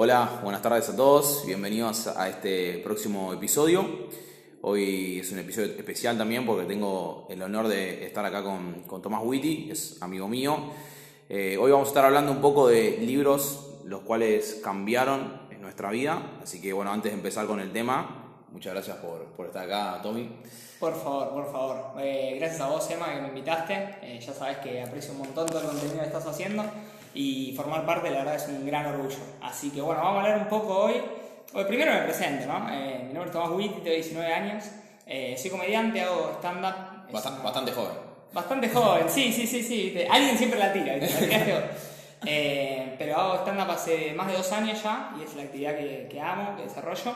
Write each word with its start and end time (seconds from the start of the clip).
Hola, 0.00 0.38
buenas 0.44 0.62
tardes 0.62 0.88
a 0.90 0.94
todos, 0.94 1.44
bienvenidos 1.44 2.06
a 2.06 2.28
este 2.28 2.78
próximo 2.84 3.32
episodio. 3.32 3.84
Hoy 4.62 5.18
es 5.18 5.32
un 5.32 5.40
episodio 5.40 5.72
especial 5.72 6.16
también 6.16 6.46
porque 6.46 6.66
tengo 6.66 7.26
el 7.28 7.42
honor 7.42 7.66
de 7.66 8.06
estar 8.06 8.24
acá 8.24 8.44
con, 8.44 8.84
con 8.86 9.02
Tomás 9.02 9.22
Witty, 9.24 9.72
es 9.72 10.00
amigo 10.00 10.28
mío. 10.28 10.56
Eh, 11.28 11.56
hoy 11.60 11.72
vamos 11.72 11.88
a 11.88 11.90
estar 11.90 12.04
hablando 12.04 12.30
un 12.30 12.40
poco 12.40 12.68
de 12.68 12.98
libros 12.98 13.80
los 13.86 14.02
cuales 14.02 14.60
cambiaron 14.62 15.48
en 15.50 15.60
nuestra 15.60 15.90
vida, 15.90 16.38
así 16.44 16.62
que 16.62 16.72
bueno, 16.72 16.92
antes 16.92 17.10
de 17.10 17.16
empezar 17.18 17.48
con 17.48 17.58
el 17.58 17.72
tema, 17.72 18.44
muchas 18.52 18.74
gracias 18.74 18.98
por, 18.98 19.24
por 19.32 19.46
estar 19.46 19.64
acá, 19.64 20.00
Tommy. 20.00 20.30
Por 20.78 20.94
favor, 20.94 21.30
por 21.30 21.50
favor. 21.50 22.00
Eh, 22.00 22.36
gracias 22.38 22.60
a 22.60 22.68
vos, 22.68 22.88
Emma, 22.88 23.12
que 23.12 23.20
me 23.20 23.28
invitaste. 23.30 23.96
Eh, 24.02 24.20
ya 24.24 24.32
sabes 24.32 24.58
que 24.58 24.80
aprecio 24.80 25.10
un 25.10 25.18
montón 25.18 25.46
todo 25.48 25.60
el 25.60 25.66
contenido 25.66 25.98
que 25.98 26.06
estás 26.06 26.26
haciendo 26.28 26.62
y 27.14 27.52
formar 27.56 27.84
parte, 27.84 28.10
la 28.10 28.18
verdad, 28.18 28.36
es 28.36 28.48
un 28.48 28.66
gran 28.66 28.86
orgullo. 28.86 29.16
Así 29.42 29.70
que 29.70 29.80
bueno, 29.80 30.02
vamos 30.02 30.18
a 30.18 30.24
hablar 30.24 30.42
un 30.42 30.48
poco 30.48 30.78
hoy. 30.78 30.94
hoy 31.52 31.64
primero 31.64 31.92
me 31.92 32.00
presento, 32.00 32.46
¿no? 32.46 32.68
Eh, 32.70 33.04
mi 33.06 33.14
nombre 33.14 33.26
es 33.26 33.32
Tomás 33.32 33.50
Witt, 33.50 33.82
tengo 33.82 33.94
19 33.94 34.32
años. 34.32 34.64
soy 35.36 35.50
comediante, 35.50 36.02
hago 36.02 36.32
stand-up. 36.38 37.12
Bastante, 37.12 37.42
bastante, 37.42 37.72
joven. 37.72 37.92
Bastante 38.32 38.68
joven, 38.68 39.08
sí, 39.08 39.32
sí, 39.32 39.46
sí, 39.46 39.62
sí. 39.62 39.98
Alguien 40.10 40.36
siempre 40.36 40.58
la 40.58 40.72
tira, 40.72 40.94
pero 42.98 43.16
hago 43.16 43.34
stand-up 43.42 43.70
hace 43.70 44.12
más 44.12 44.28
de 44.28 44.34
dos 44.34 44.52
años 44.52 44.82
ya 44.82 45.14
y 45.18 45.22
es 45.22 45.34
la 45.34 45.44
actividad 45.44 45.76
que, 45.76 46.08
que 46.10 46.20
amo, 46.20 46.56
que 46.56 46.64
desarrollo. 46.64 47.14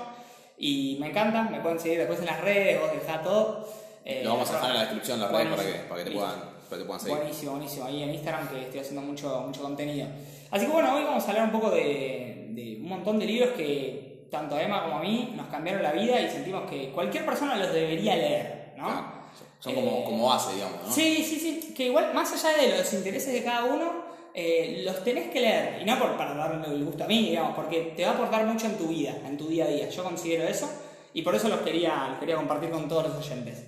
Y 0.59 0.97
me 1.01 1.09
encanta, 1.09 1.43
me 1.43 1.61
pueden 1.61 1.81
seguir 1.81 1.99
después 1.99 2.21
en 2.21 2.27
las 2.27 2.41
redes, 2.41 2.81
vos 2.81 2.93
dejá 2.93 3.21
todo. 3.21 3.69
Lo 4.05 4.31
vamos 4.31 4.51
a 4.51 4.55
dejar 4.55 4.71
en 4.71 4.77
la 4.77 4.83
descripción 4.83 5.21
las 5.21 5.31
redes 5.31 5.49
para 5.49 5.63
que, 5.63 5.73
para 5.89 6.05
que 6.05 6.11
te 6.11 6.17
puedan, 6.17 6.52
te 6.79 6.85
puedan 6.85 7.01
seguir. 7.01 7.19
Buenísimo, 7.19 7.53
buenísimo. 7.53 7.87
Ahí 7.87 8.03
en 8.03 8.15
Instagram 8.15 8.49
que 8.49 8.63
estoy 8.63 8.81
haciendo 8.81 9.03
mucho, 9.03 9.45
mucho 9.47 9.63
contenido. 9.63 10.09
Así 10.51 10.67
que 10.67 10.73
bueno, 10.73 10.95
hoy 10.95 11.05
vamos 11.05 11.25
a 11.25 11.29
hablar 11.29 11.45
un 11.47 11.53
poco 11.53 11.71
de, 11.71 12.49
de 12.51 12.77
un 12.81 12.89
montón 12.89 13.19
de 13.19 13.27
libros 13.27 13.51
que 13.57 14.13
tanto 14.31 14.57
a 14.57 14.63
Emma 14.63 14.83
como 14.83 14.97
a 14.97 15.03
mí 15.03 15.35
nos 15.37 15.47
cambiaron 15.49 15.83
la 15.83 15.93
vida 15.93 16.21
y 16.21 16.29
sentimos 16.29 16.69
que 16.69 16.91
cualquier 16.91 17.27
persona 17.27 17.57
los 17.57 17.73
debería 17.73 18.17
leer, 18.17 18.73
¿no? 18.79 19.23
Son 19.61 19.75
como, 19.75 19.91
eh, 19.91 20.03
como 20.05 20.27
base, 20.27 20.55
digamos, 20.55 20.79
¿no? 20.87 20.93
Sí, 20.93 21.23
sí, 21.23 21.39
sí. 21.39 21.75
Que 21.75 21.87
igual, 21.87 22.13
más 22.15 22.33
allá 22.33 22.57
de 22.57 22.79
los 22.79 22.93
intereses 22.95 23.33
de 23.33 23.45
cada 23.45 23.65
uno, 23.65 23.93
eh, 24.35 24.83
los 24.85 25.05
tenés 25.05 25.31
que 25.31 25.41
leer, 25.41 25.83
y 25.83 25.85
no 25.85 25.99
por, 25.99 26.17
para 26.17 26.35
darle 26.35 26.67
el 26.67 26.85
gusto 26.85 27.05
a 27.05 27.07
mí, 27.07 27.29
digamos, 27.29 27.55
porque 27.55 27.93
te 27.95 28.05
va 28.05 28.13
a 28.13 28.15
aportar 28.15 28.47
mucho 28.47 28.67
en 28.67 28.79
tu 28.79 28.89
vida, 28.89 29.15
en 29.25 29.37
tu 29.37 29.47
día 29.47 29.67
a 29.67 29.69
día. 29.69 29.89
Yo 29.91 30.03
considero 30.03 30.45
eso, 30.45 30.69
y 31.13 31.23
por 31.23 31.35
eso 31.35 31.49
los 31.49 31.61
quería, 31.61 32.09
los 32.09 32.19
quería 32.19 32.37
compartir 32.37 32.71
con 32.71 32.89
todos 32.89 33.09
los 33.09 33.17
oyentes. 33.19 33.63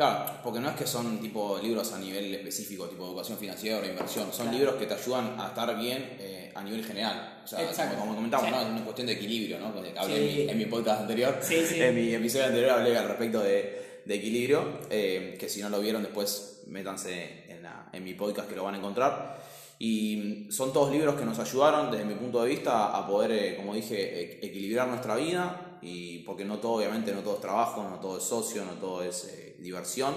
Claro, 0.00 0.24
porque 0.42 0.60
no 0.60 0.70
es 0.70 0.76
que 0.76 0.86
son 0.86 1.18
tipo 1.20 1.58
libros 1.62 1.92
a 1.92 1.98
nivel 1.98 2.34
específico, 2.34 2.86
tipo 2.86 3.04
educación 3.04 3.36
financiera 3.36 3.80
o 3.80 3.84
inversión, 3.84 4.32
son 4.32 4.50
libros 4.50 4.76
que 4.76 4.86
te 4.86 4.94
ayudan 4.94 5.38
a 5.38 5.48
estar 5.48 5.78
bien 5.78 6.16
eh, 6.18 6.50
a 6.54 6.64
nivel 6.64 6.82
general. 6.82 7.42
O 7.44 7.46
sea, 7.46 7.94
como, 7.98 8.14
comentamos, 8.14 8.50
¿no? 8.50 8.62
es 8.62 8.68
una 8.68 8.82
cuestión 8.82 9.08
de 9.08 9.12
equilibrio, 9.12 9.58
¿no? 9.58 9.66
Hablé 10.00 10.50
en, 10.50 10.56
mi, 10.56 10.64
podcast 10.64 11.02
anterior, 11.02 11.38
en 11.50 11.94
mi 11.94 12.14
episodio 12.14 12.46
anterior 12.46 12.70
hablé 12.70 12.96
al 12.96 13.08
respecto 13.08 13.40
de, 13.40 14.00
de 14.06 14.14
equilibrio, 14.14 14.80
eh, 14.88 15.36
que 15.38 15.50
si 15.50 15.60
no 15.60 15.68
lo 15.68 15.80
vieron 15.80 16.02
después 16.02 16.62
métanse 16.68 17.44
en, 17.50 17.68
en 17.92 18.02
mi 18.02 18.14
podcast 18.14 18.48
que 18.48 18.56
lo 18.56 18.64
van 18.64 18.76
a 18.76 18.78
encontrar. 18.78 19.38
Y 19.78 20.46
son 20.50 20.72
todos 20.72 20.90
libros 20.90 21.14
que 21.14 21.26
nos 21.26 21.38
ayudaron, 21.38 21.90
desde 21.90 22.06
mi 22.06 22.14
punto 22.14 22.42
de 22.42 22.48
vista, 22.48 22.96
a 22.96 23.06
poder, 23.06 23.32
eh, 23.32 23.56
como 23.58 23.74
dije, 23.74 24.40
e-, 24.40 24.46
equilibrar 24.46 24.88
nuestra 24.88 25.14
vida, 25.16 25.78
y 25.82 26.20
porque 26.20 26.46
no 26.46 26.56
todo, 26.58 26.76
obviamente, 26.76 27.12
no 27.12 27.20
todo 27.20 27.34
es 27.34 27.40
trabajo, 27.42 27.82
no 27.82 28.00
todo 28.00 28.16
es 28.16 28.24
socio, 28.24 28.64
no 28.64 28.72
todo 28.72 29.02
es 29.02 29.49
diversión, 29.60 30.14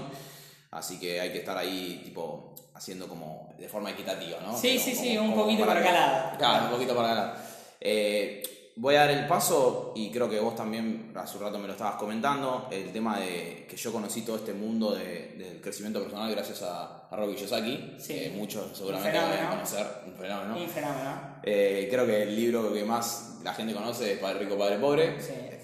así 0.72 1.00
que 1.00 1.20
hay 1.20 1.32
que 1.32 1.40
estar 1.40 1.58
ahí, 1.58 2.02
tipo, 2.04 2.56
haciendo 2.74 3.08
como 3.08 3.54
de 3.58 3.70
forma 3.70 3.92
equitativa, 3.92 4.40
¿no? 4.42 4.58
Sí, 4.58 4.80
sí, 4.80 4.96
sí, 4.96 5.18
un 5.18 5.34
poquito 5.34 5.66
para, 5.66 5.84
cada 5.84 5.94
lado. 5.94 6.38
Claro, 6.38 6.66
un 6.66 6.72
poquito 6.72 6.96
para 6.96 7.08
cada 7.10 7.26
lado. 7.28 7.40
Eh, 7.80 8.44
voy 8.76 8.96
a 8.96 9.02
dar 9.02 9.12
el 9.12 9.28
paso 9.28 9.94
y 9.96 10.10
creo 10.10 10.30
que 10.30 10.40
vos 10.40 10.56
también 10.56 11.12
hace 11.16 11.38
un 11.38 11.44
rato 11.44 11.60
me 11.60 11.68
lo 11.68 11.74
estabas 11.74 11.96
comentando, 11.96 12.68
el 12.72 12.92
tema 12.92 13.20
de 13.20 13.68
que 13.70 13.76
yo 13.76 13.92
conocí 13.92 14.24
todo 14.24 14.38
este 14.38 14.54
mundo 14.54 14.96
de, 14.96 15.36
del 15.38 15.62
crecimiento 15.62 16.02
personal 16.02 16.32
gracias 16.32 16.64
a, 16.64 17.08
a 17.10 17.16
Robbie 17.16 17.36
Kiyosaki, 17.36 17.96
sí. 18.00 18.32
muchos 18.36 18.76
seguramente 18.76 19.20
lo 19.20 19.28
deben 19.28 19.48
conocer, 19.48 19.88
un 20.08 20.16
fenómeno. 20.16 20.58
Un 20.58 20.70
fenómeno. 20.70 21.40
Eh, 21.44 21.88
creo 21.92 22.06
que 22.06 22.24
el 22.24 22.36
libro 22.36 22.74
que 22.74 22.84
más 22.84 23.40
la 23.44 23.54
gente 23.54 23.74
conoce 23.74 24.14
es 24.14 24.20
Padre 24.20 24.40
Rico, 24.40 24.58
Padre 24.58 24.78
Pobre, 24.78 25.18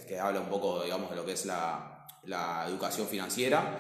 que 0.08 0.20
habla 0.20 0.42
un 0.42 0.50
poco, 0.50 0.84
digamos, 0.84 1.09
de 1.09 1.16
lo 1.16 1.25
que 1.25 1.34
es 1.34 1.46
la, 1.46 1.99
la 2.25 2.66
educación 2.68 3.07
financiera. 3.07 3.80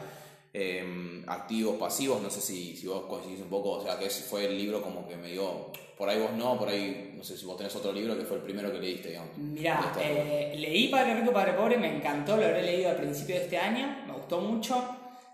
Eh, 0.51 1.23
activos, 1.27 1.77
pasivos, 1.77 2.21
no 2.21 2.29
sé 2.29 2.41
si, 2.41 2.75
si 2.75 2.87
vos 2.87 3.05
coincidís 3.07 3.41
un 3.41 3.49
poco, 3.49 3.71
o 3.71 3.83
sea, 3.83 3.99
que 3.99 4.07
ese 4.07 4.23
fue 4.23 4.45
el 4.45 4.57
libro 4.57 4.81
como 4.81 5.07
que 5.07 5.15
me 5.15 5.29
dio 5.29 5.71
por 5.99 6.07
ahí 6.07 6.17
vos 6.17 6.31
no, 6.31 6.57
por 6.57 6.69
ahí 6.69 7.13
no 7.13 7.25
sé 7.25 7.35
si 7.35 7.45
vos 7.45 7.57
tenés 7.57 7.75
otro 7.75 7.91
libro 7.91 8.17
que 8.17 8.23
fue 8.23 8.37
el 8.37 8.43
primero 8.43 8.71
que 8.71 8.79
leíste, 8.79 9.09
digamos. 9.09 9.35
Mirá, 9.35 9.91
eh, 9.99 10.53
leí 10.57 10.87
Padre 10.87 11.15
Rico, 11.15 11.33
Padre 11.33 11.51
Pobre, 11.51 11.77
me 11.77 11.93
encantó, 11.93 12.37
lo 12.37 12.45
habré 12.45 12.63
leído 12.63 12.91
al 12.91 12.95
principio 12.95 13.35
de 13.35 13.41
este 13.41 13.57
año, 13.57 14.03
me 14.07 14.13
gustó 14.13 14.39
mucho. 14.39 14.81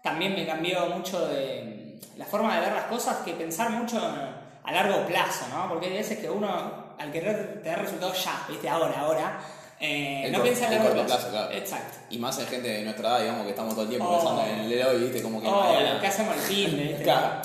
También 0.01 0.33
me 0.33 0.43
cambió 0.43 0.87
mucho 0.87 1.27
de 1.27 1.99
la 2.17 2.25
forma 2.25 2.55
de 2.55 2.61
ver 2.61 2.73
las 2.73 2.85
cosas, 2.85 3.17
que 3.17 3.33
pensar 3.33 3.69
mucho 3.69 3.99
a 3.99 4.71
largo 4.71 5.05
plazo, 5.05 5.45
¿no? 5.53 5.69
Porque 5.69 5.85
hay 5.85 5.93
veces 5.93 6.17
que 6.17 6.31
uno, 6.31 6.95
al 6.97 7.11
querer 7.11 7.61
tener 7.61 7.77
resultados 7.77 8.25
ya, 8.25 8.47
¿viste? 8.49 8.67
Ahora, 8.67 9.01
ahora, 9.01 9.39
eh, 9.79 10.29
no 10.31 10.41
piensa 10.41 10.67
en 10.67 10.83
largo 10.83 11.05
plazo. 11.05 11.29
claro. 11.29 11.51
Exacto. 11.53 11.97
Y 12.09 12.17
más 12.17 12.39
en 12.39 12.47
gente 12.47 12.67
de 12.67 12.83
nuestra 12.83 13.09
edad, 13.09 13.19
digamos, 13.21 13.43
que 13.43 13.49
estamos 13.49 13.73
todo 13.73 13.83
el 13.83 13.89
tiempo 13.89 14.11
pensando 14.11 14.41
en 14.45 14.59
el 14.71 14.85
hoy, 14.85 15.03
¿viste? 15.03 15.21
Como 15.21 15.41
que. 15.41 15.47
Oh, 15.47 15.99
¿qué 16.01 16.07
hacemos 16.07 16.35
el 16.35 16.41
fin? 16.41 16.77
¿viste? 16.87 17.03
claro. 17.03 17.41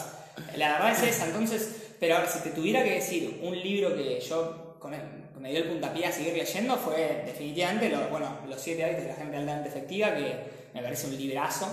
La 0.57 0.73
verdad 0.73 0.93
es 0.93 1.03
esa, 1.03 1.27
entonces 1.27 1.81
pero 2.01 2.17
a 2.17 2.21
ver, 2.21 2.29
si 2.29 2.41
te 2.41 2.51
tuviera 2.51 2.83
que 2.83 2.95
decir 2.95 3.41
un 3.43 3.57
libro 3.61 3.95
que 3.95 4.19
yo 4.21 4.77
con 4.81 4.93
me 5.39 5.51
dio 5.51 5.61
el 5.61 5.69
puntapié 5.69 6.07
a 6.07 6.13
seguir 6.13 6.35
leyendo 6.35 6.77
fue 6.77 7.23
definitivamente 7.27 7.95
bueno, 8.11 8.39
Los 8.49 8.61
siete 8.61 8.85
hábitos 8.85 9.05
de 9.05 9.11
la 9.11 9.17
gente 9.17 9.37
altamente 9.37 9.69
efectiva, 9.69 10.15
que 10.15 10.69
me 10.75 10.83
parece 10.83 11.07
un 11.07 11.17
librazo. 11.17 11.69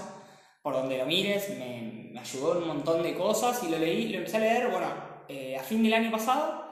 Por 0.61 0.73
donde 0.73 0.97
lo 0.97 1.05
mires, 1.05 1.49
me, 1.57 2.13
ayudó 2.19 2.57
en 2.57 2.63
un 2.63 2.67
montón 2.67 3.01
de 3.01 3.15
cosas 3.15 3.61
y 3.63 3.69
lo 3.69 3.79
leí, 3.79 4.09
lo 4.09 4.17
empecé 4.17 4.37
a 4.37 4.39
leer, 4.41 4.67
bueno, 4.69 4.87
eh, 5.29 5.55
a 5.57 5.63
fin 5.63 5.81
del 5.81 5.93
año 5.93 6.11
pasado 6.11 6.66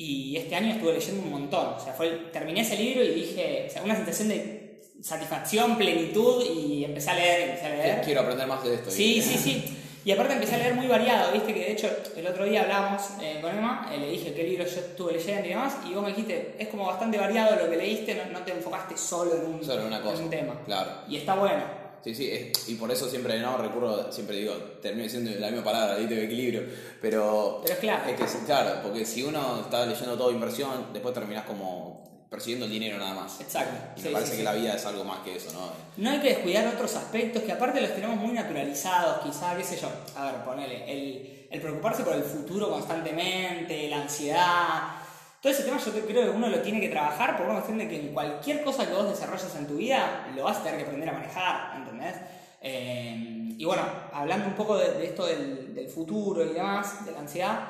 y 0.00 0.36
este 0.36 0.54
año 0.54 0.74
estuve 0.74 0.94
leyendo 0.94 1.22
un 1.22 1.30
montón. 1.30 1.74
O 1.74 1.80
sea, 1.80 1.92
fue, 1.92 2.08
terminé 2.32 2.60
ese 2.60 2.76
libro 2.76 3.04
y 3.04 3.14
dije, 3.14 3.66
o 3.68 3.70
sea, 3.70 3.82
una 3.82 3.96
sensación 3.96 4.28
de 4.28 4.80
satisfacción, 5.02 5.76
plenitud 5.76 6.44
y 6.44 6.84
empecé 6.84 7.10
a 7.10 7.14
leer, 7.14 7.48
empecé 7.50 7.66
a 7.66 7.70
leer. 7.70 8.04
Quiero 8.04 8.20
aprender 8.20 8.46
más 8.46 8.62
de 8.62 8.74
esto. 8.74 8.90
Sí, 8.90 9.20
sí, 9.20 9.36
sí. 9.36 9.74
Y 10.04 10.12
aparte 10.12 10.32
empecé 10.32 10.54
a 10.54 10.58
leer 10.58 10.74
muy 10.74 10.86
variado, 10.86 11.32
viste 11.32 11.52
que 11.52 11.60
de 11.60 11.72
hecho 11.72 11.90
el 12.16 12.26
otro 12.26 12.46
día 12.46 12.62
hablamos 12.62 13.02
eh, 13.20 13.40
con 13.42 13.50
Emma, 13.54 13.90
eh, 13.92 13.98
le 13.98 14.08
dije 14.08 14.32
qué 14.32 14.42
libro 14.42 14.64
yo 14.64 14.80
estuve 14.80 15.12
leyendo 15.12 15.44
y 15.44 15.50
demás, 15.50 15.76
y 15.86 15.92
vos 15.92 16.02
me 16.02 16.10
dijiste, 16.10 16.54
es 16.58 16.68
como 16.68 16.86
bastante 16.86 17.18
variado 17.18 17.56
lo 17.56 17.68
que 17.68 17.76
leíste, 17.76 18.18
no, 18.32 18.40
te 18.40 18.52
enfocaste 18.52 18.96
solo 18.96 19.34
en 19.36 19.44
un, 19.44 19.62
solo 19.62 19.86
una 19.86 20.00
cosa. 20.00 20.16
En 20.16 20.24
un 20.24 20.30
tema. 20.30 20.60
Claro. 20.64 20.90
Y 21.10 21.16
está 21.16 21.34
bueno. 21.34 21.62
Sí, 22.04 22.14
sí, 22.14 22.52
y 22.68 22.74
por 22.74 22.90
eso 22.90 23.08
siempre 23.08 23.38
no 23.40 23.58
recurro, 23.58 24.10
siempre 24.12 24.36
digo, 24.36 24.54
termino 24.80 25.04
diciendo 25.04 25.30
la 25.38 25.48
misma 25.48 25.64
palabra, 25.64 25.96
de 25.96 26.24
equilibrio, 26.24 26.62
pero... 27.00 27.60
Pero 27.62 27.74
es 27.74 27.80
claro. 27.80 28.08
Es 28.08 28.32
que, 28.32 28.44
claro, 28.46 28.80
porque 28.82 29.04
si 29.04 29.22
uno 29.22 29.60
está 29.60 29.84
leyendo 29.84 30.16
todo 30.16 30.30
inversión, 30.30 30.92
después 30.92 31.12
terminás 31.12 31.44
como 31.44 32.08
persiguiendo 32.30 32.66
el 32.66 32.72
dinero 32.72 32.98
nada 32.98 33.14
más. 33.14 33.40
Exacto. 33.40 34.00
Y 34.00 34.02
me 34.02 34.10
parece 34.10 34.36
que 34.36 34.42
la 34.42 34.52
vida 34.52 34.74
es 34.74 34.84
algo 34.84 35.02
más 35.04 35.20
que 35.20 35.36
eso, 35.36 35.50
¿no? 35.52 35.70
No 35.96 36.10
hay 36.10 36.20
que 36.20 36.28
descuidar 36.28 36.66
otros 36.68 36.94
aspectos 36.94 37.42
que 37.42 37.52
aparte 37.52 37.80
los 37.80 37.94
tenemos 37.94 38.16
muy 38.16 38.32
naturalizados, 38.32 39.24
quizá, 39.24 39.56
qué 39.56 39.64
sé 39.64 39.78
yo. 39.80 39.88
A 40.14 40.32
ver, 40.32 40.44
ponele, 40.44 40.84
el, 40.90 41.48
el 41.50 41.60
preocuparse 41.60 42.02
por 42.02 42.14
el 42.14 42.22
futuro 42.22 42.70
constantemente, 42.70 43.88
la 43.88 44.02
ansiedad. 44.02 45.07
Todo 45.48 45.56
ese 45.56 45.64
tema 45.64 45.78
yo 45.78 45.92
creo 46.06 46.24
que 46.24 46.28
uno 46.28 46.50
lo 46.50 46.60
tiene 46.60 46.78
que 46.78 46.90
trabajar 46.90 47.34
por 47.34 47.46
una 47.46 47.54
cuestión 47.54 47.78
de 47.78 47.88
que 47.88 47.98
en 47.98 48.08
cualquier 48.08 48.62
cosa 48.62 48.86
que 48.86 48.92
vos 48.92 49.08
desarrolles 49.08 49.56
en 49.56 49.66
tu 49.66 49.76
vida 49.76 50.30
lo 50.36 50.44
vas 50.44 50.58
a 50.58 50.62
tener 50.62 50.76
que 50.76 50.84
aprender 50.84 51.08
a 51.08 51.12
manejar, 51.14 51.74
¿entendés? 51.74 52.16
Eh, 52.60 53.54
y 53.56 53.64
bueno, 53.64 53.80
hablando 54.12 54.48
un 54.48 54.52
poco 54.52 54.76
de, 54.76 55.02
esto 55.06 55.24
del, 55.24 55.74
del, 55.74 55.88
futuro 55.88 56.44
y 56.44 56.52
demás, 56.52 57.02
de 57.06 57.12
la 57.12 57.20
ansiedad, 57.20 57.60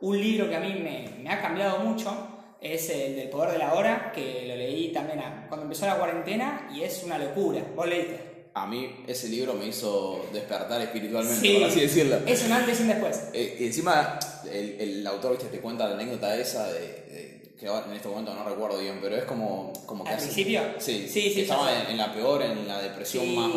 un 0.00 0.18
libro 0.18 0.48
que 0.48 0.56
a 0.56 0.60
mí 0.60 0.80
me, 0.82 1.10
me 1.22 1.28
ha 1.28 1.42
cambiado 1.42 1.80
mucho 1.80 2.10
es 2.58 2.88
el 2.88 3.16
del 3.16 3.28
poder 3.28 3.52
de 3.52 3.58
la 3.58 3.74
hora, 3.74 4.12
que 4.14 4.46
lo 4.48 4.56
leí 4.56 4.90
también 4.90 5.20
cuando 5.46 5.64
empezó 5.64 5.84
la 5.84 5.98
cuarentena 5.98 6.70
y 6.72 6.84
es 6.84 7.04
una 7.04 7.18
locura. 7.18 7.60
¿Vos 7.76 7.86
leíste? 7.86 8.35
A 8.56 8.66
mí 8.66 9.04
ese 9.06 9.28
libro 9.28 9.52
me 9.52 9.66
hizo 9.66 10.24
despertar 10.32 10.80
espiritualmente, 10.80 11.58
por 11.58 11.64
así 11.64 11.80
decirlo. 11.80 12.16
Es 12.26 12.42
un 12.42 12.52
antes 12.52 12.80
y 12.80 12.82
un 12.84 12.88
después. 12.88 13.28
Eh, 13.34 13.58
y 13.60 13.66
encima 13.66 14.18
el, 14.50 14.80
el, 14.80 15.06
autor 15.06 15.32
¿viste? 15.32 15.48
te 15.48 15.60
cuenta 15.60 15.86
la 15.86 15.94
anécdota 15.94 16.34
esa 16.34 16.66
de, 16.72 17.52
que 17.60 17.66
en 17.66 17.92
este 17.92 18.08
momento 18.08 18.32
no 18.32 18.48
recuerdo 18.48 18.78
bien, 18.78 18.98
pero 19.02 19.14
es 19.14 19.24
como, 19.24 19.74
como 19.84 20.04
que... 20.04 20.10
¿Al 20.10 20.16
principio? 20.16 20.62
Sí, 20.78 21.06
sí, 21.06 21.30
sí. 21.34 21.42
estaba 21.42 21.70
en, 21.86 21.98
la 21.98 22.14
peor, 22.14 22.40
en 22.44 22.66
la 22.66 22.80
depresión 22.80 23.34
más... 23.34 23.50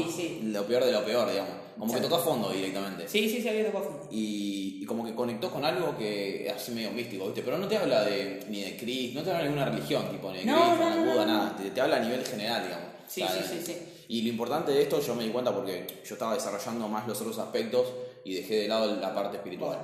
Lo 0.44 0.68
peor 0.68 0.84
de 0.84 0.92
lo 0.92 1.06
peor, 1.06 1.32
digamos. 1.32 1.54
Como 1.78 1.94
que 1.94 2.02
tocó 2.02 2.16
a 2.16 2.20
fondo 2.20 2.52
directamente. 2.52 3.08
Sí, 3.08 3.30
sí, 3.30 3.42
sí, 3.42 3.48
había 3.48 3.68
tocado 3.68 3.86
a 3.86 3.88
fondo. 3.88 4.10
Y, 4.12 4.80
y, 4.82 4.86
como 4.86 5.06
que 5.06 5.16
conectó 5.16 5.50
con 5.50 5.64
algo 5.64 5.98
que 5.98 6.46
es 6.46 6.52
así 6.52 6.74
medio 6.74 6.92
místico, 6.92 7.24
¿viste? 7.28 7.42
Pero 7.42 7.58
no 7.58 7.70
te 7.70 7.78
habla 7.78 8.04
de, 8.04 8.42
ni 8.50 8.64
de 8.64 8.76
Cristo, 8.76 9.20
no 9.20 9.24
te 9.24 9.30
habla 9.30 9.44
de 9.44 9.50
ninguna 9.50 9.70
religión, 9.70 10.12
tipo, 10.12 10.30
ni 10.30 10.40
de 10.40 10.46
no, 10.46 10.76
Cristo, 10.76 10.90
no, 10.90 11.12
Buda, 11.14 11.26
nada. 11.26 11.56
Te, 11.56 11.70
te, 11.72 11.80
habla 11.80 11.96
a 11.96 12.00
nivel 12.02 12.26
general, 12.26 12.64
digamos. 12.64 12.90
Sí, 13.08 13.22
sí, 13.22 13.44
sí, 13.50 13.64
sí. 13.66 13.78
Y 14.12 14.24
lo 14.24 14.30
importante 14.30 14.72
de 14.72 14.82
esto, 14.82 15.00
yo 15.00 15.14
me 15.14 15.24
di 15.24 15.30
cuenta 15.30 15.54
porque 15.54 15.86
yo 16.04 16.16
estaba 16.16 16.34
desarrollando 16.34 16.88
más 16.88 17.08
los 17.08 17.22
otros 17.22 17.38
aspectos 17.38 17.94
y 18.26 18.34
dejé 18.34 18.62
de 18.62 18.68
lado 18.68 18.96
la 18.96 19.14
parte 19.14 19.38
espiritual. 19.38 19.78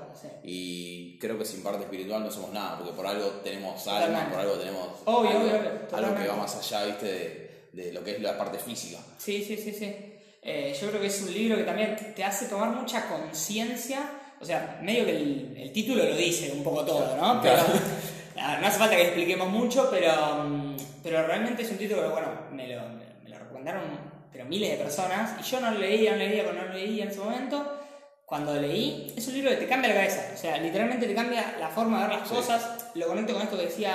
Y 0.43 1.19
creo 1.19 1.37
que 1.37 1.45
sin 1.45 1.61
parte 1.61 1.83
espiritual 1.83 2.23
no 2.23 2.31
somos 2.31 2.51
nada, 2.51 2.75
porque 2.75 2.93
por 2.93 3.05
algo 3.05 3.27
tenemos 3.43 3.87
alma, 3.87 4.27
por 4.31 4.39
algo 4.39 4.55
tenemos 4.55 4.87
algo, 5.05 6.15
que 6.15 6.27
va 6.27 6.35
más 6.37 6.55
allá, 6.55 6.85
¿viste? 6.87 7.67
De, 7.71 7.93
lo 7.93 8.03
que 8.03 8.15
es 8.15 8.19
la 8.19 8.35
parte 8.35 8.57
física. 8.57 8.97
Sí, 9.19 9.43
sí, 9.43 9.57
sí, 9.57 9.71
sí. 9.71 9.95
Eh, 10.41 10.75
yo 10.81 10.87
creo 10.89 11.01
que 11.01 11.07
es 11.07 11.21
un 11.21 11.31
libro 11.31 11.57
que 11.57 11.63
también 11.63 11.95
te 12.15 12.23
hace 12.23 12.47
tomar 12.47 12.69
mucha 12.69 13.07
conciencia, 13.07 14.09
o 14.41 14.45
sea, 14.45 14.79
medio 14.81 15.05
que 15.05 15.17
el, 15.17 15.71
título 15.71 16.03
lo 16.03 16.15
dice 16.15 16.51
un 16.51 16.63
poco 16.63 16.83
todo, 16.83 17.15
¿no? 17.15 17.39
Pero 17.43 17.57
no 18.35 18.65
hace 18.65 18.79
falta 18.79 18.95
que 18.95 19.03
expliquemos 19.03 19.49
mucho, 19.49 19.87
pero, 19.91 20.45
mm, 20.45 20.77
pero 21.03 21.27
realmente 21.27 21.61
es 21.61 21.69
un 21.69 21.77
título 21.77 22.01
que, 22.01 22.09
bueno, 22.09 22.27
me 22.51 22.67
lo, 22.75 22.89
me 23.23 23.29
lo 23.29 23.37
recomendaron 23.37 24.14
pero 24.35 24.49
miles 24.49 24.71
de 24.71 24.83
personas, 24.83 25.39
y 25.39 25.43
yo 25.43 25.61
no 25.61 25.71
lo 25.71 25.79
leía, 25.79 26.11
no 26.11 26.17
lo 26.17 26.25
leía, 26.25 26.43
pero 26.43 26.53
no 26.61 26.65
lo 26.65 26.73
leía 26.73 27.03
en 27.03 27.09
ese 27.09 27.19
momento. 27.19 27.81
Cuando 28.25 28.53
leí, 28.59 29.13
es 29.15 29.27
un 29.27 29.35
libro 29.35 29.51
que 29.51 29.57
te 29.57 29.67
cambia 29.67 29.89
la 29.89 29.95
cabeza, 29.95 30.31
o 30.33 30.37
sea, 30.37 30.57
literalmente 30.57 31.07
te 31.07 31.15
cambia 31.15 31.55
la 31.59 31.69
forma 31.69 32.01
de 32.01 32.07
ver 32.07 32.17
las 32.19 32.27
cosas. 32.27 32.91
Lo 32.95 33.07
conecto 33.07 33.33
con 33.33 33.43
esto 33.43 33.57
que 33.57 33.65
decía 33.65 33.93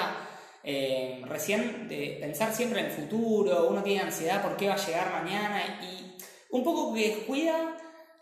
eh, 0.64 1.20
recién, 1.26 1.88
de 1.88 2.16
pensar 2.20 2.54
siempre 2.54 2.80
en 2.80 2.86
el 2.86 2.92
futuro, 2.92 3.68
uno 3.68 3.82
tiene 3.82 4.02
ansiedad 4.02 4.42
por 4.42 4.56
qué 4.56 4.68
va 4.68 4.74
a 4.74 4.86
llegar 4.86 5.12
mañana, 5.12 5.80
y 5.82 6.16
un 6.50 6.64
poco 6.64 6.94
que 6.94 7.08
descuida 7.08 7.76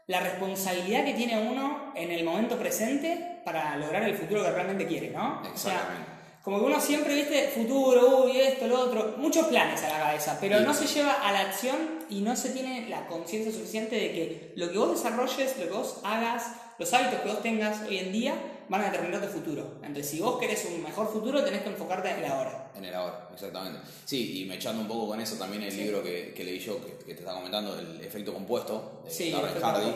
la 0.08 0.20
responsabilidad 0.20 1.04
que 1.04 1.14
tiene 1.14 1.38
uno 1.38 1.92
en 1.94 2.10
el 2.10 2.24
momento 2.24 2.58
presente 2.58 3.42
para 3.44 3.76
lograr 3.76 4.02
el 4.02 4.16
futuro 4.16 4.42
que 4.42 4.50
realmente 4.50 4.86
quiere, 4.86 5.10
¿no? 5.10 5.42
Exactamente. 5.46 6.17
Como 6.48 6.60
que 6.60 6.64
uno 6.64 6.80
siempre, 6.80 7.14
viste, 7.14 7.48
futuro, 7.48 8.24
uy, 8.24 8.40
esto, 8.40 8.66
lo 8.68 8.80
otro, 8.80 9.16
muchos 9.18 9.48
planes 9.48 9.82
a 9.82 9.90
la 9.90 9.98
cabeza, 9.98 10.38
pero 10.40 10.60
no 10.60 10.72
se 10.72 10.86
lleva 10.86 11.12
a 11.12 11.30
la 11.30 11.40
acción 11.40 11.76
y 12.08 12.22
no 12.22 12.34
se 12.36 12.48
tiene 12.48 12.88
la 12.88 13.06
conciencia 13.06 13.52
suficiente 13.52 13.96
de 13.96 14.12
que 14.12 14.52
lo 14.56 14.72
que 14.72 14.78
vos 14.78 14.92
desarrolles, 14.92 15.58
lo 15.58 15.66
que 15.66 15.74
vos 15.74 16.00
hagas, 16.04 16.52
los 16.78 16.90
hábitos 16.94 17.20
que 17.20 17.28
vos 17.28 17.42
tengas 17.42 17.86
hoy 17.86 17.98
en 17.98 18.12
día 18.12 18.34
van 18.70 18.80
a 18.80 18.90
determinar 18.90 19.20
tu 19.20 19.28
futuro. 19.28 19.74
Entonces, 19.82 20.08
si 20.08 20.20
vos 20.20 20.38
querés 20.38 20.66
un 20.74 20.82
mejor 20.82 21.12
futuro, 21.12 21.44
tenés 21.44 21.60
que 21.60 21.68
enfocarte 21.68 22.12
en 22.12 22.24
el 22.24 22.24
ahora. 22.24 22.70
En 22.74 22.82
el 22.82 22.94
ahora, 22.94 23.28
exactamente. 23.30 23.80
Sí, 24.06 24.40
y 24.40 24.46
me 24.46 24.54
echando 24.54 24.80
un 24.80 24.88
poco 24.88 25.08
con 25.08 25.20
eso 25.20 25.36
también 25.36 25.64
el 25.64 25.76
libro 25.76 26.02
que, 26.02 26.32
leí 26.34 26.58
yo, 26.60 26.80
que, 26.82 27.12
te 27.12 27.20
estaba 27.20 27.36
comentando, 27.36 27.78
el 27.78 28.00
efecto 28.00 28.32
compuesto, 28.32 29.02
de 29.04 29.10
sí, 29.10 29.32
Hardy 29.32 29.92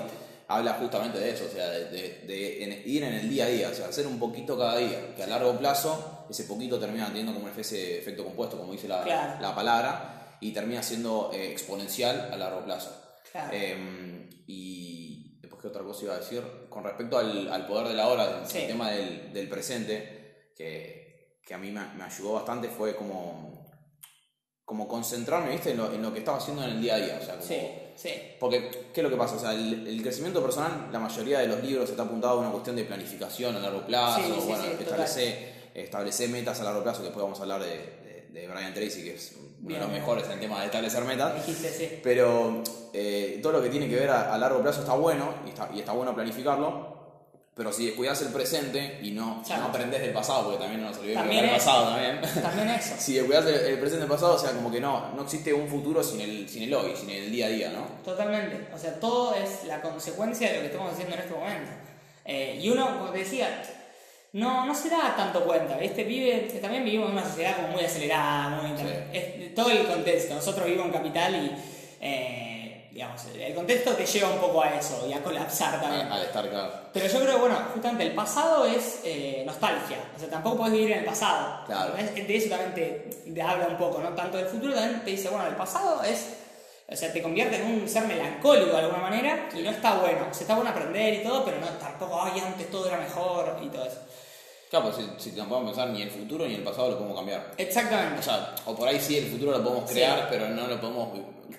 habla 0.49 0.75
justamente 0.75 1.19
de 1.19 1.31
eso, 1.31 1.47
o 1.49 1.51
sea, 1.51 1.71
de, 1.71 2.83
ir 2.85 3.03
en 3.05 3.15
el 3.15 3.31
día 3.31 3.47
a 3.47 3.49
día, 3.49 3.69
o 3.71 3.75
sea, 3.75 3.89
hacer 3.89 4.07
un 4.07 4.19
poquito 4.19 4.59
cada 4.59 4.77
día, 4.77 5.15
que 5.17 5.23
a 5.23 5.27
largo 5.27 5.57
plazo 5.57 6.12
ese 6.29 6.45
poquito 6.45 6.79
termina 6.79 7.07
teniendo 7.07 7.35
como 7.35 7.49
ese 7.49 7.99
efecto 7.99 8.25
compuesto, 8.25 8.59
como 8.59 8.73
dice 8.73 8.89
la, 8.89 9.39
la 9.41 9.55
palabra, 9.55 10.37
y 10.41 10.53
termina 10.53 10.83
siendo 10.83 11.31
eh, 11.33 11.53
exponencial 11.53 12.31
a 12.33 12.37
largo 12.37 12.65
plazo. 12.65 12.97
Em, 13.51 14.29
y 14.47 15.39
después, 15.41 15.63
¿qué 15.63 15.69
otra 15.69 15.83
cosa 15.83 16.05
iba 16.05 16.15
a 16.15 16.19
decir? 16.19 16.43
Con 16.69 16.85
respecto 16.85 17.19
al, 17.19 17.67
poder 17.67 17.89
de 17.89 17.95
la 17.95 18.09
hora, 18.09 18.43
el 18.43 18.67
tema 18.67 18.91
del, 18.91 19.49
presente, 19.49 20.53
que, 20.57 21.41
que, 21.45 21.55
a 21.55 21.59
mí 21.59 21.71
me, 21.71 21.87
me 21.95 22.05
ayudó 22.05 22.35
bastante, 22.35 22.69
fue 22.69 22.95
como 22.97 23.63
como 24.73 24.89
concentrarme, 24.89 25.51
¿viste? 25.51 25.73
En 25.73 25.77
lo, 25.77 25.93
en 25.93 26.01
lo, 26.01 26.13
que 26.13 26.21
estaba 26.21 26.39
haciendo 26.39 26.65
en 26.65 26.71
el 26.71 26.81
día 26.81 26.95
a 26.95 26.99
día. 26.99 27.19
O 27.21 27.25
sea, 27.25 27.37
sí, 27.43 27.61
sí. 27.95 28.11
Porque, 28.41 28.89
¿qué 28.93 29.01
es 29.01 29.05
lo 29.05 29.11
que 29.11 29.17
pasa? 29.17 29.37
O 29.37 29.39
sea, 29.39 29.53
el, 29.53 30.01
crecimiento 30.03 30.43
personal, 30.43 30.89
la 30.91 30.99
mayoría 30.99 31.41
de 31.41 31.49
los 31.49 31.63
libros 31.63 31.91
está 31.91 32.05
apuntado 32.05 32.39
a 32.39 32.41
una 32.41 32.51
cuestión 32.51 32.77
de 32.77 32.85
planificación 32.85 33.55
a 33.55 33.59
largo 33.59 33.85
plazo, 33.85 34.23
bueno, 34.47 34.65
establecer, 34.65 35.62
metas 36.29 36.61
a 36.61 36.65
largo 36.65 36.83
plazo, 36.83 37.03
después 37.03 37.23
vamos 37.23 37.39
a 37.39 37.43
hablar 37.43 37.63
de, 37.63 38.29
de, 38.31 38.49
Brian 38.49 38.75
Tracy, 38.75 39.05
que 39.05 39.15
es 39.15 39.37
uno 39.63 39.75
de 39.75 39.81
los 39.81 39.91
mejores 39.91 40.25
en 40.27 40.33
el 40.33 40.41
tema 40.41 40.61
de 40.61 40.67
establecer 40.67 41.05
metas. 41.05 41.33
Pero 42.03 42.63
eh, 42.93 43.41
todo 43.43 43.53
lo 43.53 43.63
que 43.63 43.69
tiene 43.69 43.89
que 43.89 43.97
ver 43.97 44.11
a, 44.11 44.37
largo 44.39 44.63
plazo 44.63 44.81
está 44.81 44.95
bueno, 44.95 45.35
y 45.47 45.51
está, 45.51 45.71
y 45.75 45.81
está 45.81 45.93
bueno 45.93 46.15
planificarlo, 46.15 46.93
pero 47.55 47.71
si 47.71 47.85
descuidas 47.85 48.21
el 48.23 48.29
presente 48.29 48.99
y 49.03 49.11
no, 49.11 49.43
no 49.47 49.65
aprendes 49.67 50.01
del 50.01 50.13
pasado, 50.13 50.45
porque 50.45 50.59
también 50.59 50.81
no 50.81 50.89
nos 50.89 50.99
olvidemos 50.99 51.29
del 51.29 51.51
pasado 51.51 51.91
también. 51.91 52.21
También 52.43 52.69
eso. 52.71 52.95
si 52.99 53.15
descuidas 53.15 53.45
el, 53.45 53.55
el 53.55 53.79
presente 53.79 54.01
del 54.01 54.09
pasado, 54.09 54.37
o 54.37 54.39
sea, 54.39 54.53
como 54.53 54.71
que 54.71 54.81
no, 54.81 55.11
no 55.15 55.23
existe 55.23 55.53
un 55.53 55.69
futuro 55.69 56.03
sin 56.03 56.23
el, 56.23 56.49
sin 56.49 56.63
el 56.63 56.73
hoy, 56.73 56.97
sin 56.97 57.11
el 57.11 57.31
día 57.31 57.47
a 57.47 57.51
día, 57.51 57.71
¿no? 57.71 57.85
Totalmente. 58.03 58.69
O 58.75 58.79
sea, 58.79 58.99
todo 58.99 59.35
es 59.35 59.65
la 59.65 59.83
consecuencia 59.83 60.49
de 60.49 60.55
lo 60.55 60.61
que 60.61 60.67
estamos 60.69 60.93
haciendo 60.93 61.15
en 61.15 61.21
este 61.21 61.35
momento. 61.35 61.71
Eh, 62.25 62.59
y 62.63 62.71
uno, 62.71 62.99
como 62.99 63.11
te 63.11 63.19
decía, 63.19 63.63
no, 64.33 64.67
no 64.67 64.75
se 64.75 64.89
da 64.89 65.15
tanto 65.17 65.45
cuenta, 65.45 65.77
¿viste? 65.77 66.05
Vive, 66.05 66.49
también 66.61 66.85
vivimos 66.85 67.11
en 67.11 67.17
una 67.17 67.25
sociedad 67.25 67.57
como 67.57 67.69
muy 67.69 67.85
acelerada, 67.85 68.49
muy... 68.49 68.73
Es, 69.13 69.55
todo 69.55 69.71
el 69.71 69.87
contexto. 69.87 70.35
Nosotros 70.35 70.67
vivimos 70.67 70.87
en 70.87 70.93
capital 70.93 71.35
y... 71.35 71.53
Eh, 72.01 72.63
digamos, 72.93 73.23
el 73.35 73.55
contexto 73.55 73.93
te 73.93 74.05
lleva 74.05 74.29
un 74.29 74.39
poco 74.39 74.63
a 74.63 74.77
eso 74.77 75.07
y 75.09 75.13
a 75.15 75.23
colapsar 75.23 75.81
también. 75.81 76.13
Al 76.13 76.23
estar 76.23 76.49
claro. 76.49 76.73
Pero 76.93 77.07
yo 77.07 77.21
creo 77.21 77.35
que, 77.35 77.41
bueno, 77.41 77.57
justamente 77.73 78.05
el 78.05 78.15
pasado 78.15 78.67
es 78.67 79.01
eh, 79.05 79.43
nostalgia, 79.47 79.97
o 80.15 80.19
sea, 80.19 80.29
tampoco 80.29 80.59
puedes 80.59 80.75
vivir 80.75 80.93
en 80.93 80.99
el 80.99 81.05
pasado. 81.05 81.65
Claro. 81.65 81.95
De 81.95 82.37
eso 82.37 82.49
también 82.51 82.75
te, 82.75 83.43
habla 83.43 83.69
un 83.69 83.79
poco, 83.79 84.01
¿no? 84.01 84.11
Tanto 84.11 84.37
del 84.37 84.47
futuro 84.47 84.75
también 84.75 85.03
te 85.05 85.11
dice, 85.11 85.31
bueno, 85.31 85.47
el 85.47 85.57
pasado 85.57 86.03
es, 86.05 86.35
o 86.87 86.95
sea, 86.95 87.11
te 87.11 87.23
convierte 87.23 87.57
en 87.57 87.81
un 87.81 87.89
ser 87.89 88.05
melancólico 88.05 88.73
de 88.73 88.79
alguna 88.79 89.03
manera 89.03 89.49
y 89.55 89.63
no 89.63 89.71
está 89.71 89.95
bueno. 89.95 90.27
O 90.31 90.35
sea, 90.35 90.43
está 90.43 90.55
bueno 90.55 90.71
aprender 90.71 91.15
y 91.15 91.23
todo, 91.23 91.47
pero 91.47 91.61
no, 91.61 91.69
tampoco, 91.69 92.23
ay, 92.23 92.41
antes 92.41 92.71
todo 92.71 92.89
era 92.89 92.99
mejor 92.99 93.59
y 93.63 93.69
todo 93.69 93.87
eso. 93.87 94.01
Claro, 94.73 94.91
pues 94.91 95.07
si, 95.19 95.31
si 95.31 95.37
podemos 95.37 95.65
pensar, 95.65 95.91
ni 95.91 96.01
el 96.01 96.11
futuro 96.11 96.49
ni 96.49 96.55
el 96.55 96.63
pasado 96.63 96.93
lo 96.93 96.97
podemos 96.97 97.19
cambiar. 97.19 97.53
Exactamente. 97.59 98.21
O 98.21 98.23
sea, 98.23 98.55
o 98.65 98.75
por 98.75 98.89
ahí 98.89 98.99
sí 98.99 99.19
el 99.19 99.27
futuro 99.27 99.53
lo 99.53 99.63
podemos 99.63 99.91
crear, 99.91 100.27
pero 100.31 100.49
no 100.49 100.67
lo 100.67 100.81
podemos 100.81 101.11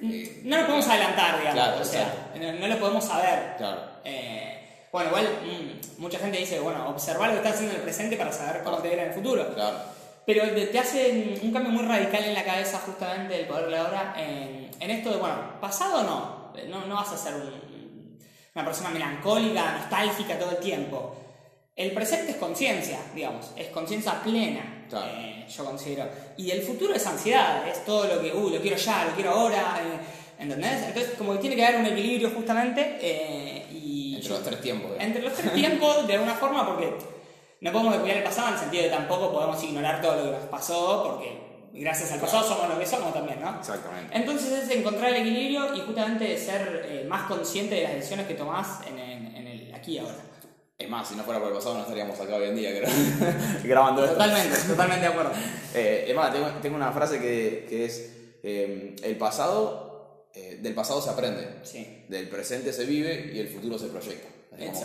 no 0.01 0.57
lo 0.57 0.65
podemos 0.65 0.87
adelantar, 0.87 1.37
digamos. 1.37 1.81
o 1.81 1.85
sea, 1.85 2.31
no, 2.59 2.67
lo 2.67 2.79
podemos 2.79 3.05
saber. 3.05 3.53
Claro. 3.57 3.81
Eh, 4.03 4.87
bueno, 4.91 5.09
igual 5.09 5.27
mm, 5.43 6.01
mucha 6.01 6.17
gente 6.17 6.39
dice, 6.39 6.59
bueno, 6.59 6.89
observar 6.89 7.29
lo 7.29 7.33
que 7.33 7.37
estás 7.37 7.53
haciendo 7.53 7.75
en 7.75 7.81
el 7.81 7.83
presente 7.83 8.17
para 8.17 8.31
saber 8.31 8.63
cómo 8.63 8.77
te 8.77 8.89
verá 8.89 9.03
en 9.03 9.09
el 9.09 9.13
futuro. 9.13 9.53
Claro. 9.53 9.77
Pero 10.25 10.49
te 10.49 10.79
hace 10.79 11.39
un 11.39 11.53
cambio 11.53 11.71
muy 11.71 11.85
radical 11.85 12.23
en 12.23 12.33
la 12.33 12.43
cabeza 12.43 12.79
justamente 12.79 13.35
del 13.35 13.45
poder 13.45 13.65
de 13.65 13.71
la 13.73 13.83
hora 13.83 14.15
en, 14.17 14.71
en 14.79 14.89
esto 14.89 15.11
de, 15.11 15.17
bueno, 15.17 15.61
pasado 15.61 16.01
no, 16.01 16.51
no, 16.67 16.87
no 16.87 16.95
vas 16.95 17.11
a 17.11 17.17
ser 17.17 17.35
una 18.55 18.65
persona 18.65 18.89
melancólica, 18.89 19.73
nostálgica 19.73 20.39
todo 20.39 20.49
el 20.49 20.57
tiempo. 20.57 21.19
El 21.75 21.91
presente 21.91 22.33
es 22.33 22.37
conciencia, 22.37 22.99
digamos, 23.15 23.51
es 23.55 23.69
conciencia 23.69 24.21
plena, 24.21 24.85
eh, 24.91 25.47
yo 25.49 25.65
considero. 25.65 26.07
Y 26.37 26.51
el 26.51 26.61
futuro 26.61 26.93
es 26.93 27.05
ansiedad, 27.07 27.67
es 27.67 27.83
todo 27.83 28.05
lo 28.05 28.21
que, 28.21 28.31
uy, 28.31 28.53
lo 28.53 28.61
quiero 28.61 28.77
ya, 28.77 29.05
lo 29.05 29.15
quiero 29.15 29.31
ahora, 29.31 29.81
eh, 29.81 30.43
¿entendés? 30.43 30.83
Entonces, 30.83 31.13
como 31.17 31.33
que 31.33 31.39
tiene 31.39 31.55
que 31.55 31.65
haber 31.65 31.79
un 31.79 31.87
equilibrio 31.87 32.29
justamente. 32.29 32.99
Eh, 33.01 33.65
y 33.71 34.15
entre 34.17 34.29
los 34.29 34.43
tres 34.43 34.61
tiempos. 34.61 34.91
Entre 34.99 35.21
los 35.23 35.33
tres 35.33 35.51
tiempos, 35.55 36.05
de 36.05 36.13
alguna 36.13 36.35
forma, 36.35 36.63
porque 36.63 36.93
no 37.61 37.71
podemos 37.71 37.93
descuidar 37.93 38.17
el 38.17 38.23
pasado 38.23 38.49
en 38.49 38.53
el 38.53 38.59
sentido 38.59 38.83
de 38.83 38.89
tampoco 38.91 39.31
podemos 39.33 39.63
ignorar 39.63 39.99
todo 39.99 40.15
lo 40.15 40.23
que 40.25 40.37
nos 40.37 40.49
pasó, 40.49 41.03
porque 41.09 41.39
gracias 41.73 42.11
al 42.11 42.19
pasado 42.19 42.47
somos 42.47 42.69
lo 42.69 42.77
que 42.77 42.85
somos 42.85 43.11
también, 43.15 43.41
¿no? 43.41 43.57
Exactamente. 43.57 44.15
Entonces 44.15 44.51
es 44.51 44.69
encontrar 44.69 45.09
el 45.09 45.21
equilibrio 45.21 45.75
y 45.75 45.79
justamente 45.79 46.37
ser 46.37 47.03
más 47.09 47.23
consciente 47.23 47.73
de 47.73 47.81
las 47.81 47.93
decisiones 47.95 48.27
que 48.27 48.35
tomás 48.35 48.81
en, 48.85 48.99
en 48.99 49.47
el 49.47 49.73
aquí 49.73 49.93
y 49.93 49.97
ahora. 49.97 50.32
Es 50.83 50.89
más, 50.89 51.07
si 51.07 51.15
no 51.15 51.23
fuera 51.23 51.39
por 51.39 51.47
el 51.47 51.55
pasado 51.55 51.75
no 51.75 51.81
estaríamos 51.81 52.19
acá 52.19 52.35
hoy 52.35 52.49
en 52.49 52.55
día 52.57 52.71
grabando 53.63 54.03
esto. 54.03 54.17
Totalmente, 54.17 54.57
totalmente 54.67 55.05
de 55.05 55.11
acuerdo. 55.11 55.31
Eh, 55.73 56.05
es 56.09 56.15
más, 56.15 56.33
tengo, 56.61 56.75
una 56.75 56.91
frase 56.91 57.19
que, 57.19 57.85
es, 57.85 58.11
eh, 58.43 58.93
el 59.01 59.15
pasado, 59.15 60.27
eh, 60.35 60.59
del 60.61 60.73
pasado 60.73 61.01
se 61.01 61.09
aprende, 61.09 61.47
sí. 61.63 62.03
del 62.09 62.27
presente 62.27 62.73
se 62.73 62.83
vive 62.83 63.31
y 63.33 63.39
el 63.39 63.47
futuro 63.47 63.79
se 63.79 63.87
proyecta. 63.87 64.27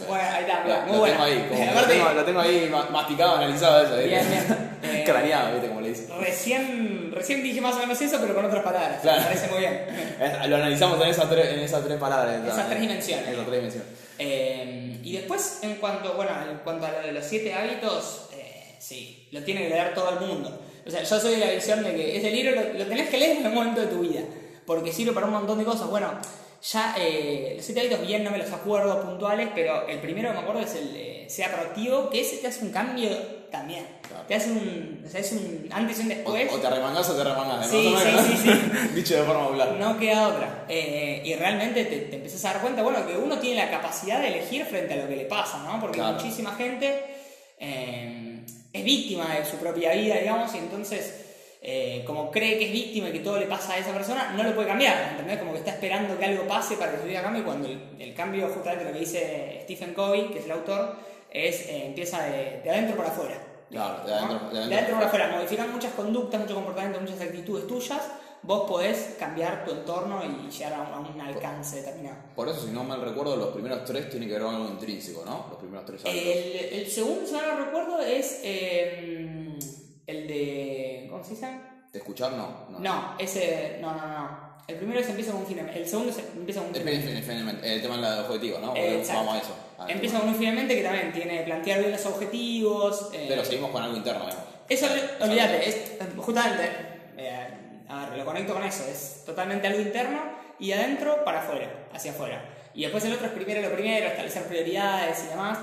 bueno, 0.07 0.25
ahí 0.31 0.45
está, 0.45 0.87
muy 0.87 0.97
lo, 0.99 1.05
tengo 1.05 1.23
ahí, 1.25 2.15
lo, 2.15 2.25
tengo, 2.25 2.41
ahí 2.41 2.73
masticado, 2.93 3.35
analizado 3.35 3.85
eso. 3.85 3.97
Bien, 3.97 4.25
bien. 4.31 5.05
Craneado, 5.05 5.55
¿viste 5.55 5.69
cómo 5.69 5.81
le? 5.81 5.95
Recién, 6.21 7.11
recién 7.13 7.43
dije 7.43 7.61
más 7.61 7.75
o 7.75 7.79
menos 7.81 8.01
eso, 8.01 8.19
pero 8.21 8.37
con 8.37 8.45
otras 8.45 8.63
palabras. 8.63 9.03
Me 9.03 9.11
parece 9.11 9.49
muy 9.49 9.59
bien. 9.59 9.81
lo 10.49 10.57
analizamos 10.57 11.01
en 11.01 11.09
esas 11.09 11.29
tres, 11.29 11.55
en 11.55 11.59
esas 11.59 11.85
tres 11.85 11.99
palabras. 11.99 12.47
Esas 12.47 12.69
tres 12.69 12.81
dimensiones. 12.81 13.27
Esas 13.27 13.47
tres 13.47 13.57
dimensiones. 13.57 14.08
Eh, 14.19 15.01
y 15.03 15.13
después, 15.13 15.61
en 15.63 15.77
cuanto, 15.77 16.15
bueno, 16.15 16.33
en 16.51 16.59
cuanto 16.59 16.87
a 16.87 17.13
los 17.13 17.25
siete 17.25 17.55
hábitos, 17.55 18.29
eh, 18.33 18.77
sí, 18.79 19.29
lo 19.31 19.43
tiene 19.43 19.63
que 19.63 19.71
leer 19.71 19.95
todo 19.95 20.11
el 20.11 20.27
mundo. 20.27 20.61
O 20.87 20.91
sea, 20.91 21.03
yo 21.03 21.21
soy 21.21 21.33
de 21.33 21.47
la 21.47 21.53
visión 21.53 21.85
de 21.85 21.95
que 21.95 22.17
ese 22.17 22.31
libro 22.31 22.61
lo, 22.77 22.87
tenés 22.87 23.11
que 23.11 23.19
leer 23.19 23.37
en 23.37 23.47
algún 23.47 23.59
momento 23.59 23.81
de 23.81 23.87
tu 23.89 24.01
vida, 24.01 24.23
porque 24.67 24.93
sirve 24.93 25.13
para 25.13 25.27
un 25.27 25.33
montón 25.33 25.59
de 25.59 25.65
cosas. 25.65 25.89
Bueno, 25.89 26.13
ya 26.63 26.95
eh, 26.99 27.55
los 27.57 27.65
siete 27.65 27.81
hábitos 27.81 28.07
bien 28.07 28.25
no 28.25 28.31
me 28.31 28.39
los 28.39 28.51
acuerdo 28.53 29.03
puntuales, 29.03 29.49
pero 29.55 29.87
el 29.87 30.01
primero 30.01 30.31
que 30.31 30.35
me 30.35 30.41
acuerdo 30.41 30.63
es 30.63 30.75
el 30.75 30.93
de 30.93 31.27
sea 31.29 31.53
proactivo, 31.53 32.11
que 32.11 32.21
ese 32.21 32.39
te 32.39 32.47
hace 32.47 32.65
un 32.65 32.73
cambio 32.73 33.11
también. 33.51 33.87
Te 34.27 34.35
hace 34.35 34.51
un, 34.51 35.03
o 35.07 35.09
sea, 35.09 35.21
es 35.21 35.33
un 35.33 35.69
antes 35.71 35.99
y 35.99 36.03
un 36.03 36.09
después. 36.09 36.53
O, 36.53 36.59
te 36.59 36.67
arremangas 36.67 37.09
o 37.09 37.15
te 37.15 37.21
arremangas. 37.21 37.71
Sí, 37.71 37.95
sí, 37.97 38.19
sí, 38.19 38.37
sí. 38.43 38.89
Dicho 38.95 39.17
de 39.17 39.23
forma 39.23 39.45
popular. 39.45 39.73
No 39.79 39.99
queda 39.99 40.29
otra. 40.29 40.65
Eh, 40.69 41.23
y 41.25 41.35
realmente 41.35 41.85
te, 41.85 41.97
te 42.01 42.17
empezás 42.17 42.45
a 42.45 42.53
dar 42.55 42.63
cuenta, 42.63 42.83
bueno, 42.83 43.07
que 43.07 43.17
uno 43.17 43.39
tiene 43.39 43.57
la 43.57 43.71
capacidad 43.71 44.21
de 44.21 44.29
elegir 44.29 44.65
frente 44.65 44.95
a 44.95 44.97
lo 44.97 45.09
que 45.09 45.17
le 45.17 45.25
pasa, 45.25 45.63
¿no? 45.63 45.81
Porque 45.81 46.03
muchísima 46.03 46.55
gente 46.57 47.05
eh, 47.59 48.45
es 48.73 48.85
víctima 48.85 49.35
de 49.35 49.45
su 49.45 49.57
propia 49.57 49.93
vida, 49.93 50.17
digamos, 50.17 50.55
y 50.55 50.59
entonces 50.59 51.28
eh, 51.61 52.05
como 52.07 52.31
cree 52.31 52.59
que 52.59 52.67
es 52.67 52.73
víctima 52.73 53.09
y 53.09 53.13
que 53.13 53.21
todo 53.21 53.39
le 53.39 53.47
pasa 53.47 53.75
a 53.75 53.79
esa 53.79 53.93
persona, 53.93 54.33
no 54.37 54.43
lo 54.43 54.55
puede 54.55 54.69
cambiar, 54.69 55.11
¿entendés? 55.11 55.39
Como 55.39 55.53
que 55.53 55.59
está 55.59 55.73
esperando 55.73 56.19
que 56.19 56.25
algo 56.25 56.47
pase 56.47 56.77
para 56.77 56.93
que 56.93 56.99
su 56.99 57.05
vida 57.05 57.23
cambie, 57.23 57.43
cuando 57.43 57.69
el, 57.69 58.15
cambio, 58.15 58.49
justamente 58.49 58.85
lo 58.85 58.93
que 58.93 59.01
dice 59.01 59.61
Stephen 59.65 59.95
Covey, 59.95 60.29
que 60.29 60.39
es 60.39 60.45
el 60.45 60.53
autor, 60.53 60.97
es 61.31 61.69
eh, 61.69 61.87
empieza 61.87 62.23
de, 62.23 62.63
adentro 62.69 62.97
para 62.97 63.09
afuera. 63.11 63.37
Claro, 63.71 64.07
de 64.07 64.15
adentro, 64.15 64.51
de 64.51 64.75
adentro, 64.75 64.95
para 64.95 65.07
afuera. 65.07 65.29
Modifican 65.29 65.73
muchas 65.73 65.93
conductas, 65.93 66.41
muchos 66.41 66.55
comportamientos, 66.55 67.03
muchas 67.03 67.21
actitudes 67.21 67.67
tuyas 67.67 68.01
vos 68.43 68.69
podés 68.69 69.17
cambiar 69.19 69.65
tu 69.65 69.73
entorno 69.73 70.23
y 70.25 70.51
llegar 70.51 70.75
a 70.75 70.99
un, 70.99 71.21
alcance 71.21 71.77
determinado. 71.77 72.17
Por 72.35 72.49
eso, 72.49 72.67
si 72.67 72.73
no 72.73 72.85
mal 72.85 73.01
recuerdo, 73.01 73.37
los 73.37 73.49
primeros 73.49 73.85
tres 73.85 74.09
tienen 74.09 74.29
que 74.29 74.35
ver 74.35 74.43
con 74.43 74.55
algo 74.55 74.69
intrínseco, 74.69 75.25
¿no? 75.25 75.47
Los 75.51 75.59
primeros 75.59 75.85
tres 75.85 76.03
El, 76.05 76.81
el 76.81 76.91
segundo, 76.91 77.27
si 77.27 77.33
no 77.33 77.65
recuerdo, 77.65 78.01
es 78.01 78.41
eh, 78.43 79.59
el 80.07 80.27
de. 80.27 80.68
¿Cómo 81.19 81.29
se 81.29 81.35
dice? 81.35 81.49
¿De 81.93 81.99
escuchar? 81.99 82.33
No. 82.33 82.69
No, 82.79 83.17
ese. 83.19 83.79
No, 83.81 83.93
no, 83.93 84.07
no. 84.07 84.49
El 84.69 84.77
primero 84.77 85.03
se 85.03 85.11
empieza 85.11 85.33
con 85.33 85.41
un 85.41 85.47
finalmente. 85.49 85.81
El 85.81 85.89
segundo 85.89 86.13
se 86.13 86.21
empieza 86.21 86.61
con 86.61 86.69
un 86.69 86.75
finalmente. 86.77 87.75
El 87.75 87.83
tema 87.83 87.97
del 87.97 88.25
objetivo, 88.25 88.59
¿no? 88.61 88.69
Vamos 88.69 89.35
a 89.35 89.39
eso. 89.39 89.57
empieza 89.89 90.21
con 90.21 90.29
un 90.29 90.37
finalmente 90.37 90.77
que 90.77 90.83
también 90.83 91.13
tiene 91.13 91.43
plantear 91.43 91.81
bien 91.81 91.91
los 91.91 92.07
objetivos. 92.07 93.11
Eh, 93.13 93.27
Pero 93.29 93.45
seguimos 93.45 93.73
con 93.73 93.83
algo 93.83 93.97
interno, 93.97 94.27
Eso, 94.69 94.87
olvídate, 95.21 95.69
es, 95.69 95.93
justamente. 96.19 96.71
Eh, 97.17 97.49
a 97.89 98.11
ver, 98.11 98.19
lo 98.19 98.25
conecto 98.25 98.55
con 98.55 98.63
eso. 98.63 98.85
Es 98.89 99.25
totalmente 99.27 99.67
algo 99.67 99.81
interno 99.81 100.21
y 100.61 100.71
adentro 100.71 101.25
para 101.25 101.41
afuera, 101.41 101.89
hacia 101.93 102.13
afuera. 102.13 102.45
Y 102.75 102.83
después 102.83 103.05
el 103.07 103.15
otro 103.15 103.27
es 103.27 103.33
primero 103.33 103.61
lo 103.61 103.75
primero, 103.75 104.07
establecer 104.07 104.45
prioridades 104.45 105.25
y 105.25 105.29
demás. 105.31 105.59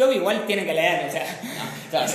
Que 0.00 0.04
obvio, 0.04 0.16
igual 0.16 0.46
tiene 0.46 0.64
que 0.64 0.72
leer, 0.72 1.08
o 1.10 1.12
sea. 1.12 1.26
claro, 1.90 2.08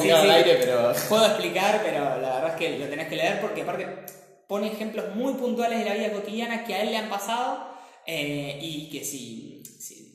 si 0.00 0.06
la 0.06 0.20
al 0.20 0.30
aire, 0.30 0.58
pero. 0.60 0.92
Puedo 1.08 1.26
explicar, 1.26 1.82
pero 1.84 2.20
la 2.20 2.34
verdad 2.34 2.50
es 2.50 2.54
que 2.54 2.78
lo 2.78 2.86
tenés 2.86 3.08
que 3.08 3.16
leer 3.16 3.40
porque, 3.40 3.62
aparte, 3.62 3.84
pone 4.46 4.68
ejemplos 4.68 5.12
muy 5.16 5.34
puntuales 5.34 5.80
de 5.80 5.86
la 5.86 5.94
vida 5.94 6.12
cotidiana 6.12 6.64
que 6.64 6.76
a 6.76 6.82
él 6.82 6.92
le 6.92 6.98
han 6.98 7.08
pasado 7.08 7.66
eh, 8.06 8.60
y 8.62 8.88
que 8.90 9.04
si, 9.04 9.60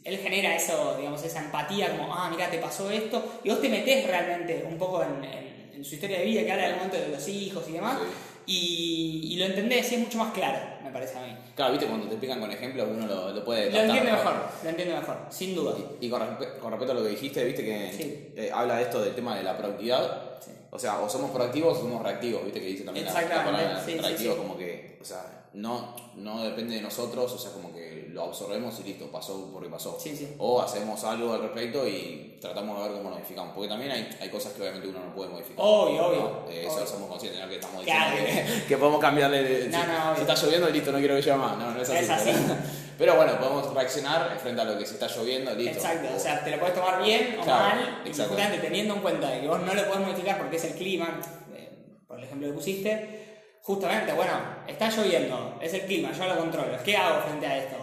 él 0.05 0.19
genera 0.19 0.55
eso, 0.55 0.95
digamos, 0.97 1.21
esa 1.25 1.41
empatía, 1.41 1.97
como, 1.97 2.15
ah, 2.15 2.29
mira, 2.31 2.49
te 2.49 2.59
pasó 2.59 2.89
esto, 2.89 3.41
y 3.43 3.49
vos 3.49 3.59
te 3.59 3.67
metés 3.67 4.07
realmente 4.07 4.63
un 4.65 4.77
poco 4.77 5.03
en, 5.03 5.83
su 5.83 5.95
historia 5.95 6.19
de 6.19 6.25
vida, 6.25 6.45
que 6.45 6.51
habla 6.53 6.67
del 6.67 6.75
momento 6.77 6.95
de 6.95 7.09
los 7.09 7.27
hijos 7.27 7.65
y 7.67 7.73
demás. 7.73 7.97
Y, 8.45 9.35
lo 9.37 9.47
entendés 9.47 9.91
y 9.91 9.95
es 9.95 10.01
mucho 10.01 10.17
más 10.17 10.31
claro, 10.31 10.59
me 10.91 10.99
parece 10.99 11.17
a 11.17 11.21
mí. 11.21 11.37
Claro, 11.55 11.71
viste, 11.71 11.87
cuando 11.87 12.07
te 12.07 12.13
explican 12.13 12.39
con 12.39 12.51
ejemplos 12.51 12.87
uno 12.91 13.07
lo, 13.07 13.31
lo 13.31 13.45
puede 13.45 13.71
Lo 13.71 13.79
entiende 13.79 14.11
mejor, 14.11 14.33
lo 14.63 14.69
entiende 14.69 14.95
mejor, 14.95 15.17
sin 15.29 15.55
duda. 15.55 15.75
Y, 15.99 16.09
con, 16.09 16.21
respecto 16.21 16.91
a 16.91 16.95
lo 16.95 17.03
que 17.03 17.09
dijiste, 17.09 17.43
viste 17.45 17.63
que 17.63 18.33
eh, 18.35 18.51
habla 18.53 18.75
de 18.75 18.83
esto 18.83 19.01
del 19.01 19.15
tema 19.15 19.37
de 19.37 19.43
la 19.43 19.57
proactividad. 19.57 20.39
O 20.73 20.79
sea, 20.79 21.01
o 21.01 21.09
somos 21.09 21.31
proactivos 21.31 21.77
o 21.77 21.81
somos 21.81 22.01
reactivos, 22.01 22.45
viste 22.45 22.61
que 22.61 22.67
dice 22.67 22.83
también 22.85 23.05
la, 23.05 23.13
la 23.13 23.43
palabra 23.43 23.83
reactivo, 23.85 24.37
como 24.37 24.57
que, 24.57 24.97
o 25.01 25.05
sea, 25.05 25.47
no, 25.53 25.95
no 26.15 26.43
depende 26.43 26.75
de 26.75 26.81
nosotros, 26.81 27.33
o 27.33 27.37
sea, 27.37 27.51
como 27.51 27.73
que 27.73 28.00
lo 28.11 28.23
absorbemos 28.23 28.79
y 28.79 28.83
listo, 28.83 29.07
pasó 29.11 29.49
porque 29.51 29.69
pasó. 29.69 29.97
O 30.37 30.61
hacemos 30.61 31.03
algo 31.03 31.33
al 31.33 31.41
respecto 31.41 31.87
y 31.87 32.37
tratamos 32.39 32.77
de 32.77 32.83
ver 32.83 32.97
cómo 32.97 33.11
modificamos. 33.11 33.53
Porque 33.53 33.69
también 33.69 33.91
hay, 33.91 34.09
hay 34.21 34.29
cosas 34.29 34.53
que 34.53 34.61
obviamente 34.61 34.87
uno 34.87 34.99
no 34.99 35.15
puede 35.15 35.29
modificar. 35.29 35.57
Obvio, 35.59 36.07
obvio. 36.07 36.45
Eh, 36.49 36.65
eso 36.67 36.85
somos 36.85 37.09
conscientes, 37.09 37.41
¿no? 37.41 37.49
Que 37.49 37.55
estamos 37.55 37.85
diciendo 37.85 38.63
que, 38.67 38.77
podemos 38.77 38.99
cambiarle. 38.99 39.67
no, 39.69 39.87
no, 39.87 40.15
si, 40.15 40.21
está 40.21 40.35
lloviendo, 40.35 40.69
listo, 40.69 40.91
no 40.91 40.99
quiero 40.99 41.15
que 41.15 41.21
llueva 41.21 41.37
más. 41.37 41.57
No, 41.57 41.71
no 41.71 41.81
es 41.81 41.89
así. 41.89 42.31
Pero, 42.97 43.15
bueno, 43.15 43.39
podemos 43.39 43.73
reaccionar 43.73 44.37
frente 44.39 44.61
a 44.61 44.63
lo 44.63 44.77
que 44.77 44.85
se 44.85 44.93
está 44.93 45.07
lloviendo, 45.07 45.55
listo. 45.55 45.77
Exacto, 45.77 46.07
o, 46.15 46.19
sea, 46.19 46.43
te 46.43 46.51
lo 46.51 46.59
puedes 46.59 46.75
tomar 46.75 47.01
bien 47.01 47.37
o 47.41 47.45
mal, 47.45 48.03
justamente 48.05 48.59
teniendo 48.59 48.93
en 48.93 49.01
cuenta 49.01 49.41
que 49.41 49.47
vos 49.47 49.59
no 49.59 49.73
lo 49.73 49.87
podés 49.87 50.01
modificar 50.01 50.37
porque 50.37 50.57
es 50.57 50.65
el 50.65 50.73
clima, 50.73 51.19
eh, 51.55 51.97
por 52.07 52.19
el 52.19 52.25
ejemplo 52.25 52.47
que 52.47 52.53
pusiste 52.53 53.21
justamente, 53.63 54.13
bueno, 54.13 54.33
está 54.67 54.89
lloviendo, 54.89 55.59
es 55.61 55.73
el 55.73 55.81
clima, 55.81 56.11
yo 56.11 56.25
lo 56.25 56.37
controlo. 56.37 56.77
¿Qué 56.83 56.97
hago 56.97 57.21
frente 57.21 57.47
a 57.47 57.57
esto? 57.57 57.75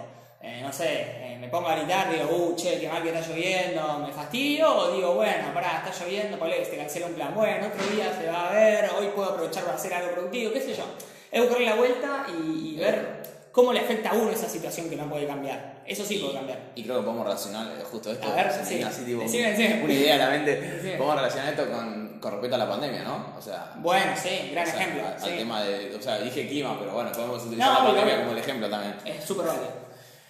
Eh, 0.48 0.62
no 0.62 0.72
sé, 0.72 1.02
eh, 1.20 1.36
me 1.38 1.48
pongo 1.48 1.68
a 1.68 1.76
gritar, 1.76 2.10
digo, 2.10 2.24
uh, 2.24 2.56
che, 2.56 2.80
qué 2.80 2.88
mal 2.88 3.02
que 3.02 3.10
está 3.10 3.20
lloviendo, 3.20 3.98
me 3.98 4.10
fastidio, 4.10 4.74
o 4.74 4.92
digo, 4.92 5.14
bueno, 5.14 5.52
pará, 5.52 5.84
está 5.84 6.02
lloviendo, 6.02 6.38
ponle, 6.38 6.56
te 6.60 6.76
cancela 6.76 7.06
un 7.06 7.12
plan, 7.12 7.34
bueno, 7.34 7.66
otro 7.66 7.86
día 7.94 8.16
se 8.18 8.26
va 8.26 8.48
a 8.48 8.52
ver, 8.54 8.90
hoy 8.98 9.08
puedo 9.14 9.28
aprovechar 9.28 9.64
para 9.64 9.76
hacer 9.76 9.92
algo 9.92 10.12
productivo, 10.12 10.52
qué 10.54 10.60
sé 10.62 10.74
yo. 10.74 10.84
Es 11.30 11.42
buscarle 11.42 11.66
la 11.66 11.74
vuelta 11.74 12.26
y, 12.28 12.76
ver 12.76 13.22
cómo 13.52 13.74
le 13.74 13.80
afecta 13.80 14.10
a 14.10 14.14
uno 14.14 14.30
esa 14.30 14.48
situación 14.48 14.88
que 14.88 14.96
no 14.96 15.10
puede 15.10 15.26
cambiar. 15.26 15.82
Eso 15.84 16.02
sí 16.04 16.16
puede 16.18 16.34
cambiar. 16.34 16.58
Y 16.74 16.84
creo 16.84 17.00
que 17.00 17.02
podemos 17.04 17.26
relacionar 17.26 17.66
eh, 17.78 17.84
justo 17.90 18.10
esto. 18.10 18.28
A 18.30 18.34
ver, 18.34 18.50
sí. 18.64 18.82
así, 18.82 19.04
tipo, 19.04 19.22
una 19.22 19.92
idea 19.92 20.14
en 20.14 20.20
la 20.20 20.30
mente. 20.30 20.54
Podemos 20.96 21.16
relacionar 21.16 21.52
esto 21.52 21.70
con, 21.70 22.18
con, 22.20 22.32
respecto 22.32 22.54
a 22.54 22.58
la 22.58 22.68
pandemia, 22.68 23.02
¿no? 23.02 23.34
O 23.36 23.42
sea, 23.42 23.74
bueno, 23.76 24.12
sí, 24.16 24.50
gran 24.52 24.66
ejemplo. 24.66 25.02
Al 25.06 25.36
tema 25.36 25.62
de, 25.62 25.94
o 25.94 26.00
sea, 26.00 26.18
dije 26.18 26.48
clima, 26.48 26.78
pero 26.78 26.92
bueno, 26.92 27.10
podemos 27.12 27.42
utilizar 27.42 27.72
la 27.74 27.84
pandemia 27.84 28.18
como 28.20 28.32
el 28.32 28.38
ejemplo 28.38 28.70
también. 28.70 28.94
Es 29.04 29.24
súper 29.24 29.46
válido. 29.46 29.87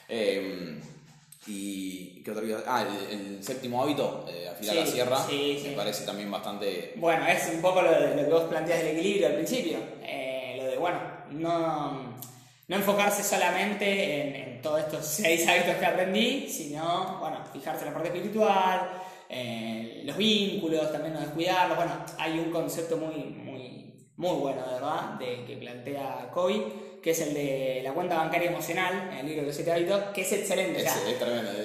Eh, 0.08 0.80
y 1.46 2.22
qué 2.22 2.30
otra 2.30 2.42
cosa? 2.42 2.64
Ah, 2.66 2.86
el, 3.10 3.42
séptimo 3.42 3.82
hábito, 3.82 4.26
eh, 4.28 4.48
afilar 4.48 4.76
la 4.76 4.86
sierra, 4.86 5.26
me 5.28 5.72
parece 5.76 6.04
también 6.04 6.30
bastante... 6.30 6.94
Bueno, 6.96 7.26
es 7.26 7.50
un 7.54 7.62
poco 7.62 7.82
lo, 7.82 7.90
de, 7.90 8.16
lo 8.16 8.24
que 8.24 8.30
vos 8.30 8.44
planteas 8.44 8.80
del 8.80 8.96
equilibrio 8.96 9.28
al 9.28 9.34
principio. 9.34 9.78
Eh, 10.02 10.56
lo 10.58 10.64
de, 10.64 10.76
bueno, 10.76 10.98
no 11.30 12.18
no 12.68 12.76
enfocarse 12.76 13.24
solamente 13.24 14.44
en, 14.44 14.60
todos 14.60 14.80
estos 14.80 15.04
seis 15.06 15.48
hábitos 15.48 15.76
que 15.76 15.86
aprendí, 15.86 16.48
sino, 16.48 17.16
bueno, 17.18 17.38
fijarse 17.52 17.82
en 17.82 17.88
la 17.88 17.94
parte 17.94 18.08
espiritual, 18.08 18.90
los 20.04 20.16
vínculos, 20.16 20.92
también 20.92 21.14
no 21.14 21.20
descuidarlos. 21.20 21.76
Bueno, 21.76 21.92
hay 22.18 22.38
un 22.38 22.50
concepto 22.50 22.98
muy, 22.98 23.24
muy, 23.24 23.94
muy 24.16 24.36
bueno, 24.36 24.66
de 24.66 24.74
verdad, 24.74 25.02
de, 25.18 25.44
que 25.46 25.56
plantea 25.56 26.30
Kobe, 26.32 26.97
que 27.08 27.12
es 27.12 27.20
el 27.22 27.32
de 27.32 27.80
la 27.82 27.94
cuenta 27.94 28.18
bancaria 28.18 28.50
emocional, 28.50 29.10
el 29.18 29.24
libro 29.24 29.40
de 29.40 29.46
los 29.46 29.56
siete 29.56 29.72
hábitos, 29.72 29.98
que 30.12 30.20
es 30.20 30.30
excelente. 30.30 30.84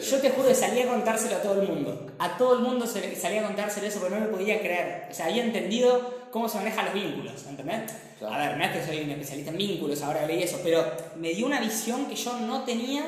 yo 0.10 0.22
te 0.22 0.30
juro 0.30 0.48
que 0.48 0.56
salía 0.56 0.86
a 0.86 0.88
contárselo 0.88 1.36
a 1.36 1.42
todo 1.42 1.62
el 1.62 1.68
mundo. 1.68 2.08
A 2.18 2.38
todo 2.38 2.54
el 2.54 2.62
mundo 2.62 2.88
salía 2.88 3.42
a 3.42 3.48
contárselo 3.48 3.86
eso, 3.86 4.00
pero 4.02 4.18
no 4.18 4.26
lo 4.28 4.32
podía 4.32 4.62
creer. 4.62 5.10
O 5.12 5.14
sea, 5.14 5.26
había 5.26 5.44
entendido 5.44 6.30
cómo 6.32 6.48
se 6.48 6.60
manejan 6.60 6.86
los 6.86 6.94
vínculos, 6.94 7.46
¿entendés? 7.46 7.92
A 8.26 8.38
ver, 8.38 8.56
no 8.56 8.64
es 8.64 8.72
que 8.72 8.86
soy 8.86 9.02
un 9.02 9.10
especialista 9.10 9.52
en 9.52 9.58
vínculos, 9.58 10.02
ahora 10.02 10.26
leí 10.26 10.44
eso, 10.44 10.62
pero 10.64 10.90
me 11.18 11.34
dio 11.34 11.46
una 11.46 11.60
visión 11.60 12.06
que 12.06 12.16
yo 12.16 12.40
no 12.40 12.64
tenía 12.64 13.04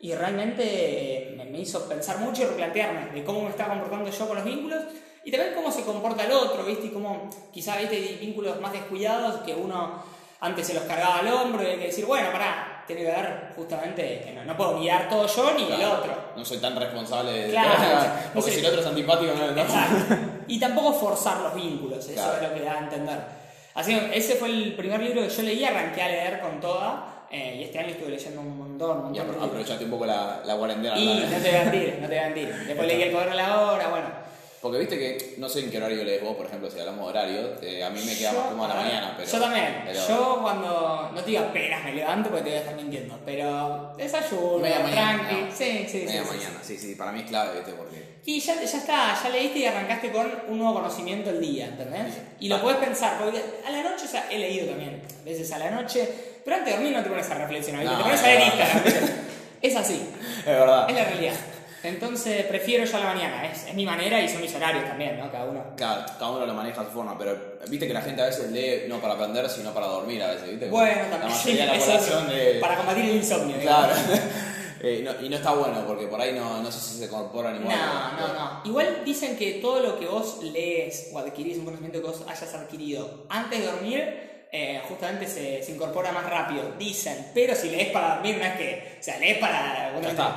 y 0.00 0.14
realmente 0.14 0.62
eh, 0.64 1.48
me 1.50 1.60
hizo 1.60 1.86
pensar 1.86 2.16
mucho 2.16 2.44
y 2.44 2.46
replantearme 2.46 3.12
de 3.12 3.22
cómo 3.24 3.42
me 3.42 3.50
estaba 3.50 3.74
comportando 3.74 4.10
yo 4.10 4.26
con 4.26 4.36
los 4.36 4.46
vínculos 4.46 4.82
y 5.22 5.30
también 5.30 5.52
cómo 5.54 5.70
se 5.70 5.82
comporta 5.82 6.24
el 6.24 6.32
otro, 6.32 6.64
¿viste? 6.64 6.86
Y 6.86 6.90
cómo 6.90 7.28
quizá, 7.52 7.76
¿viste? 7.76 7.96
Hay 7.96 8.16
vínculos 8.22 8.58
más 8.58 8.72
descuidados 8.72 9.42
que 9.42 9.52
uno 9.54 10.13
antes 10.44 10.66
se 10.66 10.74
los 10.74 10.82
cargaba 10.84 11.20
al 11.20 11.28
hombro 11.28 11.62
y 11.62 11.66
hay 11.66 11.78
que 11.78 11.86
decir, 11.86 12.04
bueno, 12.04 12.30
pará, 12.30 12.84
tiene 12.86 13.02
que 13.02 13.08
ver 13.08 13.52
justamente, 13.56 14.38
no, 14.44 14.54
puedo 14.54 14.78
guiar 14.78 15.08
todo 15.08 15.26
yo 15.26 15.54
ni 15.56 15.64
el 15.72 15.84
otro. 15.84 16.14
No 16.36 16.44
soy 16.44 16.58
tan 16.58 16.76
responsable 16.76 17.32
de 17.32 17.50
claro, 17.50 17.70
porque 18.34 18.50
si 18.50 18.60
el 18.60 18.66
otro 18.66 18.80
es 18.80 18.86
antipático 18.86 19.32
no, 19.34 19.60
Exacto. 19.60 20.14
Y 20.46 20.60
tampoco 20.60 20.92
forzar 20.92 21.40
los 21.40 21.54
vínculos, 21.54 22.06
eso 22.06 22.36
es 22.36 22.42
lo 22.42 22.54
que 22.54 22.60
da 22.60 22.74
a 22.74 22.78
entender. 22.80 23.18
Así 23.74 23.98
ese 24.12 24.34
fue 24.34 24.50
el 24.50 24.74
primer 24.74 25.00
libro 25.00 25.22
que 25.22 25.30
yo 25.30 25.42
leí, 25.42 25.64
arranqué 25.64 26.02
a 26.02 26.08
leer 26.08 26.40
con 26.40 26.60
toda. 26.60 27.10
Eh, 27.30 27.56
y 27.58 27.64
este 27.64 27.78
año 27.78 27.88
estuve 27.88 28.10
leyendo 28.10 28.42
un 28.42 28.58
montón, 28.58 28.98
un 28.98 29.04
montón. 29.04 29.14
Y 29.14 29.44
aprovechaste 29.44 29.86
un 29.86 29.90
poco 29.90 30.04
la, 30.04 30.42
la 30.44 30.56
cuarentena. 30.56 30.96
Y 30.96 31.26
no 31.26 31.38
te 31.38 31.50
voy 31.50 31.58
a 31.58 31.62
mentir, 31.64 31.98
no 32.00 32.08
te 32.08 32.14
voy 32.14 32.18
a 32.18 32.22
mentir. 32.28 32.54
Después 32.66 32.86
leí 32.86 33.02
el 33.02 33.10
cuaderno 33.10 33.36
de 33.36 33.42
la 33.42 33.60
hora, 33.62 33.88
bueno 33.88 34.23
porque 34.64 34.78
viste 34.78 34.98
que, 34.98 35.34
no 35.36 35.46
sé 35.46 35.60
en 35.60 35.70
qué 35.70 35.76
horario 35.76 36.02
lees 36.04 36.22
vos, 36.22 36.34
por 36.36 36.46
ejemplo, 36.46 36.70
si 36.70 36.80
hablamos 36.80 37.04
de 37.04 37.10
horario, 37.10 37.60
eh, 37.60 37.84
a 37.84 37.90
mí 37.90 38.00
me 38.02 38.16
queda 38.16 38.32
más 38.32 38.46
como 38.46 38.64
a 38.64 38.68
la 38.68 38.74
mañana. 38.76 39.14
Pero, 39.14 39.30
yo 39.30 39.38
también. 39.38 39.84
Yo 40.08 40.38
cuando, 40.40 41.10
no 41.12 41.20
te 41.20 41.32
digo 41.32 41.42
apenas 41.42 41.84
me 41.84 41.92
levanto 41.92 42.30
porque 42.30 42.44
te 42.44 42.48
voy 42.48 42.56
a 42.56 42.60
estar 42.62 42.74
mintiendo, 42.74 43.20
pero 43.26 43.92
desayuno, 43.98 44.60
media 44.60 44.78
mañana, 44.78 45.28
tranqui. 45.28 45.52
Sí, 45.54 45.86
sí, 45.86 46.04
media 46.06 46.22
mañana, 46.22 46.60
sí, 46.62 46.78
sí, 46.78 46.94
para 46.94 47.12
mí 47.12 47.20
es 47.20 47.26
clave, 47.26 47.56
viste, 47.56 47.72
porque... 47.74 48.14
Y 48.24 48.40
ya, 48.40 48.54
ya 48.54 48.78
está, 48.78 49.22
ya 49.22 49.28
leíste 49.28 49.58
y 49.58 49.66
arrancaste 49.66 50.10
con 50.10 50.32
un 50.48 50.56
nuevo 50.56 50.72
conocimiento 50.76 51.28
el 51.28 51.42
día, 51.42 51.66
¿entendés? 51.66 52.14
Y 52.40 52.48
lo 52.48 52.62
puedes 52.62 52.78
pensar, 52.78 53.18
porque 53.18 53.42
a 53.66 53.70
la 53.70 53.82
noche, 53.82 54.06
o 54.06 54.08
sea, 54.08 54.28
he 54.30 54.38
leído 54.38 54.68
también, 54.68 55.02
a 55.20 55.24
veces 55.26 55.52
a 55.52 55.58
la 55.58 55.72
noche, 55.72 56.08
pero 56.42 56.56
antes 56.56 56.72
de 56.72 56.78
dormir 56.78 56.96
no 56.96 57.02
te 57.04 57.10
pones 57.10 57.30
a 57.30 57.34
reflexionar, 57.34 57.86
te 57.86 58.02
pones 58.02 58.22
a 58.22 58.26
ver 58.28 58.40
Instagram. 58.40 58.82
es 59.60 59.76
así. 59.76 60.08
Es 60.38 60.46
verdad. 60.46 60.88
Es 60.88 60.96
la 60.96 61.04
realidad. 61.04 61.34
Entonces 61.84 62.46
prefiero 62.46 62.84
yo 62.84 62.96
a 62.96 63.00
la 63.00 63.06
mañana, 63.14 63.46
es, 63.46 63.66
es, 63.66 63.74
mi 63.74 63.84
manera 63.84 64.20
y 64.20 64.28
son 64.28 64.40
mis 64.40 64.54
horarios 64.54 64.84
también, 64.84 65.18
¿no? 65.18 65.30
Cada 65.30 65.44
uno. 65.44 65.62
Claro, 65.76 66.04
cada 66.18 66.30
uno 66.30 66.46
lo 66.46 66.54
maneja 66.54 66.80
a 66.80 66.84
su 66.84 66.90
forma, 66.90 67.16
pero 67.18 67.36
viste 67.68 67.86
que 67.86 67.92
la 67.92 68.00
gente 68.00 68.22
a 68.22 68.26
veces 68.26 68.50
lee 68.50 68.88
no 68.88 69.00
para 69.00 69.14
aprender, 69.14 69.48
sino 69.50 69.72
para 69.72 69.86
dormir 69.86 70.22
a 70.22 70.28
veces, 70.28 70.50
¿viste? 70.50 70.68
Bueno, 70.68 71.02
también. 71.10 71.32
Sí, 71.44 71.54
la 71.54 71.74
de... 71.74 72.58
Para 72.60 72.76
combatir 72.76 73.04
el 73.04 73.16
insomnio. 73.16 73.58
Claro. 73.58 73.92
eh, 74.82 75.06
y 75.20 75.28
no 75.28 75.36
está 75.36 75.52
bueno, 75.52 75.84
porque 75.86 76.06
por 76.06 76.20
ahí 76.20 76.32
no, 76.32 76.62
no 76.62 76.72
sé 76.72 76.80
si 76.80 76.98
se 76.98 77.04
incorpora 77.04 77.54
igual. 77.54 77.76
No, 77.76 78.28
no, 78.28 78.34
no. 78.34 78.60
Igual 78.64 79.02
dicen 79.04 79.36
que 79.36 79.54
todo 79.54 79.80
lo 79.80 79.98
que 79.98 80.06
vos 80.06 80.42
lees 80.42 81.10
o 81.12 81.18
adquirís, 81.18 81.58
un 81.58 81.66
conocimiento 81.66 82.00
que 82.00 82.06
vos 82.06 82.24
hayas 82.26 82.54
adquirido 82.54 83.26
antes 83.28 83.60
de 83.60 83.66
dormir 83.66 84.33
eh, 84.56 84.80
justamente 84.88 85.26
se, 85.26 85.60
se, 85.64 85.72
incorpora 85.72 86.12
más 86.12 86.30
rápido, 86.30 86.74
dicen. 86.78 87.26
Pero 87.34 87.56
si 87.56 87.70
lees 87.70 87.90
para 87.90 88.14
dormir, 88.14 88.36
no 88.38 88.44
es 88.44 88.52
que. 88.52 88.96
O 89.00 89.02
sea, 89.02 89.18
lees 89.18 89.38
para 89.38 89.92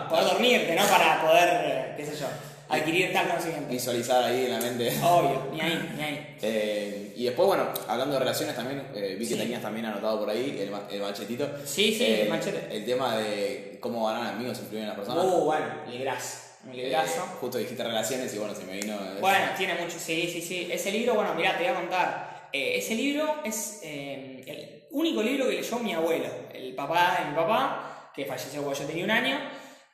poder 0.09 0.25
dormirte, 0.25 0.75
no 0.75 0.87
para 0.87 1.21
poder, 1.21 1.49
eh, 1.51 1.93
qué 1.95 2.03
sé 2.03 2.15
yo, 2.15 2.25
adquirir 2.67 3.13
tal 3.13 3.27
conocimiento. 3.27 3.69
Visualizar 3.69 4.23
ahí 4.23 4.45
en 4.45 4.51
la 4.53 4.59
mente. 4.59 4.91
Obvio, 5.03 5.49
ni 5.53 5.61
ahí, 5.61 5.89
ni 5.95 6.03
ahí. 6.03 6.35
Eh, 6.41 7.13
y 7.15 7.25
después, 7.25 7.47
bueno, 7.47 7.69
hablando 7.87 8.15
de 8.15 8.19
relaciones 8.21 8.55
también, 8.55 8.87
eh, 8.95 9.15
vi 9.19 9.29
que 9.29 9.35
tenías 9.35 9.61
también 9.61 9.85
anotado 9.85 10.21
por 10.21 10.31
ahí 10.31 10.57
el, 10.61 10.73
el 10.95 11.01
machetito. 11.01 11.47
Sí, 11.63 11.93
sí, 11.93 12.03
el 12.03 12.29
machete. 12.29 12.75
El 12.75 12.85
tema 12.85 13.17
de 13.17 13.77
cómo 13.79 14.07
ganar 14.07 14.33
amigos 14.33 14.57
influyen 14.57 14.85
en 14.85 14.87
las 14.89 14.97
personas. 14.97 15.25
Uh, 15.25 15.45
bueno, 15.45 15.65
librazo. 15.87 16.39
Un 16.65 16.75
librazo. 16.75 17.21
justo 17.39 17.59
dijiste 17.59 17.83
relaciones 17.83 18.33
y 18.33 18.39
bueno, 18.39 18.55
se 18.55 18.65
me 18.65 18.77
vino. 18.77 18.97
Bueno, 19.21 19.45
tiene 19.55 19.75
mucho, 19.75 19.99
sí, 19.99 20.27
sí, 20.33 20.41
sí. 20.41 20.69
Ese 20.71 20.91
libro, 20.91 21.13
bueno, 21.13 21.35
mira, 21.35 21.55
te 21.55 21.65
voy 21.65 21.73
a 21.73 21.75
contar. 21.75 22.36
Ese 22.77 22.95
libro 22.95 23.41
es 23.43 23.81
el 23.83 24.83
único 24.91 25.21
libro 25.21 25.47
que 25.47 25.55
leyó 25.55 25.79
mi 25.79 25.93
abuelo, 25.93 26.29
el 26.53 26.73
papá 26.73 27.19
de 27.19 27.29
mi 27.29 27.35
papá, 27.35 28.11
que 28.15 28.25
falleció 28.25 28.63
cuando 28.63 28.79
yo 28.79 28.87
tenía 28.87 29.05
un 29.05 29.11
año. 29.11 29.39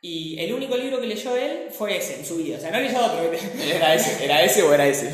Y 0.02 0.38
el 0.40 0.54
único 0.54 0.76
libro 0.76 1.00
que 1.00 1.08
leyó 1.08 1.36
él 1.36 1.68
fue 1.72 1.98
ese 1.98 2.20
en 2.20 2.26
su 2.26 2.38
vida. 2.38 2.58
O 2.58 2.60
sea, 2.60 2.72
no 2.72 2.80
leyó 2.80 3.00
otro. 3.00 3.32
¿Era 3.64 3.96
ese, 3.96 4.24
¿Era 4.24 4.44
ese 4.44 4.62
o 4.64 4.74
era 4.74 4.86
ese? 4.86 5.14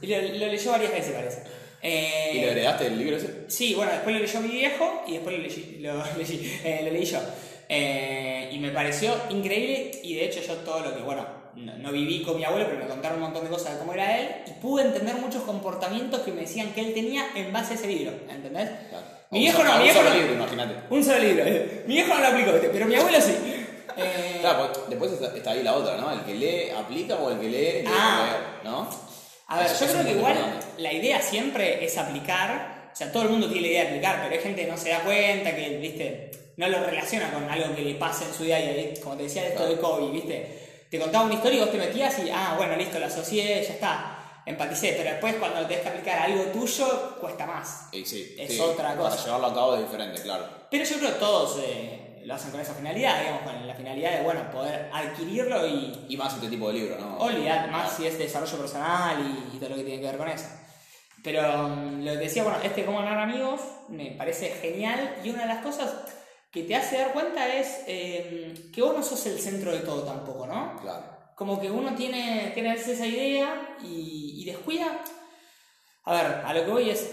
lo, 0.00 0.46
leyó 0.46 0.70
varias 0.70 0.92
veces, 0.92 1.12
parece. 1.12 1.42
Eh, 1.82 2.32
¿Y 2.34 2.40
lo 2.40 2.50
heredaste 2.50 2.86
el 2.86 2.98
libro 2.98 3.16
ese? 3.16 3.44
Sí, 3.48 3.74
bueno, 3.74 3.92
después 3.92 4.14
lo 4.14 4.22
leyó 4.22 4.40
mi 4.40 4.48
viejo 4.48 5.02
y 5.06 5.12
después 5.12 5.36
lo, 5.80 5.94
lo, 5.94 6.04
eh, 6.64 6.80
lo 6.84 6.90
leí 6.90 7.04
yo. 7.04 7.18
Eh, 7.68 8.50
y 8.52 8.58
me 8.58 8.70
pareció 8.70 9.14
increíble 9.30 9.92
y 10.02 10.14
de 10.14 10.24
hecho 10.24 10.40
yo 10.40 10.54
todo 10.56 10.80
lo 10.80 10.96
que, 10.96 11.02
bueno, 11.02 11.26
no, 11.54 11.92
viví 11.92 12.22
con 12.22 12.36
mi 12.36 12.44
abuelo, 12.44 12.66
pero 12.68 12.78
me 12.78 12.88
contaron 12.88 13.18
un 13.18 13.24
montón 13.24 13.44
de 13.44 13.50
cosas 13.50 13.74
de 13.74 13.78
cómo 13.78 13.92
era 13.92 14.18
él 14.18 14.28
y 14.46 14.50
pude 14.60 14.84
entender 14.84 15.14
muchos 15.16 15.42
comportamientos 15.42 16.20
que 16.20 16.32
me 16.32 16.42
decían 16.42 16.72
que 16.72 16.80
él 16.80 16.94
tenía 16.94 17.26
en 17.34 17.52
base 17.52 17.74
a 17.74 17.76
ese 17.76 17.86
libro, 17.86 18.12
¿entendés? 18.28 18.70
Mi 19.30 19.40
viejo 19.40 19.62
no, 19.62 19.76
mi 19.76 19.84
viejo 19.84 19.98
solo 19.98 20.14
libro, 20.14 20.34
imagínate. 20.34 20.74
Un 20.90 21.04
solo 21.04 21.18
libro. 21.18 21.44
Mi 21.86 21.94
viejo 21.94 22.14
no 22.14 22.20
lo 22.20 22.26
aplicó, 22.26 22.52
pero 22.72 22.86
mi 22.86 22.94
abuelo 22.94 23.20
sí. 23.20 23.36
Eh... 23.96 24.38
Claro, 24.40 24.70
pues, 24.72 24.88
después 24.88 25.34
está, 25.34 25.50
ahí 25.50 25.64
la 25.64 25.74
otra, 25.74 25.96
¿no? 25.96 26.12
El 26.12 26.20
que 26.20 26.34
lee 26.34 26.70
aplica 26.70 27.16
o 27.16 27.30
el 27.32 27.40
que 27.40 27.48
lee 27.48 27.84
ah. 27.88 28.60
¿no? 28.62 28.88
A 29.48 29.58
ver, 29.58 29.66
yo 29.68 29.86
creo 29.86 30.04
que 30.04 30.12
igual 30.12 30.36
la 30.78 30.92
idea 30.92 31.20
siempre 31.20 31.84
es 31.84 31.98
aplicar. 31.98 32.90
O 32.92 32.96
sea, 32.96 33.10
todo 33.10 33.24
el 33.24 33.30
mundo 33.30 33.48
tiene 33.48 33.62
la 33.62 33.68
idea 33.68 33.82
de 33.82 33.88
aplicar, 33.88 34.20
pero 34.22 34.34
hay 34.34 34.40
gente 34.40 34.64
que 34.64 34.70
no 34.70 34.76
se 34.76 34.90
da 34.90 35.00
cuenta, 35.00 35.54
que, 35.54 35.78
viste, 35.78 36.30
no 36.56 36.68
lo 36.68 36.84
relaciona 36.84 37.32
con 37.32 37.50
algo 37.50 37.74
que 37.74 37.82
le 37.82 37.94
pase 37.96 38.24
en 38.24 38.32
su 38.32 38.44
día 38.44 38.60
y 38.60 38.94
como 39.02 39.16
te 39.16 39.24
decía, 39.24 39.46
esto 39.46 39.66
de 39.66 39.76
COVID, 39.76 40.12
viste. 40.12 40.59
Te 40.90 40.98
contaba 40.98 41.24
una 41.24 41.34
historia 41.34 41.58
y 41.58 41.60
vos 41.60 41.70
te 41.70 41.78
metías 41.78 42.18
y, 42.18 42.30
ah, 42.30 42.54
bueno, 42.56 42.76
listo, 42.76 42.98
la 42.98 43.06
asocié, 43.06 43.62
ya 43.62 43.72
está 43.72 44.20
empaticé, 44.46 44.94
pero 44.96 45.10
después 45.10 45.34
cuando 45.36 45.66
tenés 45.66 45.82
que 45.82 45.88
aplicar 45.88 46.18
algo 46.18 46.44
tuyo, 46.44 47.16
cuesta 47.20 47.46
más. 47.46 47.88
Y 47.92 48.04
sí, 48.04 48.34
es 48.38 48.58
otra 48.60 48.96
cosa. 48.96 49.10
Para 49.10 49.24
llevarlo 49.24 49.46
a 49.46 49.54
cabo 49.54 49.74
es 49.76 49.82
diferente, 49.82 50.22
claro. 50.22 50.46
Pero 50.70 50.84
yo 50.84 50.96
creo 50.98 51.12
que 51.12 51.18
todos 51.18 51.58
eh, 51.62 52.22
lo 52.24 52.34
hacen 52.34 52.50
con 52.50 52.60
esa 52.60 52.74
finalidad, 52.74 53.20
digamos, 53.20 53.42
con 53.42 53.66
la 53.66 53.74
finalidad 53.74 54.18
de, 54.18 54.24
bueno, 54.24 54.50
poder 54.50 54.90
adquirirlo 54.92 55.66
y... 55.66 56.06
Y 56.08 56.16
más 56.16 56.34
este 56.34 56.48
tipo 56.48 56.68
de 56.68 56.74
libro, 56.74 56.98
¿no? 56.98 57.18
Olvidar, 57.18 57.70
más 57.70 57.96
si 57.96 58.06
es 58.06 58.18
desarrollo 58.18 58.58
personal 58.58 59.18
y, 59.52 59.58
todo 59.58 59.70
lo 59.70 59.76
que 59.76 59.84
tiene 59.84 60.00
que 60.00 60.06
ver 60.06 60.16
con 60.16 60.28
eso. 60.28 60.46
Pero 61.22 61.68
mm, 61.68 62.04
lo 62.04 62.12
que 62.12 62.18
decía, 62.18 62.42
bueno, 62.42 62.58
este 62.62 62.84
cómo 62.84 62.98
ganar 62.98 63.18
amigos 63.18 63.60
me 63.88 64.12
parece 64.12 64.50
genial 64.60 65.16
y 65.22 65.30
una 65.30 65.42
de 65.42 65.48
las 65.48 65.62
cosas 65.62 65.92
que 66.50 66.64
te 66.64 66.74
hace 66.74 66.98
dar 66.98 67.12
cuenta 67.12 67.54
es 67.54 67.80
eh, 67.86 68.70
que 68.72 68.82
vos 68.82 68.96
no 68.96 69.02
sos 69.02 69.24
el 69.26 69.38
centro 69.38 69.72
de 69.72 69.80
todo 69.80 70.02
tampoco, 70.02 70.46
¿no? 70.46 70.76
Claro 70.80 71.20
como 71.40 71.58
que 71.58 71.70
uno 71.70 71.94
tiene, 71.94 72.50
tiene 72.52 72.74
esa 72.74 73.06
idea 73.06 73.74
y, 73.82 74.44
descuida. 74.44 75.00
A 76.04 76.12
ver, 76.12 76.26
a 76.44 76.52
lo 76.52 76.66
que 76.66 76.70
voy 76.70 76.90
es, 76.90 77.12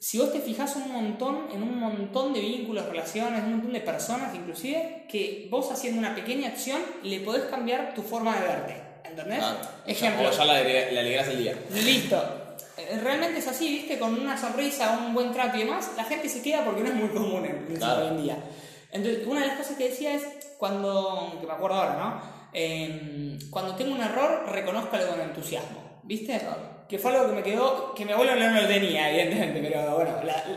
si 0.00 0.16
vos 0.18 0.32
te 0.32 0.38
fijas 0.38 0.76
un 0.76 0.92
montón, 0.92 1.48
en 1.52 1.60
un 1.60 1.80
montón 1.80 2.32
de 2.32 2.38
vínculos, 2.38 2.86
relaciones, 2.86 3.42
un 3.42 3.54
montón 3.54 3.72
de 3.72 3.80
personas 3.80 4.32
inclusive, 4.32 5.06
que 5.10 5.48
vos 5.50 5.72
haciendo 5.72 5.98
una 5.98 6.14
pequeña 6.14 6.50
acción 6.50 6.80
le 7.02 7.18
podés 7.18 7.46
cambiar 7.46 7.94
tu 7.94 8.02
forma 8.02 8.38
de 8.38 8.46
verte. 8.46 8.82
¿Entendés? 9.10 9.42
Ejemplo. 9.88 10.28
O 10.28 10.30
ya 10.30 10.44
la, 10.44 10.58
alegras 10.58 11.26
el 11.26 11.38
día. 11.38 11.58
Listo. 11.72 12.56
Eh, 12.76 13.00
realmente 13.02 13.40
es 13.40 13.48
así, 13.48 13.68
¿viste? 13.70 13.98
Con 13.98 14.14
una 14.14 14.38
sonrisa, 14.38 15.00
un 15.04 15.14
buen 15.14 15.32
trato 15.32 15.56
y 15.56 15.64
demás, 15.64 15.90
la 15.96 16.04
gente 16.04 16.28
se 16.28 16.42
queda 16.42 16.64
porque 16.64 16.82
no 16.82 16.90
es 16.90 16.94
muy 16.94 17.08
común 17.08 17.44
en, 17.44 17.82
hoy 17.82 18.06
en 18.06 18.22
día. 18.22 18.38
Entonces, 18.94 19.26
una 19.26 19.40
de 19.40 19.48
las 19.48 19.56
cosas 19.56 19.76
que 19.76 19.88
decía 19.88 20.14
es 20.14 20.22
cuando, 20.56 21.36
que 21.40 21.46
me 21.46 21.52
acuerdo 21.52 21.76
ahora, 21.76 21.96
¿no? 21.96 22.22
Em, 22.52 23.36
cuando 23.50 23.74
tengo 23.74 23.92
un 23.92 24.00
error, 24.00 24.44
reconozcalo 24.48 25.08
con 25.08 25.20
entusiasmo. 25.20 26.00
¿Viste? 26.04 26.40
Que 26.88 26.98
fue 26.98 27.10
algo 27.10 27.26
que 27.26 27.32
me 27.32 27.42
quedó, 27.42 27.92
que 27.92 28.04
mi 28.04 28.12
abuelo 28.12 28.36
no 28.36 28.60
lo 28.60 28.68
tenía, 28.68 29.10
evidentemente, 29.10 29.68
pero 29.68 29.96
bueno, 29.96 30.12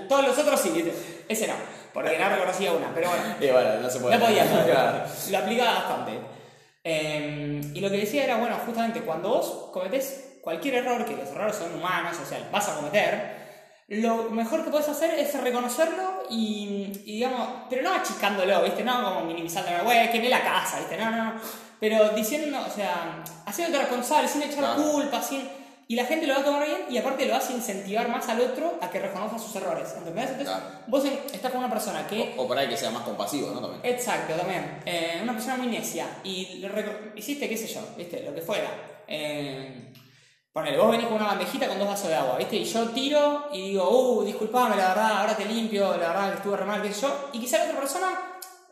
todos 0.07 0.27
los 0.27 0.37
otros 0.37 0.59
sí, 0.59 0.69
¿viste? 0.69 0.93
Ese 1.27 1.47
no, 1.47 1.55
porque 1.93 2.17
no 2.19 2.29
reconocía 2.29 2.73
una, 2.73 2.93
pero 2.93 3.09
bueno. 3.09 3.23
Y 3.41 3.47
bueno, 3.47 3.79
no 3.81 3.89
se 3.89 3.99
puede. 3.99 4.17
No 4.17 4.25
podía, 4.25 4.45
lo 5.31 5.37
aplicaba 5.37 5.73
bastante. 5.73 6.19
Em, 6.83 7.75
y 7.75 7.79
lo 7.79 7.89
que 7.89 7.97
decía 7.97 8.25
era, 8.25 8.37
bueno, 8.37 8.55
justamente 8.65 9.01
cuando 9.01 9.29
vos 9.29 9.69
cometés 9.73 10.39
cualquier 10.43 10.75
error, 10.75 11.03
que 11.05 11.15
los 11.15 11.29
errores 11.29 11.55
son 11.55 11.73
humanos, 11.73 12.15
o 12.21 12.25
sea, 12.25 12.47
vas 12.51 12.69
a 12.69 12.75
cometer, 12.75 13.36
lo 13.87 14.29
mejor 14.31 14.63
que 14.63 14.69
puedes 14.69 14.89
hacer 14.89 15.17
es 15.17 15.33
reconocerlo 15.41 16.23
y, 16.29 16.87
digamos, 17.05 17.47
pero 17.69 17.83
no 17.83 17.93
achicándolo, 17.93 18.63
¿viste? 18.63 18.83
No 18.83 19.03
como 19.03 19.25
minimizándolo, 19.25 19.83
güey, 19.83 20.11
quemé 20.11 20.29
la 20.29 20.43
casa, 20.43 20.79
¿viste? 20.79 20.97
No, 20.97 21.09
no, 21.11 21.17
no 21.33 21.41
pero 21.79 22.09
diciendo, 22.09 22.57
o 22.65 22.73
sea, 22.73 23.23
haciéndote 23.45 23.83
responsable, 23.83 24.27
sin 24.27 24.43
echar 24.43 24.75
culpa, 24.75 25.21
sin... 25.21 25.47
Y 25.89 25.95
la 25.95 26.03
gente 26.03 26.27
lo 26.27 26.33
va 26.33 26.41
a 26.41 26.43
tomar 26.43 26.65
bien 26.65 26.81
y 26.89 26.97
aparte 26.97 27.25
lo 27.25 27.33
hace 27.33 27.53
incentivar 27.53 28.09
más 28.09 28.27
al 28.27 28.41
otro 28.41 28.77
a 28.81 28.89
que 28.89 28.99
reconozca 28.99 29.39
sus 29.39 29.55
errores. 29.55 29.93
¿Entendés? 29.97 30.31
Entonces, 30.31 30.55
vos 30.85 31.05
estás 31.31 31.49
con 31.49 31.59
una 31.59 31.69
persona 31.69 32.05
que. 32.05 32.35
O, 32.35 32.45
por 32.45 32.57
ahí 32.57 32.67
que 32.67 32.75
sea 32.75 32.91
más 32.91 33.03
compasivo, 33.03 33.51
¿no? 33.51 33.61
También. 33.61 33.95
Exacto, 33.95 34.33
también. 34.33 34.81
Eh, 34.85 35.19
una 35.23 35.31
persona 35.31 35.55
muy 35.55 35.67
necia 35.67 36.05
y 36.25 36.61
hiciste, 37.15 37.47
qué 37.47 37.55
sé 37.55 37.67
yo, 37.67 37.79
¿viste? 37.95 38.21
Lo 38.21 38.35
que 38.35 38.41
fuera. 38.41 38.69
Eh, 39.07 39.93
ponele, 40.57 40.75
vos 40.75 40.89
venís 40.89 41.05
con 41.05 41.17
una 41.17 41.27
bandejita 41.27 41.67
con 41.67 41.77
dos 41.77 41.87
vasos 41.87 42.07
de 42.07 42.15
agua, 42.15 42.35
¿viste? 42.35 42.55
Y 42.55 42.63
yo 42.63 42.89
tiro 42.89 43.47
y 43.53 43.69
digo, 43.69 43.87
uh, 43.87 44.23
disculpame, 44.23 44.75
la 44.75 44.87
verdad, 44.87 45.19
ahora 45.19 45.37
te 45.37 45.45
limpio, 45.45 45.91
la 45.91 46.07
verdad 46.07 46.31
que 46.31 46.37
estuve 46.37 46.57
re 46.57 46.65
mal, 46.65 46.81
qué 46.81 46.91
sé 46.91 47.01
yo. 47.01 47.29
Y 47.31 47.39
quizá 47.39 47.59
la 47.59 47.65
otra 47.65 47.79
persona, 47.79 48.07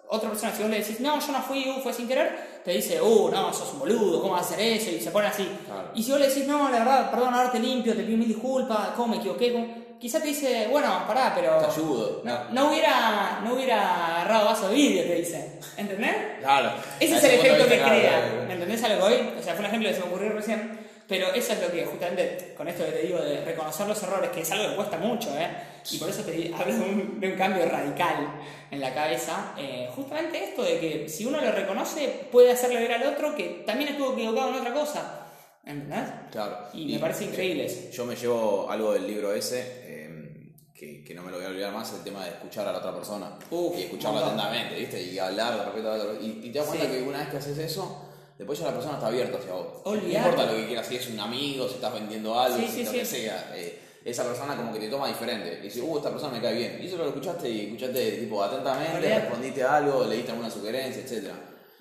otra 0.08 0.30
persona, 0.30 0.52
si 0.52 0.64
vos 0.64 0.72
le 0.72 0.80
decís, 0.80 1.00
no, 1.00 1.20
yo 1.20 1.32
no 1.32 1.42
fui, 1.44 1.70
uh, 1.70 1.80
fue 1.82 1.94
sin 1.94 2.08
querer 2.08 2.56
te 2.66 2.72
dice, 2.72 3.00
uh, 3.00 3.30
no, 3.30 3.54
sos 3.54 3.74
un 3.74 3.80
boludo, 3.82 4.20
¿cómo 4.20 4.34
vas 4.34 4.42
a 4.42 4.56
hacer 4.56 4.60
eso? 4.62 4.90
Y 4.90 5.00
se 5.00 5.12
pone 5.12 5.28
así. 5.28 5.48
Y 5.94 6.02
si 6.02 6.10
vos 6.10 6.20
le 6.20 6.28
decís, 6.28 6.48
no, 6.48 6.72
la 6.72 6.80
verdad, 6.80 7.12
perdón, 7.12 7.36
ahora 7.36 7.52
te 7.52 7.60
limpio, 7.60 7.96
te 7.96 8.02
pido 8.02 8.18
mil 8.18 8.28
disculpas, 8.28 8.90
¿cómo 8.96 9.10
me 9.10 9.18
equivoqué? 9.18 9.86
Quizá 10.00 10.20
te 10.20 10.30
dice, 10.30 10.68
bueno, 10.72 11.04
pará, 11.08 11.32
pero. 11.36 11.60
Te 11.60 11.66
ayudo. 11.68 12.22
No, 12.24 12.50
no 12.50 12.70
hubiera, 12.70 13.42
no 13.44 13.54
hubiera 13.54 14.16
agarrado 14.16 14.46
vaso 14.46 14.70
de 14.70 14.76
vidrio, 14.76 15.04
te 15.04 15.16
dice. 15.16 15.60
¿Entendés? 15.78 16.16
Claro. 16.42 16.72
Ese 17.00 17.18
es 17.18 17.24
el 17.24 17.32
efecto 17.32 17.66
que 17.68 17.80
crea. 17.80 18.46
¿Me 18.48 18.54
entendés 18.54 18.84
a 18.84 18.90
lo 18.90 18.96
que 18.96 19.02
voy? 19.02 19.34
O 19.40 19.44
sea, 19.44 19.54
fue 19.54 19.60
un 19.60 19.66
ejemplo 19.68 19.90
que 19.90 19.96
se 19.96 20.02
me 20.02 20.08
ocurrió 20.08 20.32
recién. 20.32 20.75
Pero 21.08 21.28
eso 21.34 21.54
es 21.54 21.62
lo 21.62 21.72
que, 21.72 21.86
justamente, 21.86 22.54
con 22.58 22.68
esto 22.68 22.84
que 22.84 22.92
te 22.92 23.02
digo 23.04 23.20
de 23.20 23.46
reconocer 23.46 23.88
los 23.88 24.02
errores, 24.02 24.32
que 24.32 24.42
es 24.42 24.52
algo 24.52 24.70
que 24.70 24.76
cuesta 24.76 24.98
mucho, 24.98 25.38
¿eh? 25.38 25.50
Y 25.92 25.98
por 25.98 26.10
eso 26.10 26.24
te 26.24 26.52
hablo 26.58 26.74
de 26.74 26.82
un, 26.82 27.20
de 27.20 27.32
un 27.32 27.38
cambio 27.38 27.66
radical 27.68 28.28
en 28.72 28.82
la 28.82 28.94
cabeza. 28.94 29.54
Eh, 29.58 29.88
justamente 29.96 30.44
esto 30.44 30.64
de 30.64 30.80
que 30.80 31.10
si 31.10 31.26
uno 31.26 31.40
lo 31.40 31.52
reconoce, 31.52 32.28
puede 32.32 32.52
hacerle 32.52 32.80
ver 32.80 32.94
al 32.94 33.04
otro 33.04 33.36
que 33.36 33.64
también 33.66 33.92
estuvo 33.92 34.14
equivocado 34.14 34.50
en 34.50 34.56
otra 34.56 34.74
cosa. 34.74 35.28
¿Entendés? 35.64 36.10
Claro. 36.32 36.58
Y, 36.74 36.94
me 36.94 37.00
parece 37.00 37.26
increíble 37.26 37.66
eso. 37.66 37.90
Yo 37.92 38.06
me 38.06 38.16
llevo 38.16 38.70
algo 38.70 38.94
del 38.94 39.08
libro 39.08 39.34
ese. 39.34 39.82
Eh, 39.84 40.52
que, 40.74 41.04
que, 41.04 41.14
no 41.14 41.24
me 41.24 41.32
lo 41.32 41.38
voy 41.38 41.46
a 41.46 41.50
olvidar 41.50 41.72
más, 41.72 41.94
el 41.94 42.04
tema 42.04 42.26
de 42.26 42.32
escuchar 42.32 42.68
a 42.68 42.72
la 42.72 42.80
otra 42.80 42.94
persona. 42.94 43.38
y 43.78 43.84
escucharla 43.84 44.22
atentamente, 44.26 44.76
¿viste? 44.76 45.02
Y 45.02 45.18
hablar 45.18 45.58
de 45.58 45.66
repente 45.66 45.88
a 45.88 46.22
y, 46.22 46.42
y, 46.44 46.52
te 46.52 46.60
das 46.60 46.68
cuenta 46.68 46.92
que 46.92 47.02
una 47.02 47.20
vez 47.20 47.30
que 47.30 47.38
haces 47.38 47.58
eso, 47.58 48.05
después 48.38 48.60
ya 48.60 48.66
la 48.66 48.74
persona 48.74 48.96
está 48.96 49.08
abierta 49.08 49.38
hacia 49.38 49.54
vos. 49.54 49.68
No 49.86 49.96
importa 49.96 50.46
lo 50.46 50.58
que 50.58 50.68
quieras, 50.68 50.88
si 50.88 50.96
es 50.96 51.08
un 51.10 51.20
amigo, 51.20 51.68
si 51.68 51.76
estás 51.76 51.94
vendiendo 51.94 52.40
algo, 52.40 52.58
si 52.68 52.84
lo 52.84 52.92
que 52.92 53.06
sea. 53.06 53.52
Eh, 53.56 53.80
esa 54.06 54.24
persona 54.24 54.56
como 54.56 54.72
que 54.72 54.80
te 54.80 54.88
toma 54.88 55.08
diferente. 55.08 55.58
Y 55.60 55.64
dice, 55.64 55.82
uh, 55.82 55.98
esta 55.98 56.12
persona 56.12 56.34
me 56.34 56.42
cae 56.42 56.54
bien. 56.54 56.80
Y 56.80 56.86
eso 56.86 56.98
lo 56.98 57.08
escuchaste 57.08 57.50
y 57.50 57.62
escuchaste 57.66 58.12
tipo 58.12 58.44
atentamente, 58.44 59.20
respondiste 59.20 59.64
algo, 59.64 60.06
leíste 60.06 60.32
alguna 60.32 60.52
sugerencia, 60.52 61.02
etc. 61.02 61.32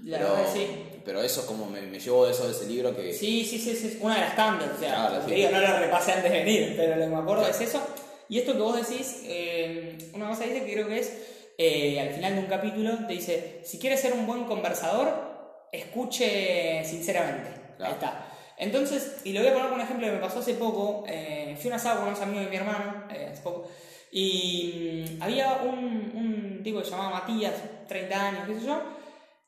pero, 0.09 0.37
sí. 0.51 0.67
pero 1.05 1.23
eso 1.23 1.45
como 1.45 1.67
me, 1.67 1.83
me 1.83 2.01
llevo 2.01 2.25
de 2.25 2.33
eso 2.33 2.47
de 2.47 2.53
ese 2.53 2.67
libro 2.67 2.97
que... 2.97 3.13
Sí, 3.13 3.45
sí, 3.45 3.59
sí, 3.59 3.71
es 3.73 3.99
una 4.01 4.15
de 4.15 4.21
las 4.23 4.37
tantas. 4.37 4.71
O 4.75 4.81
sea, 4.81 5.21
digo, 5.27 5.51
no 5.51 5.61
lo 5.61 5.79
repasé 5.79 6.13
antes 6.13 6.33
de 6.33 6.39
venir, 6.39 6.75
pero 6.77 6.97
lo 6.97 7.03
que 7.03 7.11
me 7.11 7.19
acuerdo 7.19 7.47
es 7.47 7.61
eso. 7.61 7.83
Y 8.31 8.39
esto 8.39 8.55
que 8.55 8.61
vos 8.61 8.89
decís, 8.89 9.21
eh, 9.25 9.99
una 10.15 10.31
cosa 10.31 10.45
dice 10.45 10.65
que 10.65 10.73
creo 10.73 10.89
que 10.89 11.01
es, 11.01 11.13
eh, 11.59 12.01
al 12.01 12.09
final 12.15 12.37
de 12.37 12.41
un 12.41 12.47
capítulo, 12.47 13.07
te 13.07 13.13
dice, 13.13 13.61
si 13.65 13.79
quieres 13.79 14.01
ser 14.01 14.15
un 14.15 14.27
buen 14.27 14.45
conversador, 14.45 15.34
escuche 15.79 16.85
sinceramente. 16.85 17.51
Ahí 17.81 17.93
está. 17.93 18.27
Entonces, 18.57 19.21
y 19.25 19.33
lo 19.33 19.41
voy 19.41 19.49
a 19.49 19.53
poner 19.53 19.69
con 19.69 19.79
un 19.79 19.85
ejemplo 19.85 20.07
que 20.07 20.13
me 20.13 20.19
pasó 20.19 20.39
hace 20.39 20.55
poco. 20.55 21.05
Eh, 21.09 21.57
fui 21.61 21.71
a 21.71 21.75
una 21.75 21.77
asado 21.77 22.01
con 22.01 22.09
unos 22.09 22.21
amigos 22.21 22.45
de 22.45 22.51
mi 22.51 22.57
hermano, 22.57 23.05
eh, 23.11 23.31
hace 23.33 23.43
poco, 23.43 23.69
y 24.13 25.05
mm, 25.19 25.23
había 25.23 25.55
un, 25.65 26.13
un, 26.15 26.61
tipo 26.63 26.79
que 26.79 26.85
se 26.85 26.93
llamaba 26.93 27.21
Matías, 27.21 27.53
30 27.89 28.29
años, 28.29 28.47
qué 28.47 28.61
sé 28.61 28.67
yo, 28.67 28.81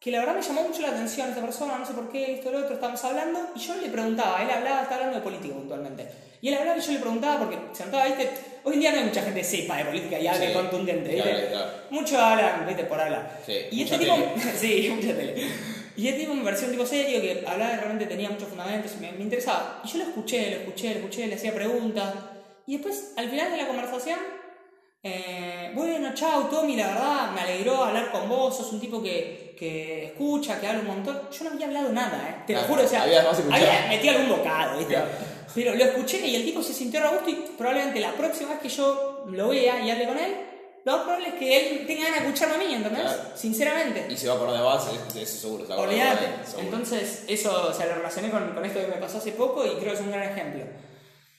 que 0.01 0.11
la 0.11 0.19
verdad 0.19 0.35
me 0.35 0.43
llamó 0.43 0.63
mucho 0.63 0.83
la 0.83 0.89
atención 0.89 1.31
esa 1.31 1.41
persona, 1.41 1.79
no 1.79 1.87
sé 1.87 1.95
por 1.95 2.11
qué, 2.11 2.35
esto, 2.35 2.51
lo 2.51 2.59
otro, 2.59 2.75
estábamos 2.75 3.03
hablando, 3.05 3.51
y 3.55 3.61
yo 3.61 3.77
le 3.77 3.89
preguntaba, 3.89 4.43
él 4.43 4.51
hablaba, 4.51 4.83
estaba 4.83 4.97
hablando 4.97 5.19
de 5.19 5.23
política 5.23 5.55
puntualmente. 5.55 6.09
Y 6.43 6.49
él 6.49 6.55
hablaba 6.55 6.79
y 6.79 6.83
yo 6.83 6.93
le 6.93 6.99
preguntaba, 6.99 7.39
porque 7.39 7.59
se 7.73 7.85
notaba, 7.87 8.07
viste, 8.07 8.29
hoy 8.65 8.75
en 8.75 8.81
día 8.81 8.93
no 8.93 8.99
hay 8.99 9.05
mucha 9.05 9.23
gente 9.23 9.45
sepa 9.45 9.77
de 9.77 9.85
política 9.85 10.19
y 10.19 10.27
hable 10.27 10.53
contundente, 10.53 11.15
viste. 11.15 11.49
Muchos 11.91 12.19
hablan, 12.19 12.67
viste, 12.67 12.85
por 12.85 13.01
hablar. 13.01 13.41
y 13.71 13.83
este 13.83 13.99
tipo, 13.99 14.17
sí, 14.57 14.93
mucha 14.95 15.17
tele. 15.17 15.76
Y 15.97 16.09
este 16.09 16.21
tipo 16.21 16.35
me 16.35 16.45
pareció 16.45 16.67
un 16.67 16.73
tipo 16.73 16.87
serio 16.87 17.21
que 17.21 17.45
hablaba 17.47 17.77
realmente 17.77 18.07
tenía 18.07 18.29
muchos 18.29 18.49
fundamentos 18.49 18.93
y 18.97 19.01
me, 19.01 19.09
interesaba. 19.23 19.81
Y 19.85 19.89
yo 19.89 19.99
lo 19.99 20.05
escuché, 20.05 20.51
lo 20.51 20.57
escuché, 20.59 20.91
lo 20.91 20.97
escuché, 20.97 21.27
le 21.27 21.35
hacía 21.37 21.55
preguntas. 21.55 22.15
Y 22.67 22.75
después, 22.75 23.15
al 23.17 23.31
final 23.31 23.51
de 23.51 23.57
la 23.57 23.67
conversación, 23.67 24.19
eh, 25.03 25.71
bueno, 25.75 26.13
chao 26.15 26.47
Tommy, 26.47 26.77
la 26.77 26.89
verdad 26.89 27.31
me 27.33 27.41
alegró 27.41 27.85
hablar 27.85 28.11
con 28.11 28.29
vos, 28.29 28.57
sos 28.57 28.73
un 28.73 28.81
tipo 28.81 29.03
que, 29.03 29.55
que 29.57 30.07
escucha, 30.07 30.61
que 30.61 30.67
habla 30.67 30.81
un 30.81 30.87
montón. 30.89 31.21
Yo 31.31 31.45
no 31.45 31.51
había 31.51 31.67
hablado 31.67 31.93
nada, 31.93 32.29
¿eh? 32.29 32.43
te 32.47 32.53
lo 32.53 32.61
juro, 32.63 32.85
o 32.85 32.89
sea, 32.89 33.05
había, 33.05 33.23
metido 33.89 34.15
algún 34.15 34.37
bocado, 34.37 34.79
¿viste? 34.79 34.97
Pero 35.55 35.75
lo 35.75 35.85
escuché 35.85 36.27
y 36.27 36.37
el 36.37 36.45
tipo 36.45 36.63
se 36.63 36.75
sintió 36.75 37.03
a 37.03 37.13
gusto 37.13 37.31
y 37.31 37.35
probablemente 37.57 38.01
la 38.01 38.13
próxima 38.13 38.51
vez 38.51 38.59
que 38.61 38.69
yo 38.69 39.25
lo 39.29 39.49
vea 39.49 39.81
y 39.81 39.91
hable 39.91 40.07
con 40.07 40.19
él, 40.19 40.35
lo 40.87 40.93
más 40.93 41.03
probable 41.03 41.29
es 41.31 41.35
que 41.35 41.57
él 41.59 41.85
tenga 41.85 42.05
ganas 42.05 42.21
de 42.21 42.27
escucharme 42.29 42.55
a 42.55 42.59
mí, 42.59 42.75
¿entendés? 42.75 43.11
Sinceramente. 43.35 44.07
Y 44.09 44.17
se 44.17 44.29
va 44.29 44.35
a 44.35 44.37
acordar 44.37 44.57
de 44.57 44.63
base, 44.63 44.91
eso 45.21 45.37
seguro. 45.37 45.67
Se 45.67 45.73
Olvídate. 45.73 46.27
Entonces, 46.61 47.25
eso, 47.27 47.71
o 47.71 47.75
sea, 47.75 47.87
lo 47.87 47.97
relacioné 47.97 48.31
con, 48.31 48.55
con 48.55 48.65
esto 48.65 48.81
que 48.81 48.87
me 48.87 48.99
pasó 48.99 49.19
hace 49.19 49.33
poco 49.33 49.67
y 49.67 49.71
creo 49.71 49.93
que 49.93 49.95
es 49.95 50.01
un 50.01 50.13
gran 50.13 50.31
ejemplo. 50.31 50.65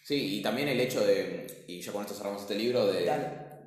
Sí, 0.04 0.40
y 0.40 0.42
también 0.42 0.68
el 0.68 0.82
hecho 0.82 1.00
de, 1.00 1.64
y 1.66 1.80
ya 1.80 1.94
con 1.94 2.02
esto 2.02 2.14
cerramos 2.14 2.42
este 2.42 2.56
libro, 2.56 2.88
de, 2.88 3.10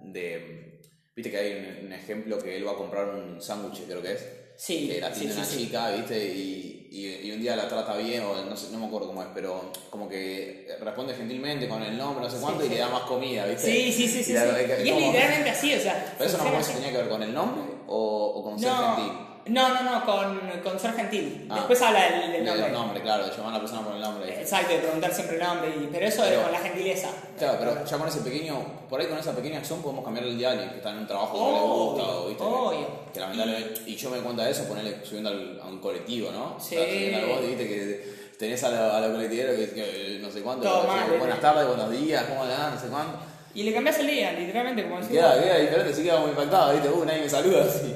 de 0.04 0.82
viste 1.16 1.30
que 1.30 1.38
hay 1.38 1.82
un, 1.82 1.90
ejemplo 1.94 2.38
que 2.38 2.58
él 2.58 2.66
va 2.66 2.72
a 2.72 2.76
comprar 2.76 3.08
un 3.14 3.40
sándwich, 3.40 3.86
creo 3.86 4.02
que 4.02 4.12
es. 4.12 4.26
Sí. 4.58 4.86
Que 4.86 5.00
la 5.00 5.10
tiene 5.10 5.32
una 5.32 5.48
chica, 5.48 5.92
viste, 5.92 6.22
y, 6.22 6.79
y, 6.90 7.30
un 7.30 7.40
día 7.40 7.54
la 7.54 7.68
trata 7.68 7.96
bien, 7.96 8.24
o 8.24 8.44
no, 8.44 8.56
sé, 8.56 8.72
no 8.72 8.78
me 8.78 8.86
acuerdo 8.86 9.08
cómo 9.08 9.22
es, 9.22 9.28
pero 9.32 9.70
como 9.90 10.08
que 10.08 10.66
responde 10.80 11.14
gentilmente 11.14 11.68
con 11.68 11.82
el 11.82 11.96
nombre, 11.96 12.24
no 12.24 12.30
sé 12.30 12.38
cuánto, 12.40 12.64
y 12.64 12.68
le 12.68 12.78
da 12.78 12.88
más 12.88 13.02
comida, 13.02 13.46
viste. 13.46 13.70
Sí, 13.70 13.92
sí, 13.92 14.08
sí. 14.08 14.24
sí, 14.24 14.32
y, 14.32 14.36
es 14.36 14.96
literalmente 14.96 15.50
así, 15.50 15.74
o 15.74 15.80
sea. 15.80 16.14
Pero 16.18 16.28
eso 16.28 16.38
no 16.38 16.44
me 16.50 16.62
tenía 16.62 16.90
que 16.90 16.96
ver 16.96 17.08
con 17.08 17.22
el 17.22 17.32
nombre 17.32 17.62
o, 17.86 18.32
o 18.36 18.42
con 18.42 18.58
ser 18.58 18.72
gentil. 18.72 19.29
No, 19.50 19.68
no, 19.68 19.82
no, 19.82 20.06
con, 20.06 20.40
con 20.62 20.78
ser 20.78 20.92
gentil. 20.92 21.46
Ah. 21.50 21.56
Después 21.56 21.82
habla 21.82 22.04
del, 22.04 22.32
del 22.32 22.44
nombre. 22.44 22.62
Del 22.62 22.72
nombre, 22.72 23.02
claro, 23.02 23.26
de 23.26 23.30
llamar 23.32 23.48
a 23.48 23.52
la 23.54 23.60
persona 23.60 23.82
por 23.82 23.94
el 23.96 24.00
nombre. 24.00 24.40
Exacto, 24.40 24.72
de 24.72 24.78
preguntar 24.78 25.12
siempre 25.12 25.36
el 25.36 25.42
nombre, 25.42 25.68
y, 25.70 25.88
pero 25.90 26.06
eso 26.06 26.24
es 26.24 26.38
con 26.38 26.52
la 26.52 26.58
gentileza. 26.58 27.08
Claro, 27.36 27.56
pero 27.58 27.84
ya 27.84 27.98
con 27.98 28.08
ese 28.08 28.20
pequeño, 28.20 28.64
por 28.88 29.00
ahí 29.00 29.06
con 29.08 29.18
esa 29.18 29.34
pequeña 29.34 29.58
acción 29.58 29.82
podemos 29.82 30.04
cambiar 30.04 30.26
el 30.26 30.38
día 30.38 30.70
que 30.70 30.76
está 30.76 30.90
en 30.90 30.98
un 30.98 31.06
trabajo 31.06 31.32
que 31.32 31.52
le 31.52 31.60
gusta, 31.60 32.02
o, 32.04 32.28
¿viste? 32.28 32.42
Obvio. 32.44 32.88
Que, 33.12 33.20
lamentablemente, 33.20 33.80
y, 33.86 33.96
yo 33.96 34.10
me 34.10 34.16
doy 34.16 34.24
cuenta 34.24 34.44
de 34.44 34.50
eso, 34.52 34.64
ponerle 34.64 35.04
subiendo 35.04 35.30
al, 35.30 35.60
a 35.60 35.66
un 35.66 35.80
colectivo, 35.80 36.30
¿no? 36.30 36.56
Sí. 36.60 36.76
O 36.76 36.78
sea, 36.78 36.88
subiendo 36.88 37.34
al 37.34 37.46
viste 37.46 37.68
que 37.68 38.20
tenés 38.38 38.62
a 38.64 38.70
los 38.70 38.78
a 38.78 39.12
colectiveros 39.12 39.56
que, 39.56 39.70
que, 39.70 40.18
no 40.22 40.30
sé 40.30 40.42
cuánto, 40.42 40.62
Todo 40.62 40.86
mal, 40.86 41.10
buenas 41.18 41.40
tardes, 41.40 41.66
buenos 41.66 41.90
días, 41.90 42.24
¿cómo 42.24 42.46
dan? 42.46 42.74
No 42.74 42.80
sé 42.80 42.86
cuánto. 42.86 43.18
Y 43.52 43.64
le 43.64 43.74
cambias 43.74 43.98
el 43.98 44.06
día, 44.06 44.32
literalmente, 44.32 44.84
como 44.84 45.00
decía. 45.00 45.20
Queda, 45.20 45.42
queda 45.42 45.58
diferente, 45.58 45.94
sí 45.94 46.02
queda 46.04 46.20
muy 46.20 46.30
impactado, 46.30 46.72
¿viste? 46.72 46.88
Uh, 46.88 47.04
nadie 47.04 47.22
me 47.22 47.28
saluda 47.28 47.64
así. 47.64 47.94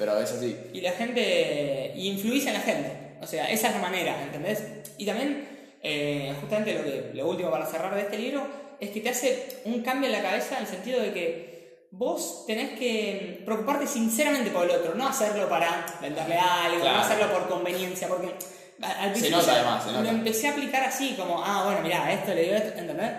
Pero 0.00 0.18
es 0.18 0.32
así. 0.32 0.56
Y 0.72 0.80
la 0.80 0.92
gente. 0.92 1.92
Y 1.94 2.08
influís 2.08 2.46
en 2.46 2.54
la 2.54 2.60
gente. 2.60 2.90
O 3.20 3.26
sea, 3.26 3.50
esa 3.50 3.68
es 3.68 3.74
la 3.74 3.80
manera, 3.80 4.20
¿entendés? 4.22 4.64
Y 4.96 5.04
también, 5.04 5.46
eh, 5.82 6.34
justamente 6.40 6.74
lo, 6.74 6.82
que, 6.82 7.10
lo 7.12 7.28
último 7.28 7.50
para 7.50 7.66
cerrar 7.66 7.94
de 7.94 8.00
este 8.00 8.18
libro, 8.18 8.46
es 8.80 8.90
que 8.90 9.00
te 9.00 9.10
hace 9.10 9.60
un 9.66 9.82
cambio 9.82 10.06
en 10.06 10.12
la 10.12 10.22
cabeza 10.22 10.56
en 10.56 10.62
el 10.62 10.68
sentido 10.68 11.00
de 11.02 11.12
que 11.12 11.50
vos 11.90 12.44
tenés 12.46 12.78
que 12.78 13.42
preocuparte 13.44 13.86
sinceramente 13.86 14.50
por 14.50 14.64
el 14.64 14.70
otro, 14.70 14.94
no 14.94 15.06
hacerlo 15.06 15.48
para 15.50 15.84
venderle 16.00 16.36
algo, 16.38 16.82
no 16.82 16.98
hacerlo 16.98 17.30
por 17.30 17.48
conveniencia, 17.48 18.08
porque 18.08 18.32
al 18.80 19.12
principio 19.12 19.40
se 19.40 19.46
nota 19.46 19.60
además, 19.60 19.84
se 19.84 19.90
nota. 19.90 20.02
lo 20.04 20.08
empecé 20.08 20.48
a 20.48 20.52
aplicar 20.52 20.84
así, 20.84 21.14
como, 21.18 21.44
ah, 21.44 21.64
bueno, 21.64 21.80
mira, 21.82 22.10
esto 22.10 22.32
le 22.32 22.42
digo 22.44 22.54
esto, 22.54 22.78
¿entendés? 22.78 23.10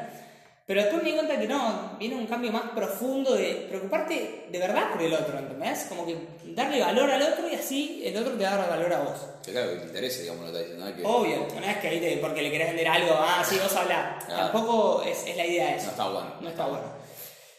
Pero 0.72 0.84
después 0.84 1.04
me 1.04 1.10
di 1.10 1.16
cuenta 1.18 1.38
que 1.38 1.50
no, 1.50 1.98
viene 2.00 2.16
un 2.16 2.26
cambio 2.28 2.50
más 2.50 2.72
profundo 2.74 3.34
de 3.34 3.66
preocuparte 3.68 4.46
de 4.50 4.58
verdad 4.58 4.94
por 4.94 5.02
el 5.02 5.14
otro, 5.14 5.38
¿entendés? 5.38 5.86
Como 5.90 6.06
que 6.06 6.16
darle 6.46 6.80
valor 6.80 7.12
al 7.12 7.22
otro 7.22 7.50
y 7.52 7.56
así 7.56 8.02
el 8.06 8.16
otro 8.16 8.38
te 8.38 8.44
da 8.44 8.56
valor 8.56 8.94
a 8.94 9.02
vos. 9.02 9.20
Que 9.46 9.52
claro, 9.52 9.72
que 9.72 9.76
te 9.80 9.88
interese, 9.88 10.22
digamos, 10.22 10.46
lo 10.46 10.54
que 10.54 10.62
estás 10.62 10.88
diciendo. 10.88 11.10
Obvio, 11.10 11.48
no 11.60 11.68
es 11.68 11.78
que 11.78 11.88
ahí 11.90 12.00
te, 12.00 12.16
porque 12.20 12.42
le 12.42 12.52
querés 12.52 12.70
vender 12.70 12.88
algo, 12.88 13.16
ah, 13.20 13.44
sí, 13.46 13.58
vos 13.62 13.76
habla. 13.76 14.18
Tampoco 14.26 15.04
es, 15.04 15.28
es, 15.28 15.36
la 15.36 15.46
idea 15.46 15.76
eso. 15.76 15.88
No 15.88 15.92
está 15.92 16.08
bueno. 16.08 16.34
No 16.40 16.50
está 16.50 16.66
bueno. 16.68 17.02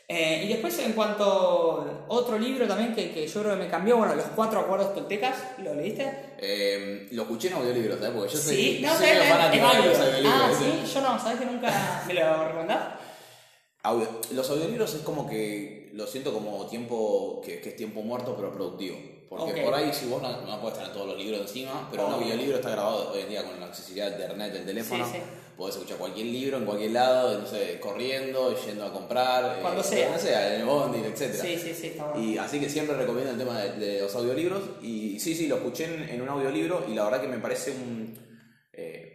Eh, 0.09 0.45
y 0.45 0.49
después, 0.49 0.79
en 0.79 0.93
cuanto 0.93 2.07
otro 2.09 2.39
libro 2.39 2.67
también 2.67 2.95
que, 2.95 3.13
que, 3.13 3.27
yo 3.27 3.41
creo 3.43 3.57
que 3.59 3.65
me 3.65 3.69
cambió, 3.69 3.99
bueno, 3.99 4.15
Los 4.15 4.27
Cuatro 4.35 4.61
Acuerdos 4.61 4.95
Toltecas, 4.95 5.37
¿lo 5.59 5.75
leíste? 5.75 6.35
Eh, 6.39 7.09
lo 7.13 7.23
escuché 7.23 7.49
en 7.49 7.55
audiolibro, 7.55 7.99
¿sabes? 7.99 8.11
Porque 8.11 8.33
yo 8.33 8.39
soy, 8.39 8.57
sí, 8.57 8.81
no, 8.83 8.97
soy 8.97 9.07
fanático 9.07 9.69
de 9.69 9.89
los 9.89 9.99
audiolibros. 9.99 10.35
Ah, 10.35 10.51
sí, 10.59 10.93
yo 10.95 11.01
no, 11.03 11.19
¿sabes 11.19 11.39
que 11.39 11.45
nunca 11.45 12.03
me 12.07 12.15
lo 12.15 12.45
recomendás? 12.45 13.02
Los 14.31 14.51
audiolibros 14.51 14.95
es 14.95 15.03
como 15.03 15.29
que 15.29 15.91
lo 15.93 16.07
siento 16.07 16.33
como 16.33 16.67
tiempo 16.67 17.41
que, 17.45 17.61
que 17.61 17.71
es 17.71 17.77
tiempo 17.77 18.03
muerto 18.03 18.35
pero 18.37 18.53
productivo. 18.53 18.97
Porque 19.39 19.63
por 19.63 19.75
ahí, 19.75 19.93
si 19.93 20.07
vos 20.07 20.21
no, 20.21 20.61
puedes 20.61 20.79
tener 20.79 20.93
todos 20.93 21.07
los 21.07 21.17
libros 21.17 21.41
encima, 21.41 21.89
pero 21.91 22.07
un 22.07 22.15
audiolibro 22.15 22.57
está 22.57 22.71
grabado 22.71 23.13
hoy 23.13 23.21
en 23.21 23.29
día 23.31 23.45
con 23.45 23.59
la 23.59 23.67
accesibilidad 23.67 24.09
de 24.09 24.23
internet, 24.23 24.53
del 24.53 24.67
teléfono. 24.67 25.07
Sí, 25.07 25.19
Podés 25.57 25.77
escuchar 25.77 25.99
cualquier 25.99 26.27
libro 26.27 26.57
en 26.57 26.65
cualquier 26.65 26.93
lado, 26.93 27.39
no 27.39 27.47
sé, 27.47 27.79
corriendo, 27.79 28.55
yendo 28.65 28.87
a 28.87 28.93
comprar. 28.93 29.61
Cuando 29.61 29.83
eh, 29.83 29.85
sea. 29.85 30.11
No 30.11 30.19
sea, 30.19 30.55
en 30.55 30.61
el 30.61 30.67
bondi, 30.67 30.99
etc. 31.01 31.35
Sí, 31.41 31.59
sí, 31.59 31.75
sí, 31.75 31.87
está 31.89 32.07
bueno. 32.07 32.23
Y 32.23 32.39
así 32.39 32.59
que 32.59 32.71
siempre 32.71 32.97
recomiendo 32.97 33.33
el 33.33 33.39
tema 33.39 33.61
de, 33.61 34.01
los 34.01 34.15
audiolibros. 34.15 34.63
Y 34.83 35.21
sí, 35.21 35.35
sí, 35.35 35.47
lo 35.49 35.57
escuché 35.57 35.85
en, 35.85 36.21
un 36.21 36.29
audiolibro 36.29 36.87
y 36.89 36.95
la 36.95 37.05
verdad 37.05 37.21
que 37.21 37.29
me 37.29 37.39
parece 37.39 37.71
un. 37.71 38.32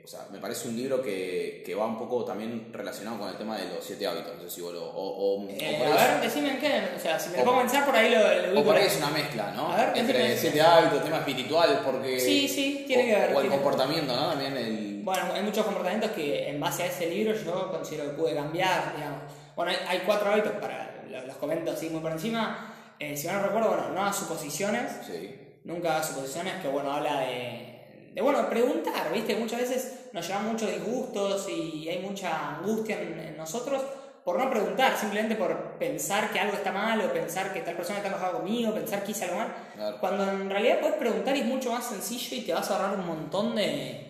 O 0.08 0.10
sea, 0.10 0.26
me 0.32 0.40
parece 0.40 0.70
un 0.70 0.78
libro 0.78 1.02
que, 1.02 1.62
que, 1.66 1.76
va 1.76 1.86
un 1.86 1.98
poco 1.98 2.24
también 2.24 2.70
relacionado 2.72 3.20
con 3.20 3.28
el 3.28 3.36
tema 3.36 3.58
de 3.58 3.66
los 3.68 3.84
siete 3.84 4.08
hábitos. 4.08 4.38
No 4.38 4.44
sé 4.44 4.50
si 4.50 4.62
vos 4.62 4.74
lo. 4.74 4.86
O, 4.86 5.44
o, 5.44 5.50
eh, 5.50 5.84
a 5.86 5.96
ver, 5.96 6.22
decime 6.22 6.52
en 6.52 6.60
qué. 6.62 6.82
O 6.96 6.98
sea, 6.98 7.20
si 7.20 7.30
me 7.32 7.40
lo 7.40 7.44
pongo 7.44 7.58
a 7.58 7.62
pensar 7.64 7.86
por 7.86 7.94
ahí 7.94 8.12
lo, 8.12 8.54
lo 8.54 8.62
O 8.62 8.64
por 8.64 8.78
ahí 8.78 8.86
es 8.86 8.96
una 8.96 9.10
mezcla, 9.10 9.52
¿no? 9.52 9.74
A 9.74 9.76
ver, 9.76 9.98
Entre 9.98 10.38
siete 10.38 10.62
hábitos, 10.62 11.04
tema 11.04 11.18
espiritual, 11.18 11.82
porque. 11.84 12.22
Sí, 12.22 12.48
sí, 12.48 12.86
tiene 12.88 13.06
que 13.06 13.16
ver. 13.16 13.36
O 13.36 13.42
el 13.42 13.50
comportamiento, 13.50 14.16
¿no? 14.16 14.30
También 14.30 14.56
el. 14.56 15.02
Bueno, 15.04 15.24
hay 15.34 15.44
muchos 15.44 15.66
comportamientos 15.66 16.12
que 16.12 16.52
en 16.52 16.58
base 16.62 16.84
a 16.84 16.86
ese 16.86 17.10
libro 17.10 17.36
yo 17.36 17.70
considero 17.70 18.06
que 18.06 18.16
pude 18.16 18.34
cambiar, 18.34 18.96
digamos. 18.96 19.24
Bueno, 19.58 19.74
hay, 19.90 20.04
cuatro 20.06 20.32
hábitos, 20.32 20.54
para 20.54 21.04
los, 21.26 21.36
comento 21.36 21.72
así 21.72 21.90
muy 21.90 22.00
por 22.00 22.14
encima. 22.14 22.94
Eh, 22.98 23.18
si 23.18 23.28
no 23.28 23.44
recuerdo, 23.44 23.72
bueno, 23.72 23.90
no 23.90 24.06
a 24.06 24.14
suposiciones. 24.14 24.90
Sí. 25.06 25.38
Nunca 25.66 25.98
a 25.98 26.04
suposiciones, 26.04 26.62
que 26.62 26.70
bueno, 26.70 26.94
habla 26.94 27.20
de 27.20 27.77
de 28.18 28.24
bueno, 28.24 28.50
preguntar, 28.50 29.14
¿viste? 29.14 29.36
Muchas 29.36 29.60
veces 29.60 29.94
nos 30.12 30.28
llevan 30.28 30.48
muchos 30.48 30.72
disgustos 30.72 31.48
y 31.50 31.88
hay 31.88 32.00
mucha 32.00 32.56
angustia 32.56 33.00
en, 33.00 33.38
nosotros 33.38 33.84
por 34.26 34.40
no 34.40 34.50
preguntar, 34.50 34.98
simplemente 34.98 35.36
por 35.36 35.78
pensar 35.78 36.32
que 36.32 36.40
algo 36.40 36.58
está 36.58 36.72
mal 36.72 37.00
o 37.00 37.14
pensar 37.14 37.54
que 37.54 37.60
tal 37.60 37.76
persona 37.76 38.00
está 38.00 38.10
enojada 38.10 38.32
conmigo, 38.32 38.74
pensar 38.74 39.04
que 39.04 39.12
hice 39.12 39.26
algo 39.26 39.38
mal. 39.38 39.98
Cuando 40.00 40.32
en 40.32 40.50
realidad 40.50 40.80
puedes 40.80 40.96
preguntar 40.96 41.38
y 41.38 41.42
es 41.42 41.46
mucho 41.46 41.72
más 41.72 41.86
sencillo 41.86 42.38
y 42.38 42.42
te 42.42 42.54
vas 42.56 42.72
a 42.72 42.78
ahorrar 42.78 43.00
un 43.00 43.06
montón 43.06 43.56
de, 43.56 44.08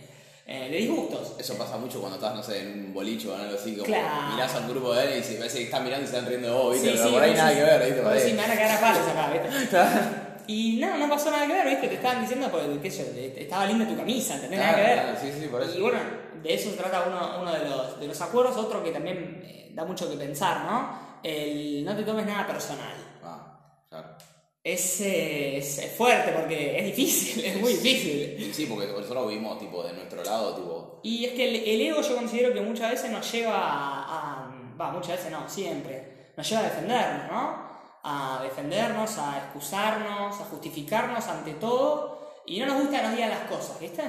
eh, 0.47 0.69
de 0.71 0.77
disgustos. 0.77 1.35
Eso 1.37 1.57
pasa 1.57 1.75
mucho 1.75 1.99
cuando 1.99 2.15
estás, 2.15 2.33
no 2.33 2.41
sé, 2.41 2.61
en 2.61 2.85
un 2.85 2.93
bolicho 2.93 3.33
o 3.33 3.35
algo 3.35 3.57
así, 3.57 3.73
como 3.73 3.87
claro. 3.87 4.35
mirás 4.35 4.55
a 4.55 4.59
un 4.59 4.69
grupo 4.69 4.93
de 4.93 5.17
él 5.17 5.23
y 5.29 5.35
parece 5.35 5.57
que 5.57 5.63
están 5.65 5.83
mirando 5.83 6.05
y 6.05 6.07
se 6.07 6.15
están 6.15 6.29
riendo 6.29 6.47
de 6.47 6.53
vos, 6.53 6.73
¿viste? 6.73 6.91
Pero 6.91 7.11
por 7.11 7.23
ahí 7.23 7.33
nada 7.33 7.53
que 7.53 7.61
ver, 7.61 7.93
¿viste? 7.93 8.29
Sí, 8.29 8.33
me 8.33 8.41
van 8.41 8.51
a 8.51 8.55
quedar 8.55 8.71
a 8.71 8.79
palos 8.79 9.07
acá, 9.09 9.33
¿viste? 9.33 9.77
Y 10.47 10.77
no, 10.77 10.97
no 10.97 11.09
pasó 11.09 11.29
nada 11.29 11.45
que 11.45 11.53
ver, 11.53 11.67
¿viste? 11.67 11.87
Te 11.89 11.95
estaban 11.95 12.21
diciendo, 12.21 12.49
pues, 12.49 12.63
qué 12.81 12.89
sé, 12.89 13.33
estaba 13.37 13.65
linda 13.65 13.87
tu 13.87 13.95
camisa, 13.97 14.35
¿entendés? 14.35 14.59
nada 14.59 14.75
que 14.75 14.81
ver. 14.81 15.17
sí, 15.21 15.39
sí, 15.39 15.47
por 15.47 15.61
eso. 15.61 15.77
Y 15.77 15.81
bueno, 15.81 15.99
de 16.41 16.53
eso 16.53 16.69
se 16.71 16.77
trata 16.77 17.05
uno, 17.07 17.41
uno 17.41 17.53
de, 17.53 17.69
los, 17.69 17.99
de 17.99 18.07
los 18.07 18.21
acuerdos, 18.21 18.55
otro 18.57 18.83
que 18.83 18.91
también 18.91 19.41
eh, 19.45 19.71
da 19.73 19.85
mucho 19.85 20.09
que 20.09 20.15
pensar, 20.15 20.63
¿no? 20.65 21.07
El 21.23 21.83
no 21.83 21.95
te 21.95 22.03
tomes 22.03 22.25
nada 22.25 22.47
personal. 22.47 22.93
Ah, 23.23 23.83
claro. 23.89 24.07
Es, 24.63 25.01
es, 25.01 25.93
fuerte 25.97 26.31
porque 26.31 26.79
es 26.79 26.85
difícil, 26.85 27.45
es 27.45 27.59
muy 27.59 27.73
difícil. 27.73 28.53
Sí, 28.53 28.65
porque 28.65 28.87
nosotros 28.87 29.27
vivimos 29.27 29.59
tipo 29.59 29.83
de 29.83 29.93
nuestro 29.93 30.23
lado, 30.23 30.55
tipo. 30.55 30.99
Y 31.03 31.25
es 31.25 31.31
que 31.33 31.49
el, 31.49 31.55
el 31.69 31.81
ego 31.89 32.01
yo 32.01 32.15
considero 32.15 32.53
que 32.53 32.61
muchas 32.61 32.91
veces 32.91 33.11
nos 33.11 33.29
lleva 33.31 33.55
a. 33.55 34.53
Va, 34.79 34.91
muchas 34.91 35.17
veces 35.17 35.31
no, 35.31 35.49
siempre. 35.49 36.31
Nos 36.35 36.47
lleva 36.47 36.61
a 36.61 36.65
defendernos, 36.65 37.31
¿no? 37.31 37.66
A 38.09 38.39
defendernos, 38.41 39.17
a 39.17 39.37
excusarnos, 39.37 40.39
a 40.39 40.45
justificarnos 40.45 41.27
ante 41.27 41.55
todo 41.55 42.41
y 42.45 42.59
no 42.59 42.67
nos 42.67 42.81
gusta 42.81 42.97
que 42.97 43.03
nos 43.03 43.15
digan 43.15 43.29
las 43.29 43.49
cosas, 43.49 43.77
¿viste? 43.79 44.03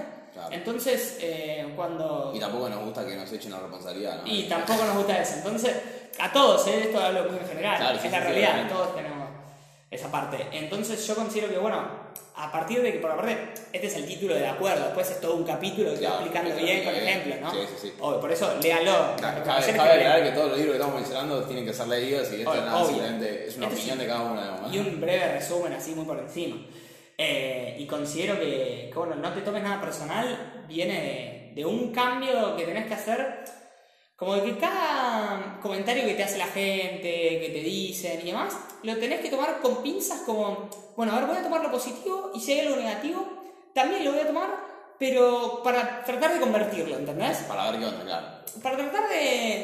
Entonces, 0.51 1.19
eh, 1.21 1.73
cuando... 1.75 2.31
Y 2.33 2.39
tampoco 2.39 2.69
nos 2.69 2.85
gusta 2.85 3.05
que 3.05 3.17
nos 3.17 3.33
echen 3.33 3.51
la 3.51 3.59
responsabilidad, 3.59 4.23
¿no? 4.23 4.27
Y 4.27 4.45
tampoco 4.45 4.85
nos 4.85 4.97
gusta 4.99 5.21
eso. 5.21 5.35
Entonces, 5.39 5.77
a 6.17 6.33
todos, 6.33 6.65
¿eh? 6.69 6.85
Esto 6.85 7.01
hablo 7.01 7.25
muy 7.25 7.41
en 7.41 7.49
general, 7.49 7.97
es 7.97 8.13
la 8.13 8.21
realidad, 8.21 8.69
todos 8.69 8.95
tenemos 8.95 9.18
esa 9.91 10.11
parte. 10.11 10.47
Entonces 10.53 11.07
yo 11.07 11.15
considero 11.15 11.49
que, 11.49 11.59
bueno, 11.59 12.09
a 12.35 12.53
partir 12.53 12.83
de 12.83 12.93
que, 12.93 12.99
por 12.99 13.11
aparte, 13.11 13.37
este 13.73 13.87
es 13.87 13.97
el 13.97 14.07
título 14.07 14.35
del 14.35 14.47
acuerdo, 14.47 14.85
después 14.85 15.11
es 15.11 15.21
todo 15.21 15.35
un 15.35 15.45
capítulo 15.45 15.99
que 15.99 16.07
va 16.07 16.15
explicando 16.15 16.55
bien 16.55 16.85
con 16.85 16.95
ejemplos, 16.95 17.41
¿no? 17.41 17.51
Sí, 17.51 17.59
sí, 17.69 17.89
sí. 17.89 17.95
por 17.99 18.31
eso, 18.31 18.55
léanlo. 18.63 19.17
Cabe, 19.21 19.41
aclarar 19.41 20.23
que 20.23 20.31
todos 20.31 20.51
los 20.51 20.59
libros 20.59 20.77
que 20.77 20.81
estamos 20.81 21.01
mencionando 21.01 21.43
tienen 21.45 21.65
que 21.65 21.73
ser 21.73 21.89
leídos 21.89 22.33
y 22.33 22.37
esto 22.37 22.55
es, 22.55 23.57
una 23.57 23.67
este 23.67 23.67
opinión 23.67 23.99
de 23.99 24.07
cada 24.07 24.23
uno. 24.23 24.69
Y 24.73 24.79
un 24.79 25.01
breve 25.01 25.33
resumen 25.33 25.73
así 25.73 25.95
muy 25.95 26.05
por 26.05 26.19
encima. 26.19 26.57
Eh, 27.17 27.77
y 27.81 27.87
considero 27.87 28.39
que, 28.39 28.93
bueno, 28.95 29.17
no 29.17 29.33
te 29.33 29.41
tomes 29.41 29.63
nada 29.65 29.81
personal, 29.81 30.65
viene 30.69 31.51
de 31.57 31.67
un 31.67 31.93
cambio 31.93 32.55
que 32.55 32.65
tenés 32.65 32.87
que 32.87 32.95
hacer 32.95 33.45
como 34.19 34.43
que 34.43 34.59
cada 34.59 35.61
comentario 35.63 36.05
que 36.05 36.15
te 36.15 36.25
hace 36.25 36.39
la 36.39 36.49
gente, 36.49 37.39
que 37.41 37.51
te 37.53 37.61
dicen 37.61 38.21
y 38.21 38.25
demás, 38.25 38.59
lo 38.83 38.97
tenés 38.99 39.21
que 39.21 39.31
tomar 39.31 39.61
con 39.61 39.81
pinzas 39.81 40.23
como, 40.23 40.69
bueno, 40.97 41.13
a 41.13 41.21
ver, 41.21 41.29
voy 41.29 41.37
a 41.37 41.43
tomar 41.43 41.63
lo 41.63 41.71
positivo 41.71 42.33
y 42.35 42.41
si 42.41 42.53
hay 42.53 42.67
algo 42.67 42.77
negativo, 42.77 43.25
también 43.73 44.05
lo 44.05 44.11
voy 44.11 44.21
a 44.21 44.27
tomar, 44.27 44.51
pero 44.99 45.63
para 45.63 46.03
tratar 46.03 46.35
de 46.35 46.41
convertirlo, 46.41 46.97
¿entendés? 46.97 47.39
Para 47.47 47.71
ver 47.71 47.79
qué 47.79 47.87
onda, 47.87 48.05
claro. 48.05 48.27
para 48.61 48.77
tratar 48.77 49.09
de, 49.09 49.17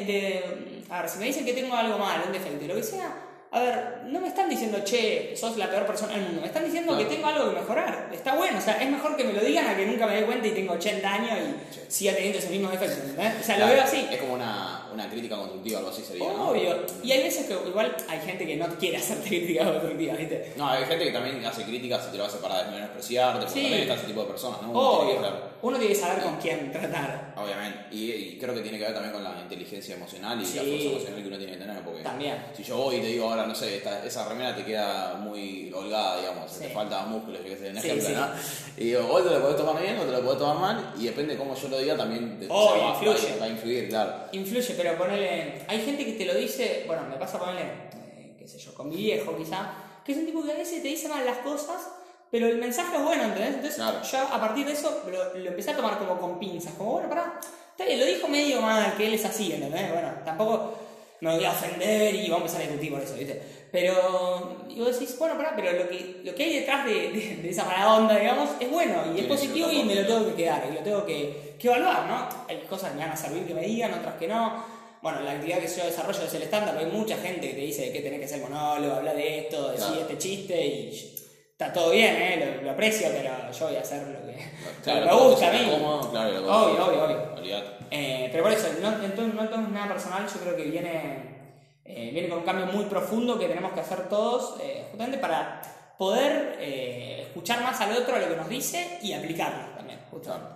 de. 0.05 0.83
A 0.89 1.01
ver, 1.01 1.09
si 1.09 1.19
me 1.19 1.25
dicen 1.25 1.43
que 1.43 1.53
tengo 1.53 1.75
algo 1.75 1.97
mal, 1.97 2.23
un 2.25 2.31
defecto, 2.31 2.65
lo 2.65 2.75
que 2.75 2.83
sea 2.83 3.34
a 3.55 3.61
ver, 3.61 4.01
no 4.07 4.19
me 4.19 4.27
están 4.27 4.49
diciendo, 4.49 4.79
che, 4.83 5.33
sos 5.33 5.55
la 5.55 5.69
peor 5.69 5.85
persona 5.85 6.11
del 6.11 6.23
mundo. 6.23 6.41
Me 6.41 6.47
están 6.47 6.65
diciendo 6.65 6.97
que 6.97 7.05
tengo 7.05 7.25
algo 7.27 7.51
que 7.51 7.61
mejorar. 7.61 8.09
Está 8.11 8.35
bueno, 8.35 8.57
o 8.57 8.61
sea, 8.61 8.81
es 8.83 8.89
mejor 8.89 9.15
que 9.15 9.23
me 9.23 9.31
lo 9.31 9.39
digan 9.39 9.65
a 9.65 9.77
que 9.77 9.85
nunca 9.85 10.05
me 10.07 10.15
dé 10.15 10.25
cuenta 10.25 10.45
y 10.45 10.51
tengo 10.51 10.73
80 10.73 11.13
años 11.13 11.31
y 11.39 11.91
siga 11.91 12.13
teniendo 12.13 12.39
ese 12.39 12.49
mismo 12.49 12.69
defecto. 12.69 12.97
O 13.17 13.43
sea, 13.43 13.57
lo 13.57 13.67
veo 13.67 13.81
así. 13.81 14.05
Es 14.11 14.19
como 14.19 14.33
una, 14.33 14.89
una 14.93 15.09
crítica 15.09 15.37
constructiva, 15.37 15.79
algo 15.79 15.91
así 15.91 16.03
sería. 16.03 16.25
Obvio. 16.25 16.85
Y 17.01 17.13
hay 17.13 17.23
veces 17.23 17.45
que 17.45 17.53
igual 17.53 17.95
hay 18.09 18.19
gente 18.19 18.45
que 18.45 18.57
no 18.57 18.67
quiere 18.77 18.97
hacerte 18.97 19.29
críticas 19.29 19.67
constructivas, 19.71 20.17
¿viste? 20.17 20.53
No, 20.57 20.69
hay 20.69 20.83
gente 20.83 21.05
que 21.05 21.11
también 21.11 21.45
hace 21.45 21.63
críticas 21.63 22.07
y 22.09 22.11
te 22.11 22.17
lo 22.17 22.25
hace 22.25 22.39
para 22.39 22.65
menospreciarte, 22.65 23.45
porque 23.45 23.61
también 23.61 23.81
está 23.83 23.93
ese 23.93 24.07
tipo 24.07 24.19
de 24.19 24.27
personas, 24.27 24.61
¿no? 24.63 24.73
Obvio. 24.73 25.21
Uno 25.61 25.77
tiene 25.77 25.93
que 25.93 25.99
saber 25.99 26.23
con 26.23 26.37
quién 26.37 26.71
tratar. 26.71 27.33
Obviamente. 27.35 27.85
Y, 27.91 28.37
creo 28.37 28.53
que 28.53 28.61
tiene 28.61 28.77
que 28.77 28.83
ver 28.85 28.93
también 28.93 29.13
con 29.13 29.23
la 29.23 29.41
inteligencia 29.41 29.95
emocional 29.95 30.39
y 30.39 30.43
la 30.43 30.61
fuerza 30.61 30.87
emocional 30.89 31.21
que 31.21 31.27
uno 31.27 31.37
tiene 31.37 31.53
que 31.53 31.59
tener. 31.59 31.83
Porque 31.83 32.01
también. 32.03 32.37
Si 32.55 32.63
yo 32.63 32.77
voy 32.77 32.97
y 32.97 33.01
te 33.01 33.07
digo 33.07 33.29
ahora, 33.29 33.45
no 33.45 33.55
sé, 33.55 33.81
esa 34.05 34.29
remera 34.29 34.55
te 34.55 34.63
queda 34.63 35.15
muy 35.15 35.71
holgada, 35.73 36.19
digamos, 36.19 36.59
te 36.59 36.69
falta 36.69 37.05
músculos, 37.05 37.41
yo 37.43 37.49
qué 37.49 37.57
sé, 37.57 37.69
ejemplo, 37.69 38.09
¿no? 38.09 38.27
Y 38.77 38.85
digo, 38.85 39.07
o 39.09 39.21
te 39.21 39.29
lo 39.29 39.41
podés 39.41 39.57
tomar 39.57 39.81
bien 39.81 39.97
o 39.97 40.03
te 40.03 40.11
lo 40.11 40.21
podés 40.21 40.39
tomar 40.39 40.57
mal, 40.57 40.93
y 40.97 41.05
depende 41.05 41.33
de 41.33 41.39
cómo 41.39 41.55
yo 41.55 41.67
lo 41.67 41.77
diga 41.79 41.97
también 41.97 42.39
te, 42.39 42.47
va, 42.47 42.89
influye. 42.89 43.39
Va, 43.39 43.45
a 43.45 43.49
influir, 43.49 43.89
claro. 43.89 44.13
Influye, 44.31 44.73
pero 44.75 44.97
ponele. 44.97 45.65
Hay 45.67 45.81
gente 45.83 46.05
que 46.05 46.13
te 46.13 46.25
lo 46.25 46.35
dice, 46.35 46.83
bueno, 46.87 47.03
me 47.09 47.15
pasa 47.17 47.39
ponerle, 47.39 47.61
eh, 47.61 48.35
qué 48.37 48.47
sé 48.47 48.59
yo, 48.59 48.73
con 48.73 48.89
mi 48.89 48.97
viejo 48.97 49.35
quizá, 49.37 49.73
que 50.05 50.11
es 50.11 50.17
un 50.17 50.25
tipo 50.25 50.43
que 50.43 50.51
a 50.51 50.55
veces 50.55 50.81
te 50.81 50.87
dice 50.87 51.07
mal 51.07 51.25
las 51.25 51.39
cosas 51.39 51.94
pero 52.35 52.47
el 52.47 52.57
mensaje 52.57 52.97
es 52.97 53.01
bueno, 53.01 53.23
¿entendés? 53.23 53.55
Entonces 53.55 54.11
yo 54.11 54.19
a 54.19 54.41
partir 54.41 54.65
de 54.65 54.73
eso 54.73 55.03
lo, 55.09 55.39
lo, 55.39 55.49
empecé 55.51 55.71
a 55.71 55.75
tomar 55.77 55.97
como 55.97 56.19
con 56.19 56.37
pinzas, 56.37 56.73
como 56.73 56.91
bueno, 56.91 57.07
pará, 57.07 57.39
lo 57.79 58.05
dijo 58.05 58.27
medio 58.27 58.61
mal, 58.61 58.93
que 58.97 59.07
él 59.07 59.13
es 59.13 59.23
así, 59.23 59.53
¿entendés? 59.53 59.89
Bueno, 59.89 60.09
tampoco 60.25 60.73
me 61.21 61.33
voy 61.33 61.45
a 61.45 61.51
ofender 61.51 62.13
y 62.13 62.29
vamos 62.29 62.53
a 62.53 62.57
empezar 62.57 62.59
a 62.59 62.63
discutir 62.63 62.91
por 62.91 63.01
eso, 63.01 63.15
¿viste? 63.15 63.41
Pero, 63.71 64.65
y 64.67 64.77
vos 64.81 64.99
decís, 64.99 65.17
bueno, 65.17 65.37
pará, 65.37 65.53
pero 65.55 65.81
lo 65.81 65.87
que, 65.87 66.19
lo 66.25 66.35
que 66.35 66.43
hay 66.43 66.59
detrás 66.59 66.85
de, 66.85 67.39
de, 67.41 67.49
esa 67.49 67.63
mala 67.63 67.93
onda, 67.93 68.17
digamos, 68.17 68.49
es 68.59 68.69
bueno 68.69 69.15
y 69.15 69.21
es 69.21 69.27
positivo 69.27 69.71
y 69.71 69.85
me 69.85 69.95
lo 69.95 70.05
tengo 70.05 70.27
que 70.27 70.43
quedar 70.43 70.67
y 70.69 70.73
lo 70.73 70.81
tengo 70.81 71.05
que, 71.05 71.55
que 71.57 71.67
evaluar, 71.69 72.05
¿no? 72.05 72.27
Hay 72.49 72.57
cosas 72.69 72.89
que 72.89 72.97
me 72.97 73.03
van 73.03 73.11
a 73.11 73.15
servir 73.15 73.47
que 73.47 73.53
me 73.53 73.61
digan, 73.61 73.93
otras 73.93 74.15
que 74.15 74.27
no. 74.27 74.61
Bueno, 75.01 75.21
la 75.21 75.31
actividad 75.31 75.59
que 75.59 75.69
yo 75.69 75.85
desarrollo 75.85 76.21
es 76.21 76.33
el 76.33 76.41
estándar, 76.41 76.77
hay 76.77 76.87
mucha 76.87 77.15
gente 77.15 77.47
que 77.47 77.53
te 77.53 77.61
dice 77.61 77.93
que 77.93 78.01
tenés 78.01 78.19
que 78.19 78.27
ser 78.27 78.41
monólogo, 78.41 78.95
hablar 78.95 79.15
de 79.15 79.39
esto, 79.39 79.71
decir 79.71 79.99
este 80.01 80.17
chiste 80.17 80.65
y 80.67 81.15
está 81.57 81.71
todo 81.71 81.91
bien, 81.91 82.15
¿eh? 82.15 82.59
lo, 82.61 82.71
aprecio, 82.71 83.07
pero 83.13 83.49
yo 83.49 83.67
voy 83.67 83.77
a 83.77 83.79
hacer 83.79 84.05
lo 84.05 84.19
que, 84.25 84.35
me 84.93 85.13
gusta 85.13 85.47
a 85.47 85.53
mí. 85.53 85.59
claro, 86.11 86.37
obvio, 86.39 86.85
obvio, 86.85 87.33
obvio. 87.39 87.63
Eh, 87.89 88.27
pero 88.29 88.43
por 88.43 88.51
eso, 88.51 88.67
no, 88.81 88.89
entonces, 89.01 89.33
no 89.33 89.41
entonces 89.41 89.69
nada 89.71 89.87
personal, 89.87 90.27
yo 90.27 90.39
creo 90.41 90.57
que 90.57 90.63
viene, 90.65 91.53
eh, 91.85 92.09
viene 92.11 92.27
con 92.27 92.39
un 92.39 92.43
cambio 92.43 92.65
muy 92.65 92.85
profundo 92.85 93.39
que 93.39 93.47
tenemos 93.47 93.71
que 93.71 93.79
hacer 93.79 94.09
todos, 94.09 94.59
eh, 94.61 94.87
justamente 94.89 95.17
para 95.17 95.61
poder 95.97 96.57
escuchar 96.59 97.63
más 97.63 97.79
al 97.79 97.95
otro 97.95 98.17
a 98.17 98.19
lo 98.19 98.27
que 98.27 98.35
nos 98.35 98.49
dice 98.49 98.99
y 99.01 99.13
aplicarlo 99.13 99.77
también, 99.77 99.99
justamente. 100.11 100.49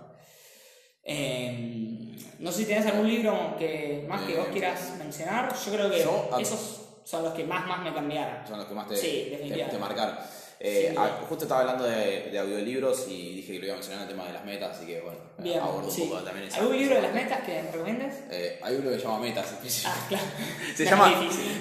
no 2.40 2.52
sé 2.52 2.58
si 2.58 2.64
tenés 2.66 2.84
algún 2.84 3.08
libro 3.08 3.56
que 3.58 4.04
más 4.06 4.20
que 4.20 4.36
vos 4.36 4.48
quieras 4.48 4.96
mencionar, 4.98 5.50
yo 5.64 5.72
creo 5.72 5.90
que 5.90 6.42
esos 6.42 6.82
son 7.04 7.24
los 7.24 7.32
que 7.32 7.44
más, 7.44 7.66
más 7.66 7.80
me 7.80 7.94
cambiaron. 7.94 8.46
Son 8.46 8.58
los 8.58 8.66
que 8.66 8.74
más 8.74 8.86
te, 8.86 9.66
te 9.70 9.78
marcaron. 9.78 10.18
Eh, 10.62 10.94
ah, 10.94 11.20
justo 11.26 11.44
estaba 11.46 11.62
hablando 11.62 11.84
de, 11.84 12.38
audiolibros 12.38 13.08
y 13.08 13.36
dije 13.36 13.54
que 13.54 13.58
lo 13.60 13.64
iba 13.64 13.74
a 13.74 13.76
mencionar 13.78 14.02
el 14.02 14.08
tema 14.10 14.26
de 14.26 14.34
las 14.34 14.44
metas, 14.44 14.76
así 14.76 14.86
que 14.86 15.00
bueno, 15.00 15.18
Bien, 15.38 15.58
abordo 15.58 15.88
un 15.88 16.08
poco 16.08 16.20
también 16.22 16.50
¿Hay 16.52 16.66
un 16.66 16.76
libro 16.76 16.96
de 16.96 17.02
las 17.02 17.14
metas 17.14 17.40
que 17.40 17.62
me 17.62 17.72
recomiendas? 17.72 18.14
Eh, 18.30 18.60
hay 18.62 18.74
un 18.74 18.82
libro 18.82 18.94
que 18.94 19.00
se 19.00 19.06
llama 19.06 19.20
Metas, 19.20 19.54
ah, 19.86 20.06
claro. 20.06 20.24
se, 20.76 20.84
llama, 20.84 21.14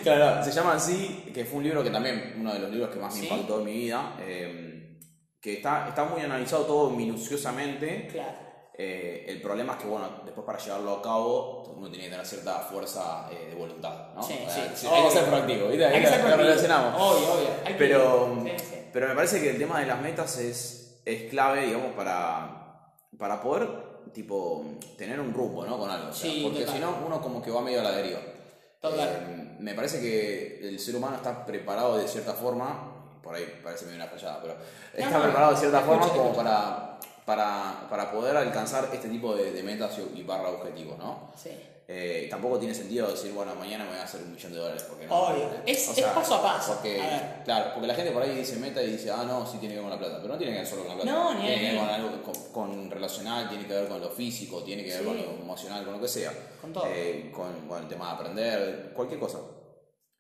claro, 0.04 0.44
se 0.44 0.52
llama 0.52 0.74
así, 0.74 1.32
que 1.34 1.46
fue 1.46 1.60
un 1.60 1.64
libro 1.64 1.82
que 1.82 1.92
también, 1.92 2.36
uno 2.42 2.54
de 2.54 2.60
los 2.60 2.70
libros 2.72 2.90
que 2.90 3.00
más 3.00 3.16
me 3.16 3.24
impactó 3.24 3.60
en 3.60 3.66
mi 3.66 3.74
vida, 3.74 4.18
eh, 4.20 5.00
que 5.40 5.54
está, 5.54 5.88
está 5.88 6.04
muy 6.04 6.20
analizado 6.20 6.66
todo 6.66 6.90
minuciosamente. 6.90 8.10
Claro 8.12 8.50
eh, 8.82 9.26
el 9.28 9.42
problema 9.42 9.74
es 9.74 9.80
que, 9.80 9.90
bueno, 9.90 10.10
después 10.24 10.46
para 10.46 10.58
llevarlo 10.58 10.94
a 10.94 11.02
cabo, 11.02 11.64
uno 11.76 11.90
tiene 11.90 12.06
que 12.06 12.12
tener 12.12 12.26
cierta 12.26 12.60
fuerza 12.60 13.28
eh, 13.30 13.50
de 13.50 13.56
voluntad, 13.56 14.14
¿no? 14.16 14.24
Sí, 14.24 14.36
sí. 14.74 14.88
Hay 14.88 15.04
que 15.04 15.12
ser 15.12 15.26
proactivo, 15.26 15.68
¿viste? 15.68 15.86
Hay 15.86 16.02
que 16.02 16.08
ser 16.08 16.22
proactivo. 16.22 16.48
relacionamos. 16.48 16.94
Obvio, 16.96 17.34
obvio. 17.34 17.50
pero, 17.78 18.38
pero 18.92 19.08
me 19.08 19.16
parece 19.16 19.42
que 19.42 19.50
el 19.52 19.58
tema 19.58 19.80
de 19.80 19.86
las 19.86 20.02
metas 20.02 20.38
es, 20.38 21.02
es 21.06 21.30
clave, 21.30 21.66
digamos, 21.66 21.94
para, 21.94 22.94
para 23.18 23.42
poder, 23.42 23.68
tipo, 24.14 24.66
tener 24.98 25.20
un 25.20 25.34
rumbo, 25.34 25.66
¿no? 25.66 25.78
Con 25.78 25.90
algo. 25.90 26.08
porque 26.10 26.68
si 26.68 26.80
no, 26.80 26.98
uno 27.06 27.22
como 27.22 27.42
que 27.42 27.52
va 27.52 27.62
medio 27.62 27.82
a 27.82 27.84
la 27.84 27.92
deriva. 27.92 28.20
Eh, 28.82 29.56
me 29.60 29.74
parece 29.74 30.00
que 30.00 30.68
el 30.68 30.80
ser 30.80 30.96
humano 30.96 31.18
está 31.18 31.46
preparado 31.46 31.98
de 31.98 32.08
cierta 32.08 32.34
forma, 32.34 33.20
por 33.22 33.36
ahí 33.36 33.60
parece 33.64 33.86
medio 33.86 33.98
una 33.98 34.08
fallada, 34.08 34.42
pero 34.42 34.56
está 34.94 35.22
preparado 35.22 35.52
de 35.52 35.58
cierta 35.58 35.82
forma 35.82 36.08
como 36.10 36.34
para 36.34 36.90
para, 37.30 37.88
para 37.92 38.12
poder 38.12 38.36
alcanzar 38.36 38.90
este 38.92 39.08
tipo 39.08 39.36
de, 39.36 39.52
de 39.52 39.62
metas 39.62 40.00
y, 40.16 40.24
barra 40.24 40.50
objetivos, 40.50 40.98
¿no? 40.98 41.32
Sí. 41.36 41.52
Eh, 41.92 42.28
tampoco 42.30 42.60
tiene 42.60 42.76
sentido 42.76 43.10
decir, 43.10 43.32
bueno, 43.32 43.56
mañana 43.56 43.84
me 43.84 43.90
voy 43.90 44.00
a 44.00 44.04
hacer 44.04 44.22
un 44.22 44.32
millón 44.32 44.52
de 44.52 44.60
dólares. 44.60 44.86
Porque 44.88 45.08
no, 45.08 45.22
Obvio, 45.22 45.50
es, 45.66 45.98
es, 45.98 46.04
paso 46.04 46.36
a 46.36 46.44
paso. 46.44 46.74
Porque, 46.74 47.02
claro, 47.44 47.72
porque 47.74 47.88
la 47.88 47.96
gente 47.96 48.12
por 48.12 48.22
ahí 48.22 48.36
dice 48.36 48.58
meta 48.58 48.84
y 48.84 48.92
dice, 48.92 49.10
ah, 49.10 49.24
no, 49.28 49.44
sí 49.44 49.58
tiene 49.58 49.74
que 49.74 49.82
ver 49.82 49.90
con 49.90 50.00
la 50.00 50.06
plata. 50.06 50.20
Pero 50.22 50.34
no 50.34 50.38
tiene 50.38 50.54
que 50.54 50.60
ver 50.60 50.68
solo 50.68 50.84
con 50.86 50.90
la 50.90 51.02
plata. 51.02 51.12
No, 51.12 51.34
ni 51.34 51.48
tiene 51.48 51.60
que 51.60 51.72
ver 51.72 51.80
con 51.80 51.90
algo 51.90 52.34
con, 52.54 52.92
relacional, 52.92 53.50
tiene 53.50 53.66
que 53.66 53.74
ver 53.74 53.88
con 53.88 54.00
lo 54.00 54.12
físico, 54.12 54.62
tiene 54.62 54.84
que 54.84 54.92
ver 54.92 55.04
con 55.04 55.18
lo 55.18 55.24
emocional, 55.42 55.84
con 55.84 55.96
lo 55.96 56.02
que 56.02 56.08
sea. 56.08 56.32
Con 56.62 56.72
todo. 56.72 56.86
Eh, 56.88 57.32
con, 57.34 57.82
el 57.82 57.88
tema 57.88 58.10
de 58.10 58.14
aprender, 58.14 58.92
cualquier 58.94 59.20
cosa. 59.20 59.40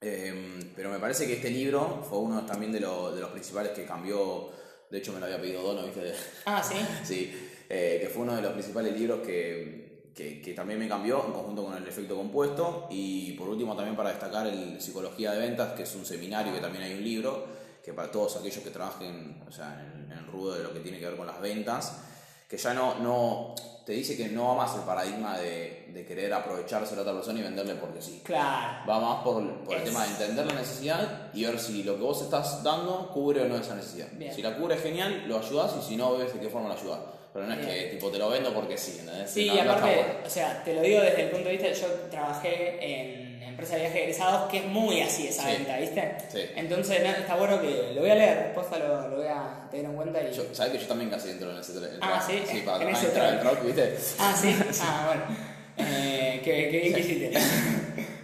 Eh, 0.02 0.72
pero 0.76 0.90
me 0.90 0.98
parece 0.98 1.28
que 1.28 1.34
este 1.34 1.52
libro 1.52 2.04
fue 2.10 2.18
uno 2.18 2.48
también 2.48 2.72
de, 2.72 2.80
de 2.80 3.22
los 3.22 3.30
principales 3.30 3.74
que 3.74 3.86
cambió 3.86 4.50
de 4.90 4.98
hecho, 4.98 5.14
me 5.14 5.20
lo 5.20 5.28
había 5.28 5.40
pedido 5.40 5.62
Dono, 5.62 5.84
¿viste? 5.84 6.14
Ah, 6.46 6.64
sí. 6.64 6.78
sí, 7.04 7.50
que 7.68 8.10
fue 8.12 8.24
uno 8.24 8.36
de 8.36 8.42
los 8.42 8.54
principales 8.54 8.98
libros 8.98 9.20
que, 9.20 9.89
que, 10.20 10.42
que, 10.42 10.54
también 10.54 10.78
me 10.80 10.88
cambió 10.90 11.26
en 11.26 11.32
conjunto 11.32 11.64
con 11.64 11.78
el 11.78 11.88
efecto 11.88 12.16
compuesto. 12.16 12.88
Y 12.90 13.32
por 13.34 13.48
último, 13.48 13.74
también 13.76 13.96
para 13.96 14.10
destacar 14.10 14.48
el 14.48 14.82
Psicología 14.82 15.32
de 15.32 15.40
Ventas, 15.40 15.74
que 15.74 15.84
es 15.84 15.96
un 15.96 16.06
seminario 16.06 16.54
que 16.54 16.60
también 16.60 16.84
hay 16.84 16.94
un 16.96 17.04
libro, 17.04 17.48
que 17.84 17.94
para 17.94 18.12
todos 18.12 18.36
aquellos 18.36 18.62
que 18.62 18.70
trabajen 18.70 19.42
o 19.48 19.52
sea, 19.52 19.82
en, 19.82 20.12
en 20.12 20.18
el 20.18 20.26
rudo 20.26 20.56
de 20.56 20.64
lo 20.64 20.74
que 20.74 20.82
tiene 20.82 21.00
que 21.00 21.06
ver 21.06 21.16
con 21.16 21.26
las 21.26 21.40
ventas, 21.40 22.02
que 22.50 22.58
ya 22.58 22.74
no, 22.74 22.96
no 23.00 23.56
te 23.86 23.94
dice 23.94 24.18
que 24.18 24.28
no 24.28 24.50
va 24.50 24.66
más 24.66 24.76
el 24.76 24.82
paradigma 24.82 25.38
de, 25.38 25.90
de, 25.94 26.06
querer 26.06 26.34
aprovecharse 26.34 26.92
de 26.92 26.96
la 26.98 27.02
otra 27.04 27.14
persona 27.14 27.40
y 27.40 27.44
venderle 27.44 27.76
porque 27.76 28.02
sí. 28.02 28.22
Claro. 28.26 28.86
Va 28.88 29.00
más 29.00 29.24
por, 29.24 29.64
por 29.64 29.78
el 29.78 29.84
tema 29.84 30.04
de 30.04 30.12
entender 30.12 30.46
la 30.46 30.54
necesidad 30.54 31.32
y 31.34 31.46
ver 31.46 31.60
si 31.60 31.84
lo 31.84 31.96
que 31.96 32.02
vos 32.02 32.22
estás 32.22 32.62
dando 32.64 33.10
cubre 33.14 33.42
o 33.42 33.48
no 33.48 33.56
esa 33.56 33.76
necesidad. 33.76 34.10
Si 34.36 34.42
la 34.42 34.58
cubre, 34.58 34.78
genial, 34.78 35.24
lo 35.28 35.40
ayudas 35.40 35.74
y 35.80 35.88
si 35.88 35.96
no, 35.96 36.18
ves 36.18 36.34
de 36.34 36.40
qué 36.40 36.50
forma 36.50 36.68
lo 36.68 36.76
ayudas. 36.76 37.00
Pero 37.34 37.46
no 37.46 37.54
es 37.54 37.66
que 37.66 37.84
tipo 37.92 38.10
te 38.10 38.18
lo 38.18 38.30
vendo 38.30 38.54
porque 38.54 38.78
sí, 38.78 38.98
¿entendés? 39.00 39.30
Sí, 39.30 39.46
y 39.46 39.60
aparte, 39.60 40.06
o 40.26 40.30
sea, 40.30 40.64
te 40.64 40.74
lo 40.74 40.82
digo 40.82 41.02
desde 41.02 41.24
el 41.24 41.30
punto 41.30 41.50
de 41.50 41.58
vista, 41.58 41.72
yo 41.72 41.88
trabajé 42.10 42.78
en 42.82 43.30
empresa 43.44 43.76
de 43.76 43.82
viajes 43.82 44.02
egresados, 44.02 44.50
que 44.50 44.58
es 44.58 44.66
muy 44.66 45.02
así 45.02 45.28
esa 45.28 45.48
venta, 45.48 45.78
¿viste? 45.78 46.16
Sí. 46.32 46.40
Entonces 46.56 47.02
está 47.02 47.36
bueno 47.36 47.62
que 47.62 47.92
lo 47.94 48.02
voy 48.02 48.10
a 48.10 48.16
leer, 48.16 48.54
después 48.56 48.68
lo, 48.80 49.10
lo 49.10 49.18
voy 49.18 49.28
a 49.28 49.68
tener 49.70 49.86
en 49.86 49.96
cuenta. 49.96 50.22
Y... 50.22 50.34
¿Sabes 50.54 50.72
que 50.72 50.80
yo 50.80 50.88
también 50.88 51.10
casi 51.10 51.32
entro 51.32 51.52
en 51.52 51.58
ese 51.58 51.74
Ah, 52.02 52.24
sí, 52.26 52.42
sí 52.50 52.62
para 52.66 52.84
en 52.84 52.96
ese 52.96 53.08
entrar 53.08 53.34
el 53.34 53.42
rock, 53.42 53.64
¿viste? 53.66 53.98
Ah, 54.18 54.36
sí, 54.40 54.56
ah, 54.82 55.04
bueno. 55.08 55.50
Eh, 55.78 56.42
qué, 56.44 56.70
qué 56.70 56.80
bien 56.80 56.94
que 56.94 57.00
hiciste. 57.00 57.32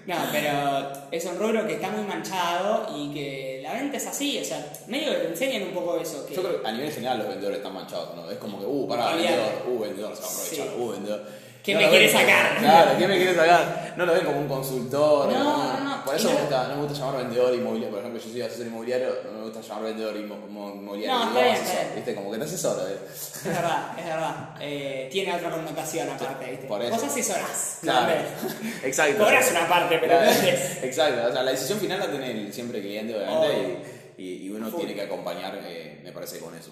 No, 0.08 0.16
pero 0.32 0.92
es 1.12 1.26
un 1.26 1.38
rubro 1.40 1.66
que 1.66 1.74
está 1.74 1.90
muy 1.90 2.04
manchado 2.04 2.96
y 2.96 3.12
que 3.12 3.60
la 3.64 3.74
venta 3.74 3.98
es 3.98 4.06
así, 4.06 4.38
o 4.40 4.44
sea, 4.46 4.72
medio 4.88 5.12
que 5.12 5.18
te 5.18 5.28
enseñan 5.30 5.64
un 5.64 5.74
poco 5.74 5.98
eso. 5.98 6.28
Yo 6.30 6.44
creo 6.44 6.62
que 6.62 6.68
a 6.68 6.72
nivel 6.72 6.92
general 6.92 7.18
los 7.18 7.28
vendedores 7.28 7.58
están 7.58 7.74
manchados, 7.74 8.16
¿no? 8.16 8.30
Es 8.30 8.38
como 8.38 8.60
que, 8.60 8.66
uh, 8.66 8.88
para, 8.88 9.16
vendedor, 9.16 9.64
uh, 9.68 9.80
vendedor, 9.80 10.16
se 10.16 10.22
va 10.22 10.28
a 10.28 10.32
aprovechar, 10.32 10.68
uh, 10.80 10.92
vendedor. 10.92 11.45
¿Qué 11.66 11.76
me 11.76 11.90
quiere 11.90 12.12
sacar? 12.12 12.58
Claro, 12.60 12.92
¿qué 12.96 13.08
me 13.08 13.18
quiere 13.18 13.34
sacar? 13.34 13.94
No 13.98 14.06
lo 14.06 14.14
ven 14.14 14.26
como 14.26 14.40
un 14.40 14.48
consultor. 14.48 15.34
No, 15.34 15.80
no, 15.80 15.80
no. 15.80 16.06
Por 16.06 16.16
eso 16.16 16.30
me 16.30 16.42
gusta, 16.42 16.68
no 16.68 16.76
me 16.76 16.84
gusta 16.84 17.00
llamar 17.00 17.18
vendedor 17.24 17.56
inmobiliario. 17.56 17.90
Por 17.90 18.00
ejemplo, 18.02 18.22
yo 18.22 18.30
soy 18.30 18.42
asesor 18.44 18.68
inmobiliario, 18.68 19.08
no 19.26 19.40
me 19.40 19.46
gusta 19.46 19.62
llamar 19.62 19.84
vendedor 19.86 20.16
inmobiliario. 20.16 21.18
No, 21.18 21.28
está 21.28 21.42
bien, 21.42 21.56
está 21.56 21.96
¿Viste? 21.96 22.16
Como 22.16 22.32
que 22.32 22.38
te 22.38 22.44
asesora. 22.44 22.84
¿eh? 22.92 22.98
Es 23.12 23.44
verdad, 23.46 23.98
es 23.98 24.06
verdad. 24.06 24.56
Eh, 24.62 25.10
tiene 25.12 25.34
otra 25.34 25.50
connotación 25.50 26.10
aparte, 26.10 26.52
¿viste? 26.52 26.68
Por 26.68 26.84
eso. 26.84 26.94
Vos 26.94 27.04
asesorás. 27.04 27.80
Claro. 27.82 28.14
Exacto. 28.84 29.24
Cobras 29.24 29.50
una 29.50 29.68
parte, 29.68 29.98
pero 29.98 30.20
claro. 30.20 30.32
Exacto. 30.84 31.30
O 31.30 31.32
sea, 31.32 31.42
la 31.42 31.52
decisión 31.52 31.80
final 31.80 32.00
la 32.00 32.12
tiene 32.12 32.52
siempre 32.54 32.78
el 32.78 32.84
cliente, 32.84 33.16
obviamente, 33.16 34.14
y, 34.18 34.46
y, 34.46 34.50
uno 34.52 34.70
tiene 34.72 34.94
que 34.94 35.02
acompañar, 35.02 35.60
eh, 35.66 36.00
me 36.04 36.12
parece, 36.12 36.40
con 36.40 36.56
eso. 36.56 36.72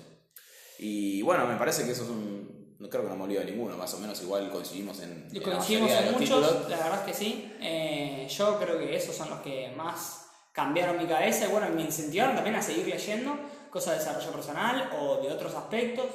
Y 0.77 1.21
bueno, 1.23 1.47
me 1.47 1.56
parece 1.56 1.84
que 1.84 1.91
eso 1.91 2.03
es 2.03 2.10
un 2.10 2.42
no 2.84 2.89
creo 2.89 3.04
que 3.04 3.10
no 3.10 3.15
me 3.15 3.24
olvido 3.24 3.39
de 3.39 3.52
ninguno, 3.52 3.78
más 3.78 3.93
o 3.93 4.00
menos 4.00 4.22
igual 4.22 4.50
coincidimos 4.52 5.00
en. 5.00 5.30
coincidimos 5.41 5.89
en, 5.89 6.12
muchos, 6.12 6.69
la 6.69 6.78
verdad 6.78 7.00
es 7.00 7.06
que 7.06 7.13
sí. 7.13 7.56
Eh, 7.62 8.28
yo 8.30 8.60
creo 8.60 8.78
que 8.78 8.93
esos 8.93 9.15
son 9.15 9.30
los 9.30 9.39
que 9.39 9.72
más 9.78 10.28
cambiaron 10.52 10.98
mi 10.98 11.06
cabeza 11.06 11.46
y 11.46 11.48
bueno, 11.48 11.69
me 11.69 11.82
incentivaron 11.82 12.36
también 12.36 12.58
a 12.58 12.62
seguir 12.62 12.86
leyendo 12.88 13.39
cosas 13.69 13.93
de 13.93 14.00
desarrollo 14.00 14.32
personal 14.32 14.89
o 15.00 15.22
de 15.22 15.32
otros 15.32 15.56
aspectos. 15.56 16.08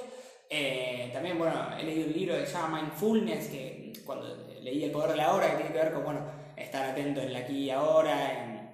Eh, 0.50 1.08
también, 1.10 1.38
bueno, 1.38 1.54
he 1.78 1.84
leído 1.84 2.06
un 2.06 2.12
libro 2.12 2.34
que 2.36 2.44
se 2.44 2.52
llama 2.52 2.82
Mindfulness, 2.82 3.46
que 3.46 3.92
cuando 4.04 4.26
leí 4.60 4.84
El 4.84 4.90
Poder 4.90 5.12
de 5.12 5.16
la 5.16 5.32
Hora, 5.32 5.50
que 5.50 5.56
tiene 5.56 5.72
que 5.72 5.78
ver 5.78 5.92
con, 5.94 6.04
bueno, 6.04 6.20
estar 6.54 6.84
atento 6.84 7.22
en 7.22 7.32
la 7.32 7.38
aquí 7.38 7.64
y 7.64 7.70
ahora, 7.70 8.44
en 8.44 8.70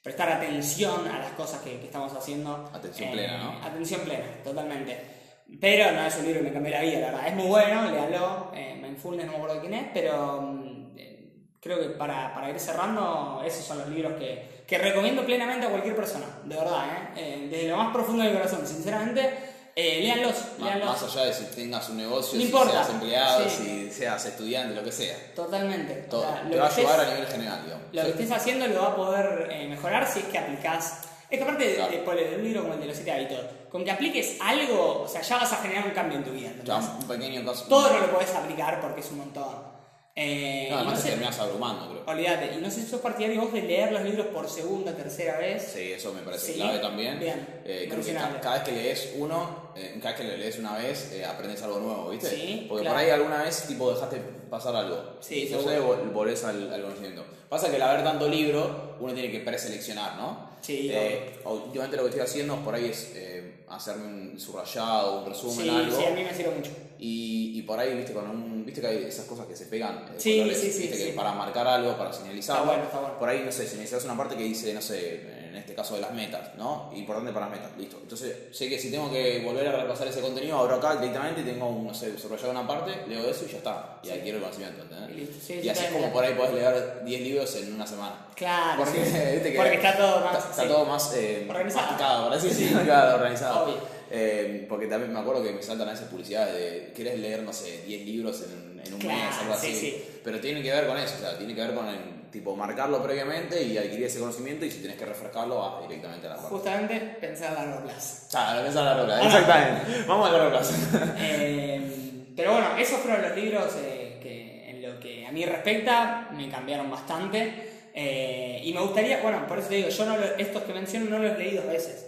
prestar 0.00 0.30
atención 0.30 1.08
a 1.08 1.18
las 1.18 1.32
cosas 1.32 1.60
que, 1.62 1.74
estamos 1.84 2.12
haciendo. 2.12 2.70
Atención 2.72 3.10
plena, 3.10 3.38
¿no? 3.38 3.64
Atención 3.64 4.02
plena, 4.02 4.26
totalmente. 4.44 5.21
Pero 5.60 5.92
no 5.92 6.06
es 6.06 6.16
un 6.16 6.26
libro 6.26 6.40
que 6.40 6.48
me 6.48 6.52
cambió 6.52 6.72
la 6.72 6.82
vida, 6.82 7.00
la 7.00 7.06
verdad. 7.12 7.28
Es 7.28 7.34
muy 7.34 7.46
bueno, 7.46 7.90
léalo. 7.90 8.50
Eh, 8.54 8.78
Mindfulness, 8.82 9.26
no 9.26 9.32
me 9.32 9.38
acuerdo 9.38 9.60
quién 9.60 9.74
es, 9.74 9.86
pero 9.92 10.42
mm, 10.42 10.92
eh, 10.96 11.32
creo 11.60 11.80
que 11.80 11.88
para, 11.90 12.34
para, 12.34 12.50
ir 12.50 12.58
cerrando, 12.58 13.42
esos 13.44 13.64
son 13.64 13.78
los 13.78 13.88
libros 13.88 14.14
que, 14.14 14.64
que 14.66 14.78
recomiendo 14.78 15.24
plenamente 15.24 15.66
a 15.66 15.70
cualquier 15.70 15.96
persona, 15.96 16.26
de 16.44 16.56
verdad, 16.56 16.84
¿eh? 16.86 17.08
eh 17.16 17.48
desde 17.50 17.68
lo 17.68 17.76
más 17.76 17.92
profundo 17.92 18.22
del 18.22 18.34
corazón, 18.34 18.66
sinceramente. 18.66 19.50
Eh, 19.74 20.00
léanlos, 20.02 20.34
Más 20.58 21.02
allá 21.02 21.24
de 21.24 21.32
si 21.32 21.44
tengas 21.46 21.88
un 21.88 21.96
negocio, 21.96 22.38
si 22.38 22.46
seas 22.46 22.90
empleado, 22.90 23.48
si 23.48 23.90
seas 23.90 24.26
estudiante, 24.26 24.74
lo 24.74 24.84
que 24.84 24.92
sea. 24.92 25.16
Totalmente. 25.34 25.94
te 26.10 26.16
va 26.16 26.66
a 26.66 26.68
ayudar 26.68 27.00
a 27.00 27.14
nivel 27.14 27.26
general, 27.26 27.64
digamos. 27.64 27.86
Lo 27.90 28.02
que 28.02 28.10
estés 28.10 28.30
haciendo 28.32 28.66
lo 28.66 28.82
va 28.82 28.88
a 28.88 28.96
poder 28.96 29.68
mejorar 29.70 30.06
si 30.06 30.18
es 30.18 30.24
que 30.26 30.38
aplicás 30.38 31.04
es 31.32 31.38
que 31.38 31.44
aparte 31.44 31.66
de, 31.66 32.36
un 32.36 32.44
libro 32.44 32.60
como 32.60 32.74
el 32.74 32.80
de 32.80 32.86
los 32.86 32.94
siete 32.94 33.10
hábitos, 33.10 33.40
con 33.70 33.82
que 33.82 33.90
apliques 33.90 34.36
algo, 34.38 35.02
o 35.04 35.08
sea, 35.08 35.22
ya 35.22 35.38
vas 35.38 35.50
a 35.50 35.56
generar 35.56 35.86
un 35.86 35.92
cambio 35.92 36.18
en 36.18 36.24
tu 36.24 36.30
vida. 36.30 36.50
Ya, 36.62 36.76
un 36.76 37.08
pequeño 37.08 37.42
caso. 37.42 37.64
Todo 37.68 37.90
no 37.90 38.00
lo 38.00 38.12
puedes 38.12 38.34
aplicar 38.34 38.82
porque 38.82 39.00
es 39.00 39.10
un 39.10 39.18
montón. 39.18 39.72
Eh, 40.14 40.68
no, 40.70 40.76
además 40.76 41.02
te 41.02 41.08
terminas 41.08 41.38
abrumando, 41.38 41.88
creo. 41.88 42.02
Olvídate, 42.06 42.54
y 42.54 42.60
no 42.60 42.70
sé 42.70 42.82
si 42.82 42.86
sos 42.86 43.00
partidario 43.00 43.40
vos 43.40 43.50
de 43.50 43.62
leer 43.62 43.92
los 43.92 44.02
libros 44.02 44.26
por 44.26 44.46
segunda, 44.46 44.94
tercera 44.94 45.38
vez. 45.38 45.72
Sí, 45.74 45.92
eso 45.92 46.12
me 46.12 46.20
parece 46.20 46.52
clave 46.52 46.80
también. 46.80 47.18
Bien. 47.18 47.62
Eh, 47.64 47.88
creo 47.90 48.04
que 48.04 48.12
cada, 48.12 48.58
vez 48.58 48.62
que 48.64 48.72
lees 48.72 49.12
uno, 49.16 49.72
eh, 49.74 49.98
cada 50.02 50.14
vez 50.14 50.20
que 50.20 50.32
lo 50.32 50.36
lees 50.36 50.58
una 50.58 50.76
vez, 50.76 51.12
eh, 51.14 51.24
aprendes 51.24 51.62
algo 51.62 51.80
nuevo, 51.80 52.10
¿viste? 52.10 52.28
Sí. 52.28 52.66
Porque 52.68 52.86
por 52.86 52.94
ahí 52.94 53.08
alguna 53.08 53.42
vez, 53.42 53.66
tipo, 53.66 53.90
dejaste 53.90 54.18
pasar 54.50 54.76
algo. 54.76 55.16
Sí, 55.20 55.48
no 55.50 55.62
sé, 55.62 55.78
volvés 55.80 56.44
al, 56.44 56.70
al 56.70 56.82
conocimiento. 56.82 57.24
Pasa 57.48 57.70
que 57.70 57.76
al 57.76 57.82
haber 57.82 58.04
tanto 58.04 58.28
libro, 58.28 58.91
uno 59.02 59.12
tiene 59.14 59.30
que 59.30 59.40
preseleccionar, 59.40 60.16
¿no? 60.16 60.50
Sí. 60.60 60.88
Eh, 60.92 61.40
últimamente 61.44 61.96
lo 61.96 62.04
que 62.04 62.10
estoy 62.10 62.22
haciendo 62.24 62.56
por 62.64 62.74
ahí 62.74 62.86
es 62.86 63.12
eh, 63.16 63.64
hacerme 63.68 64.06
un 64.06 64.40
subrayado, 64.40 65.22
un 65.22 65.28
resumen, 65.28 65.68
algo. 65.68 65.96
Sí, 65.96 66.04
a 66.04 66.10
mí 66.10 66.22
me 66.22 66.32
sirve 66.32 66.54
mucho. 66.54 66.70
Y, 66.98 67.58
y, 67.58 67.62
por 67.62 67.80
ahí, 67.80 67.96
viste, 67.96 68.12
con 68.12 68.30
un, 68.30 68.64
viste 68.64 68.80
que 68.80 68.86
hay 68.86 69.04
esas 69.04 69.26
cosas 69.26 69.46
que 69.46 69.56
se 69.56 69.66
pegan. 69.66 70.04
Eh, 70.14 70.18
sí, 70.18 70.54
sí, 70.54 70.70
sí, 70.70 70.88
que 70.88 71.12
Para 71.16 71.32
marcar 71.32 71.66
algo, 71.66 71.98
para 71.98 72.12
señalizar. 72.12 72.58
Está 72.58 72.68
bueno, 72.68 72.84
está 72.84 73.00
bueno. 73.00 73.18
Por 73.18 73.28
ahí, 73.28 73.42
no 73.44 73.50
sé, 73.50 73.66
si 73.66 73.76
necesitas 73.76 74.04
una 74.04 74.16
parte 74.16 74.36
que 74.36 74.44
dice, 74.44 74.72
no 74.72 74.80
sé, 74.80 75.41
en 75.52 75.58
este 75.58 75.74
caso 75.74 75.94
de 75.94 76.00
las 76.00 76.12
metas, 76.12 76.54
¿no? 76.56 76.90
Importante 76.94 77.30
para 77.30 77.46
las 77.46 77.58
metas, 77.58 77.76
listo. 77.76 77.98
Entonces, 78.02 78.34
sé 78.52 78.68
que 78.70 78.78
si 78.78 78.90
tengo 78.90 79.10
que 79.10 79.42
volver 79.44 79.68
a 79.68 79.82
repasar 79.82 80.08
ese 80.08 80.20
contenido, 80.20 80.58
abro 80.58 80.76
acá 80.76 80.96
directamente 80.96 81.42
y 81.42 81.44
tengo, 81.44 81.68
un, 81.68 81.86
no 81.86 81.94
sé, 81.94 82.18
subrayado 82.18 82.50
una 82.52 82.66
parte, 82.66 82.92
leo 83.06 83.28
eso 83.28 83.44
y 83.46 83.52
ya 83.52 83.58
está. 83.58 84.00
Y 84.02 84.10
adquiero 84.10 84.38
el 84.38 84.44
conocimiento, 84.44 84.82
¿entendés? 84.82 85.64
Y, 85.64 85.68
así 85.68 85.84
es 85.84 85.90
como 85.90 86.10
por 86.10 86.24
ahí 86.24 86.34
podés 86.34 86.54
leer 86.54 87.04
10 87.04 87.20
libros 87.20 87.54
en 87.56 87.74
una 87.74 87.86
semana. 87.86 88.26
Claro. 88.34 88.82
Porque, 88.82 89.02
está 89.74 89.96
todo 89.96 90.20
más, 90.24 90.50
está, 90.50 90.66
todo 90.66 90.86
más 90.86 91.14
eh, 91.14 91.46
organizado. 91.48 92.24
por 92.24 92.32
así 92.34 92.48
decirlo, 92.48 92.80
organizado. 93.14 94.02
Eh, 94.10 94.66
porque 94.68 94.86
también 94.86 95.12
me 95.12 95.20
acuerdo 95.20 95.42
que 95.42 95.52
me 95.52 95.62
saltan 95.62 95.88
a 95.88 95.92
esas 95.92 96.08
publicidades 96.08 96.54
de 96.54 96.92
quieres 96.94 97.18
leer, 97.18 97.42
no 97.42 97.52
sé, 97.52 97.82
10 97.86 98.06
libros 98.06 98.42
en, 98.42 98.82
en 98.84 98.94
un 98.94 99.06
mes, 99.06 99.36
algo 99.38 99.52
así. 99.52 100.02
Pero 100.24 100.40
tiene 100.40 100.62
que 100.62 100.70
ver 100.70 100.86
con 100.86 100.96
eso, 100.96 101.14
o 101.16 101.20
sea, 101.20 101.36
tiene 101.36 101.54
que 101.54 101.60
ver 101.60 101.74
con 101.74 101.88
el, 101.88 102.21
tipo 102.32 102.56
marcarlo 102.56 103.02
previamente 103.02 103.62
y 103.62 103.76
adquirir 103.76 104.06
ese 104.06 104.18
conocimiento 104.18 104.64
y 104.64 104.70
si 104.70 104.78
tienes 104.78 104.98
que 104.98 105.04
refrescarlo 105.04 105.58
vas 105.58 105.88
directamente 105.88 106.26
a 106.26 106.30
la 106.30 106.36
parte. 106.36 106.50
Justamente 106.50 107.00
pensar 107.20 107.56
a 107.56 107.64
largo 107.64 107.84
plazo. 107.84 108.26
Claro, 108.30 108.62
pensar 108.64 108.82
a 108.82 108.90
largo 108.90 109.04
plazo, 109.04 109.24
exactamente. 109.26 110.04
Vamos 110.08 110.28
a 110.28 110.32
largo 110.32 110.50
plazo. 110.50 110.74
Eh, 111.18 112.32
pero 112.34 112.52
bueno, 112.52 112.76
esos 112.78 112.98
fueron 113.00 113.22
los 113.22 113.36
libros 113.36 113.76
eh, 113.76 114.18
que 114.22 114.70
en 114.70 114.82
lo 114.82 114.98
que 114.98 115.26
a 115.26 115.30
mí 115.30 115.44
respecta 115.44 116.30
me 116.32 116.48
cambiaron 116.48 116.90
bastante. 116.90 117.90
y 117.94 118.72
me 118.72 118.80
gustaría, 118.80 119.20
bueno, 119.20 119.46
por 119.46 119.58
eso 119.58 119.68
te 119.68 119.76
digo, 119.76 119.88
yo 119.90 120.06
no 120.06 120.16
estos 120.38 120.62
que 120.62 120.72
menciono 120.72 121.10
no 121.10 121.18
los 121.18 121.38
leí 121.38 121.54
dos 121.54 121.66
veces. 121.66 122.06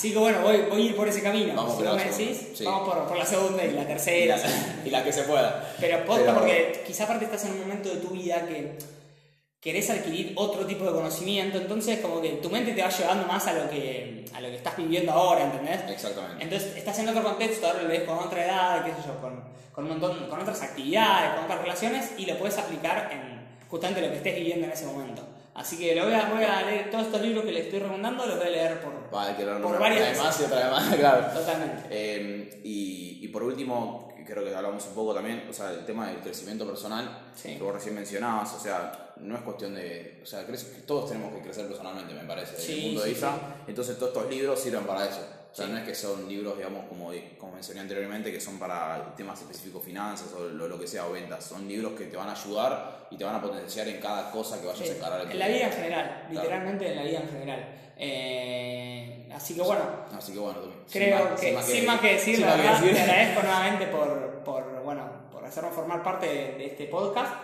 Así 0.00 0.12
que 0.12 0.18
bueno, 0.18 0.40
voy, 0.40 0.62
voy, 0.62 0.80
a 0.80 0.84
ir 0.86 0.96
por 0.96 1.06
ese 1.06 1.22
camino. 1.22 1.52
Vamos, 1.54 1.76
si 1.76 1.82
por, 1.82 1.94
me 1.94 2.04
decís, 2.04 2.64
vamos 2.64 2.88
por, 2.88 3.06
por, 3.06 3.18
la 3.18 3.26
segunda 3.26 3.62
y 3.62 3.72
la 3.72 3.86
tercera. 3.86 4.38
Y 4.82 4.88
la, 4.88 5.04
que 5.04 5.12
se 5.12 5.24
pueda. 5.24 5.74
Pero 5.78 6.06
posta, 6.06 6.32
porque 6.32 6.82
quizá 6.86 7.04
aparte 7.04 7.26
estás 7.26 7.44
en 7.44 7.50
un 7.52 7.60
momento 7.60 7.90
de 7.90 7.96
tu 7.96 8.08
vida 8.08 8.46
que 8.46 8.78
querés 9.60 9.90
adquirir 9.90 10.32
otro 10.36 10.64
tipo 10.64 10.86
de 10.86 10.92
conocimiento, 10.92 11.58
entonces 11.58 11.98
como 12.00 12.22
que 12.22 12.30
tu 12.30 12.48
mente 12.48 12.72
te 12.72 12.80
va 12.80 12.88
llevando 12.88 13.26
más 13.26 13.46
a 13.46 13.52
lo 13.52 13.68
que, 13.68 14.24
a 14.32 14.40
lo 14.40 14.48
que 14.48 14.56
estás 14.56 14.74
viviendo 14.78 15.12
ahora, 15.12 15.44
¿entendés? 15.44 15.82
Exactamente. 15.90 16.44
Entonces 16.44 16.76
estás 16.78 16.98
en 16.98 17.10
otro 17.10 17.22
contexto, 17.22 17.66
ahora 17.66 17.82
lo 17.82 17.88
ves 17.90 18.04
con 18.04 18.20
otra 18.20 18.42
edad, 18.42 18.82
qué 18.82 18.92
sé 18.92 19.06
yo, 19.06 19.20
con, 19.20 19.44
con 19.70 19.84
un 19.84 19.90
montón, 19.90 20.30
con 20.30 20.40
otras 20.40 20.62
actividades, 20.62 21.34
con 21.34 21.44
otras 21.44 21.60
relaciones 21.60 22.12
y 22.16 22.24
lo 22.24 22.38
puedes 22.38 22.56
aplicar 22.56 23.10
en 23.12 23.68
justamente 23.68 24.00
lo 24.00 24.08
que 24.08 24.16
estés 24.16 24.34
viviendo 24.34 24.64
en 24.64 24.72
ese 24.72 24.86
momento. 24.86 25.28
Así 25.60 25.76
que 25.76 25.94
lo 25.94 26.06
voy 26.06 26.14
a, 26.14 26.30
voy 26.30 26.42
a 26.42 26.62
leer 26.62 26.90
todos 26.90 27.04
estos 27.04 27.20
libros 27.20 27.44
que 27.44 27.52
le 27.52 27.60
estoy 27.60 27.80
recomendando, 27.80 28.24
los 28.24 28.38
voy 28.38 28.46
a 28.46 28.50
leer 28.50 28.80
por, 28.80 29.10
vale, 29.10 29.36
que 29.36 29.44
por 29.44 29.78
varias 29.78 30.18
más 30.18 30.40
y 30.40 30.44
otra 30.44 30.56
vez 30.56 30.70
más, 30.70 30.94
claro. 30.96 31.38
Totalmente. 31.38 31.82
Eh, 31.90 32.60
y, 32.64 33.18
y, 33.20 33.28
por 33.28 33.42
último, 33.42 34.10
creo 34.26 34.42
que 34.42 34.54
hablamos 34.54 34.86
un 34.86 34.94
poco 34.94 35.12
también, 35.12 35.46
o 35.50 35.52
sea, 35.52 35.72
el 35.72 35.84
tema 35.84 36.08
del 36.08 36.20
crecimiento 36.20 36.66
personal, 36.66 37.30
que 37.42 37.58
vos 37.58 37.74
recién 37.74 37.94
mencionabas, 37.94 38.54
o 38.54 38.58
sea, 38.58 39.12
no 39.18 39.36
es 39.36 39.42
cuestión 39.42 39.74
de, 39.74 40.20
o 40.22 40.26
sea, 40.26 40.46
todos 40.86 41.10
tenemos 41.10 41.34
que 41.34 41.42
crecer 41.42 41.66
personalmente, 41.66 42.14
me 42.14 42.24
parece, 42.24 42.56
desde 42.56 42.72
el 42.72 42.82
punto 42.84 43.02
de 43.02 43.08
vista. 43.10 43.38
Entonces 43.68 43.98
todos 43.98 44.16
estos 44.16 44.30
libros 44.30 44.58
sirven 44.58 44.84
para 44.84 45.04
eso. 45.04 45.20
O 45.52 45.54
sea, 45.54 45.66
no 45.66 45.78
es 45.78 45.84
que 45.84 45.94
son 45.94 46.28
libros, 46.28 46.56
digamos, 46.56 46.84
como, 46.88 47.10
como 47.38 47.52
mencioné 47.54 47.80
anteriormente, 47.80 48.32
que 48.32 48.40
son 48.40 48.58
para 48.58 49.14
temas 49.16 49.40
específicos, 49.40 49.82
finanzas 49.82 50.32
o 50.32 50.44
lo, 50.44 50.78
que 50.78 50.86
sea, 50.86 51.06
o 51.06 51.12
ventas. 51.12 51.44
Son 51.44 51.66
libros 51.66 51.94
que 51.98 52.04
te 52.04 52.16
van 52.16 52.28
a 52.28 52.32
ayudar 52.32 53.08
y 53.10 53.16
te 53.16 53.24
van 53.24 53.34
a 53.34 53.42
potenciar 53.42 53.88
en 53.88 54.00
cada 54.00 54.30
cosa 54.30 54.60
que 54.60 54.68
vayas 54.68 54.88
a 54.88 54.94
encarar. 54.94 55.22
En, 55.22 55.32
en 55.32 55.38
la 55.38 55.48
vida 55.48 55.66
en 55.66 55.72
general, 55.72 56.26
literalmente 56.30 56.90
en 56.90 56.96
la 56.96 57.02
vida 57.02 57.20
en 57.20 57.28
general. 57.28 57.80
Eh, 58.02 59.28
así 59.34 59.54
que 59.54 59.60
bueno. 59.60 59.82
Así 60.16 60.32
que 60.32 60.38
bueno, 60.38 60.60
creo 60.90 61.36
que, 61.36 61.62
sin 61.62 61.84
más 61.84 62.00
que 62.00 62.12
decir, 62.14 62.38
la 62.38 62.56
verdad, 62.56 62.80
te 62.80 63.00
agradezco 63.00 63.42
nuevamente 63.42 63.86
por, 63.88 64.42
por, 64.42 64.82
bueno, 64.82 65.06
por 65.30 65.44
hacernos 65.44 65.74
formar 65.74 66.02
parte 66.02 66.26
de, 66.26 66.66
este 66.66 66.86
podcast. 66.86 67.34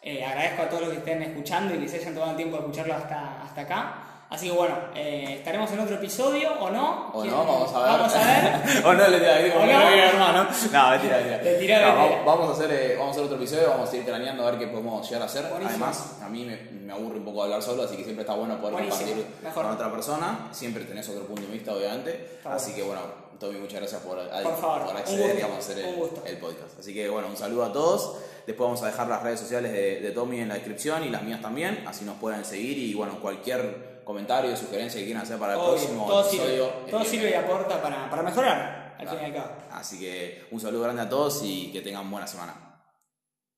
Eh, 0.00 0.24
agradezco 0.24 0.62
a 0.62 0.68
todos 0.68 0.82
los 0.82 0.90
que 0.92 0.98
estén 0.98 1.22
escuchando 1.22 1.74
y 1.74 1.78
que 1.78 1.88
se 1.88 1.96
hayan 1.96 2.14
tomado 2.14 2.32
el 2.32 2.36
tiempo 2.36 2.56
de 2.56 2.62
escucharlo 2.62 2.94
hasta, 2.94 3.42
hasta 3.42 3.60
acá. 3.62 4.03
Así 4.30 4.48
que 4.48 4.52
bueno, 4.52 4.76
eh, 4.94 5.36
estaremos 5.38 5.70
en 5.72 5.80
otro 5.80 5.94
episodio 5.96 6.52
o 6.58 6.70
no. 6.70 7.10
O 7.12 7.24
no, 7.24 7.44
vamos 7.44 7.72
a 7.72 7.78
ver. 7.78 7.88
Vamos 7.88 8.14
a 8.14 8.18
ver. 8.18 8.84
o 8.84 8.92
no, 8.92 9.08
le 9.08 9.18
tira, 9.18 9.54
como 9.54 9.66
no? 9.66 9.72
hermano. 9.72 10.48
No, 10.72 10.90
mentira, 10.90 11.40
mentira. 11.42 11.94
no, 11.94 12.24
vamos, 12.24 12.48
a 12.48 12.52
hacer, 12.52 12.72
eh, 12.72 12.96
vamos 12.98 13.08
a 13.08 13.10
hacer 13.12 13.24
otro 13.24 13.36
episodio, 13.36 13.68
vamos 13.70 13.92
a 13.92 13.96
ir 13.96 14.04
craneando 14.04 14.46
a 14.46 14.50
ver 14.50 14.58
qué 14.58 14.66
podemos 14.66 15.06
llegar 15.06 15.22
a 15.22 15.26
hacer. 15.26 15.46
Además, 15.46 16.18
a 16.22 16.28
mí 16.28 16.44
me, 16.44 16.56
me, 16.56 16.92
aburre 16.92 17.18
un 17.18 17.24
poco 17.24 17.44
hablar 17.44 17.62
solo, 17.62 17.84
así 17.84 17.96
que 17.96 18.04
siempre 18.04 18.22
está 18.22 18.34
bueno 18.34 18.60
poder 18.60 18.88
compartir 18.88 19.26
con 19.54 19.66
otra 19.66 19.90
persona. 19.92 20.48
Siempre 20.52 20.84
tenés 20.84 21.08
otro 21.08 21.26
punto 21.26 21.42
de 21.42 21.48
vista, 21.48 21.72
obviamente. 21.72 22.40
Así 22.44 22.72
que 22.72 22.82
bueno, 22.82 23.00
Tommy, 23.38 23.58
muchas 23.58 23.80
gracias 23.80 24.00
por, 24.02 24.16
por, 24.16 24.96
acceder 24.96 25.38
y 25.38 25.42
vamos 25.42 25.56
a 25.56 25.60
hacer 25.60 25.78
el, 25.78 25.94
el, 26.26 26.38
podcast. 26.38 26.78
Así 26.78 26.92
que 26.92 27.08
bueno, 27.08 27.28
un 27.28 27.36
saludo 27.36 27.64
a 27.64 27.72
todos. 27.72 28.16
Después 28.46 28.66
vamos 28.66 28.82
a 28.82 28.86
dejar 28.86 29.06
las 29.06 29.22
redes 29.22 29.40
sociales 29.40 29.72
de, 29.72 30.00
de 30.00 30.10
Tommy 30.10 30.40
en 30.40 30.48
la 30.48 30.54
descripción 30.54 31.04
y 31.04 31.08
las 31.08 31.22
mías 31.22 31.40
también, 31.40 31.84
así 31.86 32.04
nos 32.04 32.16
pueden 32.18 32.44
seguir 32.44 32.76
y 32.76 32.92
bueno, 32.92 33.18
cualquier 33.20 33.93
comentario, 34.04 34.56
sugerencia 34.56 35.00
que 35.00 35.06
quieran 35.06 35.22
hacer 35.22 35.38
para 35.38 35.54
el 35.54 35.60
próximo 35.60 36.06
todo 36.06 36.28
episodio. 36.28 36.66
Sirve, 36.66 36.90
todo 36.90 37.04
sirve 37.04 37.30
y 37.30 37.34
aporta 37.34 37.82
para, 37.82 38.10
para 38.10 38.22
mejorar, 38.22 38.94
al 38.98 39.08
fin 39.08 39.18
y 39.22 39.24
al 39.24 39.34
cabo. 39.34 39.50
Así 39.72 39.98
que 39.98 40.46
un 40.50 40.60
saludo 40.60 40.82
grande 40.82 41.02
a 41.02 41.08
todos 41.08 41.42
y 41.42 41.72
que 41.72 41.80
tengan 41.80 42.10
buena 42.10 42.26
semana. 42.26 42.63